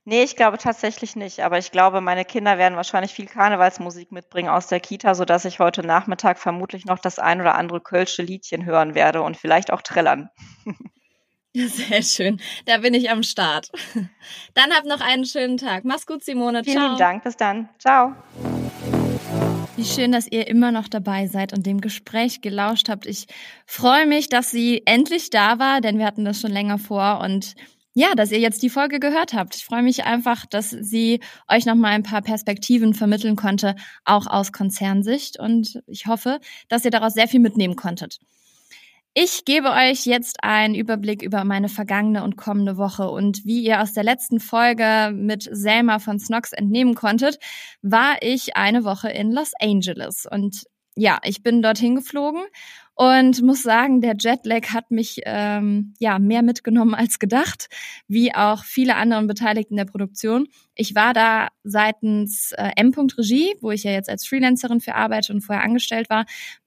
Nee, 0.05 0.23
ich 0.23 0.35
glaube 0.35 0.57
tatsächlich 0.57 1.15
nicht. 1.15 1.39
Aber 1.41 1.57
ich 1.57 1.71
glaube, 1.71 2.01
meine 2.01 2.25
Kinder 2.25 2.57
werden 2.57 2.75
wahrscheinlich 2.75 3.13
viel 3.13 3.25
Karnevalsmusik 3.25 4.11
mitbringen 4.11 4.49
aus 4.49 4.67
der 4.67 4.81
Kita, 4.81 5.15
sodass 5.15 5.45
ich 5.45 5.59
heute 5.59 5.81
Nachmittag 5.81 6.39
vermutlich 6.39 6.85
noch 6.85 6.99
das 6.99 7.19
ein 7.19 7.39
oder 7.39 7.55
andere 7.55 7.79
Kölsche 7.79 8.21
Liedchen 8.21 8.65
hören 8.65 8.95
werde 8.95 9.21
und 9.21 9.37
vielleicht 9.37 9.71
auch 9.71 9.81
trällern. 9.81 10.29
Sehr 11.55 12.01
schön. 12.01 12.41
Da 12.65 12.79
bin 12.79 12.93
ich 12.95 13.11
am 13.11 13.23
Start. 13.23 13.69
Dann 14.55 14.73
hab 14.73 14.85
noch 14.85 15.01
einen 15.01 15.25
schönen 15.25 15.57
Tag. 15.57 15.85
Mach's 15.85 16.05
gut, 16.05 16.23
Simone. 16.23 16.63
Vielen 16.63 16.77
Ciao. 16.77 16.97
Dank. 16.97 17.23
Bis 17.23 17.37
dann. 17.37 17.69
Ciao. 17.77 18.15
Wie 19.75 19.85
schön, 19.85 20.11
dass 20.11 20.31
ihr 20.31 20.47
immer 20.47 20.71
noch 20.71 20.87
dabei 20.87 21.25
seid 21.25 21.51
und 21.51 21.65
dem 21.65 21.81
Gespräch 21.81 22.41
gelauscht 22.41 22.89
habt. 22.89 23.07
Ich 23.07 23.25
freue 23.65 24.05
mich, 24.05 24.29
dass 24.29 24.51
sie 24.51 24.83
endlich 24.85 25.31
da 25.31 25.57
war, 25.57 25.81
denn 25.81 25.97
wir 25.97 26.05
hatten 26.05 26.25
das 26.25 26.39
schon 26.39 26.51
länger 26.51 26.77
vor 26.77 27.21
und 27.21 27.55
ja, 27.95 28.13
dass 28.15 28.31
ihr 28.31 28.39
jetzt 28.39 28.61
die 28.61 28.69
Folge 28.69 28.99
gehört 28.99 29.33
habt. 29.33 29.55
Ich 29.55 29.65
freue 29.65 29.81
mich 29.81 30.03
einfach, 30.03 30.45
dass 30.45 30.69
sie 30.69 31.21
euch 31.47 31.65
noch 31.65 31.75
mal 31.75 31.89
ein 31.89 32.03
paar 32.03 32.21
Perspektiven 32.21 32.93
vermitteln 32.93 33.35
konnte, 33.35 33.75
auch 34.05 34.27
aus 34.27 34.51
Konzernsicht 34.51 35.39
und 35.39 35.81
ich 35.87 36.05
hoffe, 36.05 36.39
dass 36.69 36.85
ihr 36.85 36.91
daraus 36.91 37.15
sehr 37.15 37.27
viel 37.27 37.39
mitnehmen 37.39 37.75
konntet. 37.75 38.19
Ich 39.15 39.45
gebe 39.45 39.69
euch 39.69 40.07
jetzt 40.07 40.43
einen 40.43 40.73
Überblick 40.73 41.21
über 41.21 41.43
meine 41.43 41.69
vergangene 41.69 42.23
und 42.23 42.35
kommende 42.35 42.77
Woche 42.77 43.11
und 43.11 43.45
wie 43.45 43.61
ihr 43.63 43.79
aus 43.79 43.93
der 43.93 44.03
letzten 44.03 44.39
Folge 44.39 45.11
mit 45.13 45.47
Selma 45.51 45.99
von 45.99 46.17
Snox 46.17 46.51
entnehmen 46.51 46.95
konntet, 46.95 47.37
war 47.83 48.15
ich 48.21 48.57
eine 48.57 48.83
Woche 48.85 49.11
in 49.11 49.31
Los 49.31 49.51
Angeles 49.61 50.25
und 50.29 50.63
ja, 50.95 51.19
ich 51.23 51.43
bin 51.43 51.61
dorthin 51.61 51.95
geflogen 51.95 52.41
und 52.95 53.41
muss 53.41 53.63
sagen, 53.63 54.01
der 54.01 54.15
Jetlag 54.19 54.69
hat 54.73 54.91
mich 54.91 55.21
ähm, 55.25 55.93
ja 55.99 56.19
mehr 56.19 56.43
mitgenommen 56.43 56.93
als 56.93 57.17
gedacht, 57.17 57.67
wie 58.07 58.33
auch 58.35 58.63
viele 58.63 58.95
anderen 58.95 59.25
Beteiligten 59.25 59.75
der 59.75 59.85
Produktion. 59.85 60.47
Ich 60.75 60.93
war 60.93 61.13
da 61.13 61.47
seitens 61.63 62.51
äh, 62.51 62.71
M. 62.75 62.93
Regie, 63.17 63.55
wo 63.61 63.71
ich 63.71 63.83
ja 63.83 63.91
jetzt 63.91 64.09
als 64.09 64.27
Freelancerin 64.27 64.81
für 64.81 64.93
arbeite 64.93 65.33
und 65.33 65.41
vorher 65.41 65.63
angestellt 65.63 66.09
war, 66.09 66.25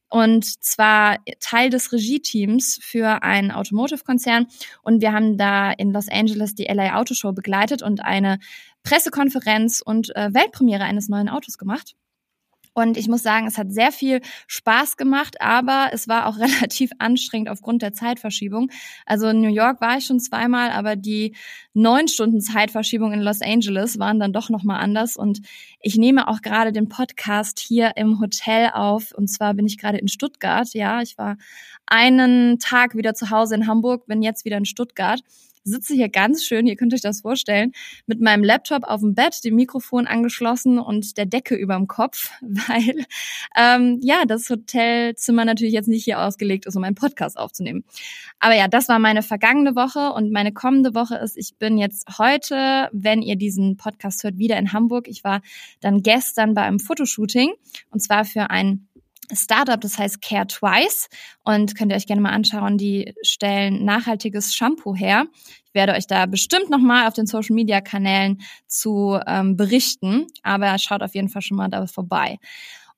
und 0.09 0.45
zwar 0.63 1.19
Teil 1.41 1.71
des 1.71 1.93
Regie-Teams 1.93 2.79
für 2.83 3.23
einen 3.23 3.51
Automotive-Konzern. 3.51 4.47
Und 4.83 5.01
wir 5.01 5.13
haben 5.13 5.37
da 5.37 5.73
in 5.73 5.93
Los 5.93 6.09
Angeles 6.09 6.55
die 6.55 6.65
LA 6.65 6.99
Auto 6.99 7.15
Show 7.15 7.33
begleitet 7.33 7.83
und 7.83 8.05
eine 8.05 8.39
Pressekonferenz 8.83 9.83
und 9.85 10.15
äh, 10.15 10.33
Weltpremiere 10.33 10.85
eines 10.85 11.09
neuen 11.09 11.29
Autos 11.29 11.59
gemacht. 11.59 11.97
Und 12.77 12.99
ich 12.99 13.09
muss 13.09 13.23
sagen, 13.23 13.47
es 13.47 13.57
hat 13.57 13.73
sehr 13.73 13.91
viel 13.91 14.21
Spaß 14.49 14.99
gemacht, 14.99 15.41
aber 15.41 15.89
es 15.93 16.09
war 16.09 16.27
auch 16.27 16.37
relativ 16.39 16.91
anstrengend 16.99 17.49
aufgrund 17.49 17.81
der 17.81 17.95
Zeitverschiebung. 17.95 18.71
Also 19.07 19.29
in 19.29 19.41
New 19.41 19.49
York 19.49 19.81
war 19.81 19.97
ich 19.97 20.05
schon 20.05 20.21
zweimal, 20.21 20.71
aber 20.71 20.95
die 20.95 21.35
neun 21.73 22.07
Stunden 22.07 22.43
Zeitverschiebung 22.43 23.15
in 23.15 23.23
Los 23.23 23.41
Angeles 23.41 23.99
waren 23.99 24.21
dann 24.21 24.35
doch 24.35 24.51
nochmal 24.51 24.83
anders. 24.83 25.17
Und 25.17 25.41
ich 25.81 25.97
nehme 25.97 26.29
auch 26.29 26.43
gerade 26.43 26.71
den 26.71 26.91
Podcast 26.91 27.61
hier 27.61 27.93
im 27.97 28.21
Hotel 28.21 28.69
auf. 28.75 29.11
Und 29.13 29.29
zwar 29.29 29.55
bin 29.55 29.65
ich 29.65 29.79
gerade 29.79 29.97
in 29.97 30.09
Stuttgart. 30.09 30.69
Ja, 30.75 31.01
ich 31.01 31.17
war 31.17 31.39
einen 31.87 32.59
Tag 32.59 32.95
wieder 32.95 33.15
zu 33.15 33.31
Hause 33.31 33.55
in 33.55 33.67
Hamburg, 33.67 34.05
bin 34.05 34.21
jetzt 34.21 34.45
wieder 34.45 34.59
in 34.59 34.67
Stuttgart 34.67 35.23
sitze 35.67 35.95
hier 35.95 36.09
ganz 36.09 36.45
schön, 36.45 36.67
ihr 36.67 36.77
könnt 36.77 36.95
euch 36.95 37.01
das 37.01 37.21
vorstellen, 37.21 37.73
mit 38.07 38.21
meinem 38.21 38.45
Laptop 38.45 38.85
auf 38.85 39.01
dem 39.01 39.15
Bett, 39.15 39.45
dem 39.45 39.57
Mikrofon 39.57 40.07
angeschlossen 40.07 40.79
und 40.79 41.19
der 41.19 41.27
Decke 41.27 41.57
überm 41.57 41.89
Kopf, 41.89 42.31
weil 42.41 43.05
ähm, 43.57 44.01
ja 44.03 44.25
das 44.27 44.49
Hotelzimmer 44.49 45.45
natürlich 45.45 45.75
jetzt 45.75 45.89
nicht 45.89 46.05
hier 46.05 46.21
ausgelegt 46.21 46.67
ist, 46.67 46.77
um 46.77 46.85
einen 46.85 46.95
Podcast 46.95 47.37
aufzunehmen. 47.37 47.85
Aber 48.39 48.55
ja, 48.55 48.69
das 48.69 48.89
war 48.89 48.99
meine 48.99 49.23
vergangene 49.23 49.75
Woche 49.77 50.13
und 50.13 50.33
meine 50.33 50.53
kommende 50.53 50.95
Woche 50.95 51.17
ist, 51.17 51.37
ich 51.37 51.57
bin 51.57 51.79
jetzt 51.79 52.19
heute, 52.19 52.89
wenn 52.93 53.23
ihr 53.23 53.37
diesen 53.37 53.77
Podcast 53.77 54.23
hört, 54.23 54.39
wieder 54.39 54.57
in 54.59 54.73
Hamburg. 54.73 55.09
Ich 55.09 55.25
war 55.25 55.41
dann 55.81 56.03
gestern 56.03 56.55
bei 56.55 56.63
einem 56.63 56.79
Fotoshooting 56.79 57.53
und 57.91 58.01
zwar 58.01 58.25
für 58.25 58.51
ein 58.51 58.87
Startup, 59.33 59.81
das 59.81 59.99
heißt 59.99 60.23
Care 60.23 60.47
Twice 60.47 61.09
und 61.45 61.77
könnt 61.77 61.93
ihr 61.93 61.97
euch 61.97 62.07
gerne 62.07 62.23
mal 62.23 62.33
anschauen. 62.33 62.79
Die 62.79 63.15
stellen 63.23 63.85
nachhaltiges 63.85 64.55
Shampoo 64.55 64.95
her. 64.95 65.27
Ich 65.67 65.75
werde 65.75 65.93
euch 65.93 66.07
da 66.07 66.27
bestimmt 66.27 66.71
nochmal 66.71 67.07
auf 67.07 67.15
den 67.15 67.27
Social 67.27 67.55
Media 67.55 67.81
Kanälen 67.81 68.41
zu 68.67 69.19
ähm, 69.27 69.57
berichten, 69.57 70.27
aber 70.43 70.79
schaut 70.79 71.03
auf 71.03 71.15
jeden 71.15 71.29
Fall 71.29 71.43
schon 71.43 71.57
mal 71.57 71.69
da 71.69 71.87
vorbei. 71.87 72.39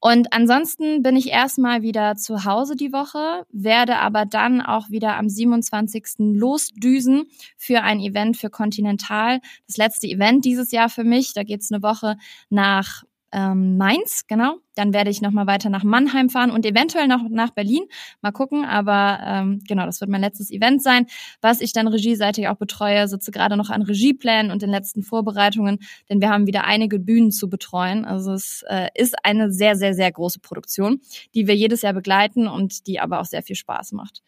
Und 0.01 0.33
ansonsten 0.33 1.03
bin 1.03 1.17
ich 1.17 1.29
erstmal 1.31 1.83
wieder 1.83 2.15
zu 2.15 2.45
Hause 2.45 2.77
die 2.77 2.93
Woche, 2.93 3.45
werde 3.51 3.97
aber 3.97 4.27
dann 4.27 4.61
auch 4.61 4.91
wieder 4.91 5.17
am 5.17 5.29
27. 5.29 6.05
losdüsen 6.19 7.25
für 7.57 7.83
ein 7.83 7.99
Event 7.99 8.37
für 8.37 8.49
Continental. 8.49 9.41
Das 9.67 9.77
letzte 9.77 10.07
Event 10.07 10.45
dieses 10.45 10.71
Jahr 10.71 10.89
für 10.89 11.03
mich. 11.03 11.35
Da 11.35 11.43
geht's 11.43 11.73
eine 11.73 11.83
Woche 11.83 12.17
nach 12.49 13.03
ähm, 13.33 13.77
Mainz, 13.77 14.27
genau. 14.27 14.57
Dann 14.75 14.95
werde 14.95 15.11
ich 15.11 15.21
nochmal 15.21 15.47
weiter 15.47 15.71
nach 15.71 15.85
Mannheim 15.85 16.31
fahren 16.31 16.51
und 16.51 16.65
eventuell 16.65 17.09
noch 17.09 17.23
nach 17.29 17.51
Berlin. 17.51 17.85
Mal 18.23 18.33
gucken, 18.33 18.65
aber 18.65 19.21
ähm, 19.25 19.61
genau, 19.67 19.85
das 19.87 20.01
wird 20.01 20.11
mein 20.11 20.21
letztes 20.21 20.51
Event 20.51 20.83
sein, 20.83 21.07
was 21.41 21.61
ich 21.61 21.73
dann 21.73 21.89
regieseitig 21.89 22.49
auch 22.49 22.57
betreue. 22.57 23.07
Sitze 23.09 23.31
gerade 23.31 23.57
noch 23.57 23.71
an 23.71 23.83
Regieplänen 23.83 24.51
und 24.51 24.63
den 24.63 24.71
letzten 24.71 25.03
Vorbereitungen, 25.03 25.79
denn 26.09 26.21
wir 26.21 26.31
haben 26.31 26.47
wieder 26.47 26.65
einige 26.65 26.99
Bühnen 26.99 27.31
zu 27.31 27.51
betreuen. 27.51 28.05
Also 28.05 28.33
es 28.33 28.65
äh, 28.69 28.89
ist 28.95 29.17
eine 29.25 29.53
sehr, 29.53 29.77
sehr, 29.77 29.95
sehr 29.95 30.11
große 30.11 30.41
Produktion, 30.41 31.01
die 31.35 31.47
wir 31.47 31.55
jedes 31.55 31.83
Jahr 31.83 31.93
begleiten 31.93 32.47
und 32.47 32.87
die 32.87 33.01
aber 33.01 33.21
auch 33.21 33.27
sehr 33.27 33.43
viel 33.43 33.57
Spaß 33.57 33.93
macht. 33.93 34.23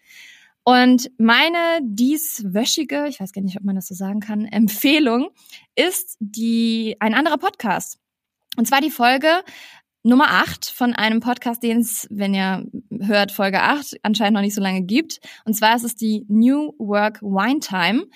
Und 0.62 1.10
meine 1.16 1.80
dieswöchige, 1.82 3.06
ich 3.08 3.18
weiß 3.20 3.32
gar 3.32 3.42
nicht, 3.42 3.56
ob 3.56 3.64
man 3.64 3.76
das 3.76 3.86
so 3.86 3.94
sagen 3.94 4.20
kann, 4.20 4.44
Empfehlung 4.44 5.30
ist 5.74 6.16
die 6.20 6.96
ein 7.00 7.14
anderer 7.14 7.38
Podcast. 7.38 7.98
Und 8.56 8.66
zwar 8.66 8.80
die 8.80 8.90
Folge 8.90 9.42
Nummer 10.02 10.30
8 10.30 10.66
von 10.66 10.94
einem 10.94 11.20
Podcast, 11.20 11.62
den 11.62 11.80
es, 11.80 12.06
wenn 12.10 12.34
ihr 12.34 12.64
hört, 13.00 13.32
Folge 13.32 13.62
8, 13.62 13.98
anscheinend 14.02 14.34
noch 14.34 14.40
nicht 14.40 14.54
so 14.54 14.62
lange 14.62 14.82
gibt. 14.82 15.20
Und 15.44 15.54
zwar 15.54 15.76
ist 15.76 15.84
es 15.84 15.94
die 15.94 16.24
New 16.28 16.72
Work 16.78 17.20
Wine 17.20 17.60
Time. 17.60 18.06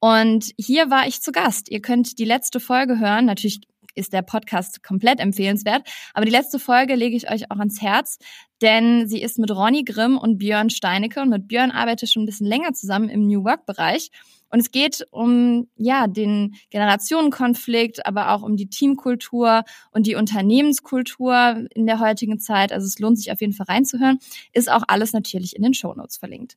Und 0.00 0.52
hier 0.58 0.90
war 0.90 1.06
ich 1.06 1.20
zu 1.22 1.32
Gast. 1.32 1.70
Ihr 1.70 1.80
könnt 1.80 2.18
die 2.18 2.24
letzte 2.24 2.60
Folge 2.60 2.98
hören. 2.98 3.26
Natürlich 3.26 3.60
ist 3.94 4.12
der 4.12 4.22
Podcast 4.22 4.82
komplett 4.82 5.20
empfehlenswert. 5.20 5.88
Aber 6.14 6.24
die 6.24 6.30
letzte 6.30 6.58
Folge 6.58 6.94
lege 6.94 7.16
ich 7.16 7.30
euch 7.30 7.50
auch 7.50 7.58
ans 7.58 7.80
Herz, 7.80 8.18
denn 8.62 9.08
sie 9.08 9.22
ist 9.22 9.38
mit 9.38 9.50
Ronny 9.50 9.84
Grimm 9.84 10.18
und 10.18 10.38
Björn 10.38 10.70
Steinecke 10.70 11.20
und 11.20 11.30
mit 11.30 11.48
Björn 11.48 11.70
arbeite 11.70 12.04
ich 12.04 12.12
schon 12.12 12.22
ein 12.22 12.26
bisschen 12.26 12.46
länger 12.46 12.72
zusammen 12.72 13.08
im 13.08 13.26
New 13.26 13.44
Work 13.44 13.66
Bereich. 13.66 14.10
Und 14.54 14.60
es 14.60 14.70
geht 14.70 15.04
um 15.10 15.66
ja 15.74 16.06
den 16.06 16.54
Generationenkonflikt, 16.70 18.06
aber 18.06 18.30
auch 18.30 18.42
um 18.42 18.56
die 18.56 18.68
Teamkultur 18.68 19.64
und 19.90 20.06
die 20.06 20.14
Unternehmenskultur 20.14 21.66
in 21.74 21.86
der 21.86 21.98
heutigen 21.98 22.38
Zeit. 22.38 22.72
Also 22.72 22.86
es 22.86 23.00
lohnt 23.00 23.18
sich 23.18 23.32
auf 23.32 23.40
jeden 23.40 23.52
Fall 23.52 23.66
reinzuhören. 23.66 24.20
Ist 24.52 24.70
auch 24.70 24.84
alles 24.86 25.12
natürlich 25.12 25.56
in 25.56 25.62
den 25.64 25.74
Shownotes 25.74 26.18
verlinkt. 26.18 26.56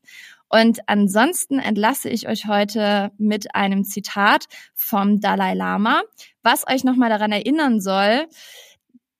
Und 0.50 0.80
ansonsten 0.88 1.60
entlasse 1.60 2.10
ich 2.10 2.28
euch 2.28 2.45
heute 2.48 3.12
mit 3.18 3.54
einem 3.56 3.84
Zitat 3.84 4.45
vom 4.74 5.20
Dalai 5.20 5.54
Lama, 5.54 6.02
was 6.41 6.68
euch 6.68 6.84
nochmal 6.84 7.10
daran 7.10 7.32
erinnern 7.32 7.82
soll, 7.82 8.28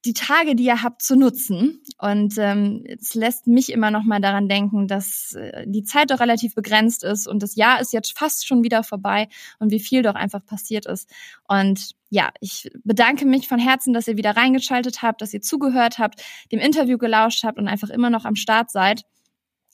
die 0.05 0.13
Tage, 0.13 0.55
die 0.55 0.63
ihr 0.63 0.84
habt, 0.84 1.01
zu 1.01 1.17
nutzen. 1.17 1.82
Und 1.97 2.36
ähm, 2.38 2.86
es 2.88 3.13
lässt 3.13 3.45
mich 3.45 3.71
immer 3.71 3.91
noch 3.91 4.03
mal 4.03 4.21
daran 4.21 4.47
denken, 4.47 4.88
dass 4.88 5.34
äh, 5.34 5.65
die 5.67 5.84
Zeit 5.84 6.11
doch 6.11 6.21
relativ 6.21 6.55
begrenzt 6.55 7.03
ist 7.03 7.28
und 7.28 7.43
das 7.43 7.55
Jahr 7.55 7.82
ist 7.82 7.91
jetzt 7.91 8.17
fast 8.17 8.47
schon 8.47 8.63
wieder 8.63 8.84
vorbei 8.84 9.28
und 9.59 9.71
wie 9.71 9.82
viel 9.82 10.03
doch 10.03 10.15
einfach 10.15 10.45
passiert 10.45 10.86
ist. 10.86 11.09
Und 11.47 11.91
ja, 12.09 12.30
ich 12.39 12.69
bedanke 12.86 13.25
mich 13.25 13.49
von 13.49 13.59
Herzen, 13.59 13.93
dass 13.93 14.07
ihr 14.07 14.15
wieder 14.15 14.38
reingeschaltet 14.38 15.01
habt, 15.01 15.21
dass 15.21 15.34
ihr 15.34 15.41
zugehört 15.41 15.99
habt, 15.99 16.23
dem 16.53 16.59
Interview 16.59 16.97
gelauscht 16.97 17.43
habt 17.43 17.57
und 17.57 17.67
einfach 17.67 17.89
immer 17.89 18.09
noch 18.09 18.23
am 18.23 18.36
Start 18.36 18.71
seid. 18.71 19.03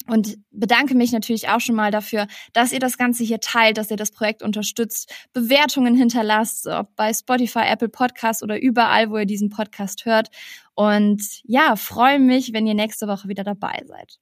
Und 0.08 0.38
bedanke 0.52 0.96
mich 0.96 1.12
natürlich 1.12 1.50
auch 1.50 1.62
schon 1.62 1.76
mal 1.76 1.92
dafür, 1.92 2.28
dass 2.52 2.74
ihr 2.74 2.80
das 2.80 2.98
Ganze 2.98 3.24
hier 3.24 3.40
teilt, 3.40 3.78
dass 3.78 3.90
ihr 3.90 3.98
das 3.98 4.12
Projekt 4.12 4.44
unterstützt, 4.44 5.14
Bewertungen 5.32 5.96
hinterlasst, 5.96 6.68
ob 6.68 6.94
bei 6.96 7.14
Spotify, 7.14 7.62
Apple 7.68 7.90
Podcasts 7.90 8.44
oder 8.44 8.62
überall, 8.62 9.10
wo 9.10 9.18
ihr 9.18 9.26
diesen 9.26 9.50
Podcast 9.50 10.06
hört. 10.06 10.30
Und 10.76 11.22
ja, 11.44 11.76
freue 11.76 12.20
mich, 12.20 12.52
wenn 12.54 12.68
ihr 12.68 12.74
nächste 12.74 13.08
Woche 13.08 13.30
wieder 13.30 13.44
dabei 13.44 13.82
seid. 13.86 14.20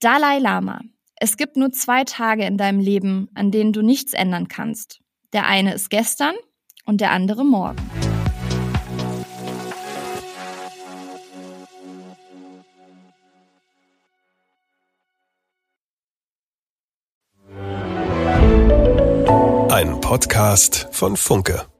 Dalai 0.00 0.38
Lama. 0.38 0.80
Es 1.16 1.36
gibt 1.36 1.56
nur 1.56 1.70
zwei 1.70 2.04
Tage 2.04 2.44
in 2.44 2.58
deinem 2.58 2.80
Leben, 2.80 3.28
an 3.34 3.50
denen 3.50 3.72
du 3.72 3.82
nichts 3.82 4.12
ändern 4.12 4.48
kannst. 4.48 5.00
Der 5.32 5.46
eine 5.46 5.72
ist 5.72 5.88
gestern 5.88 6.34
und 6.84 7.00
der 7.00 7.12
andere 7.12 7.44
morgen. 7.44 8.03
Podcast 20.14 20.86
von 20.92 21.16
Funke. 21.16 21.73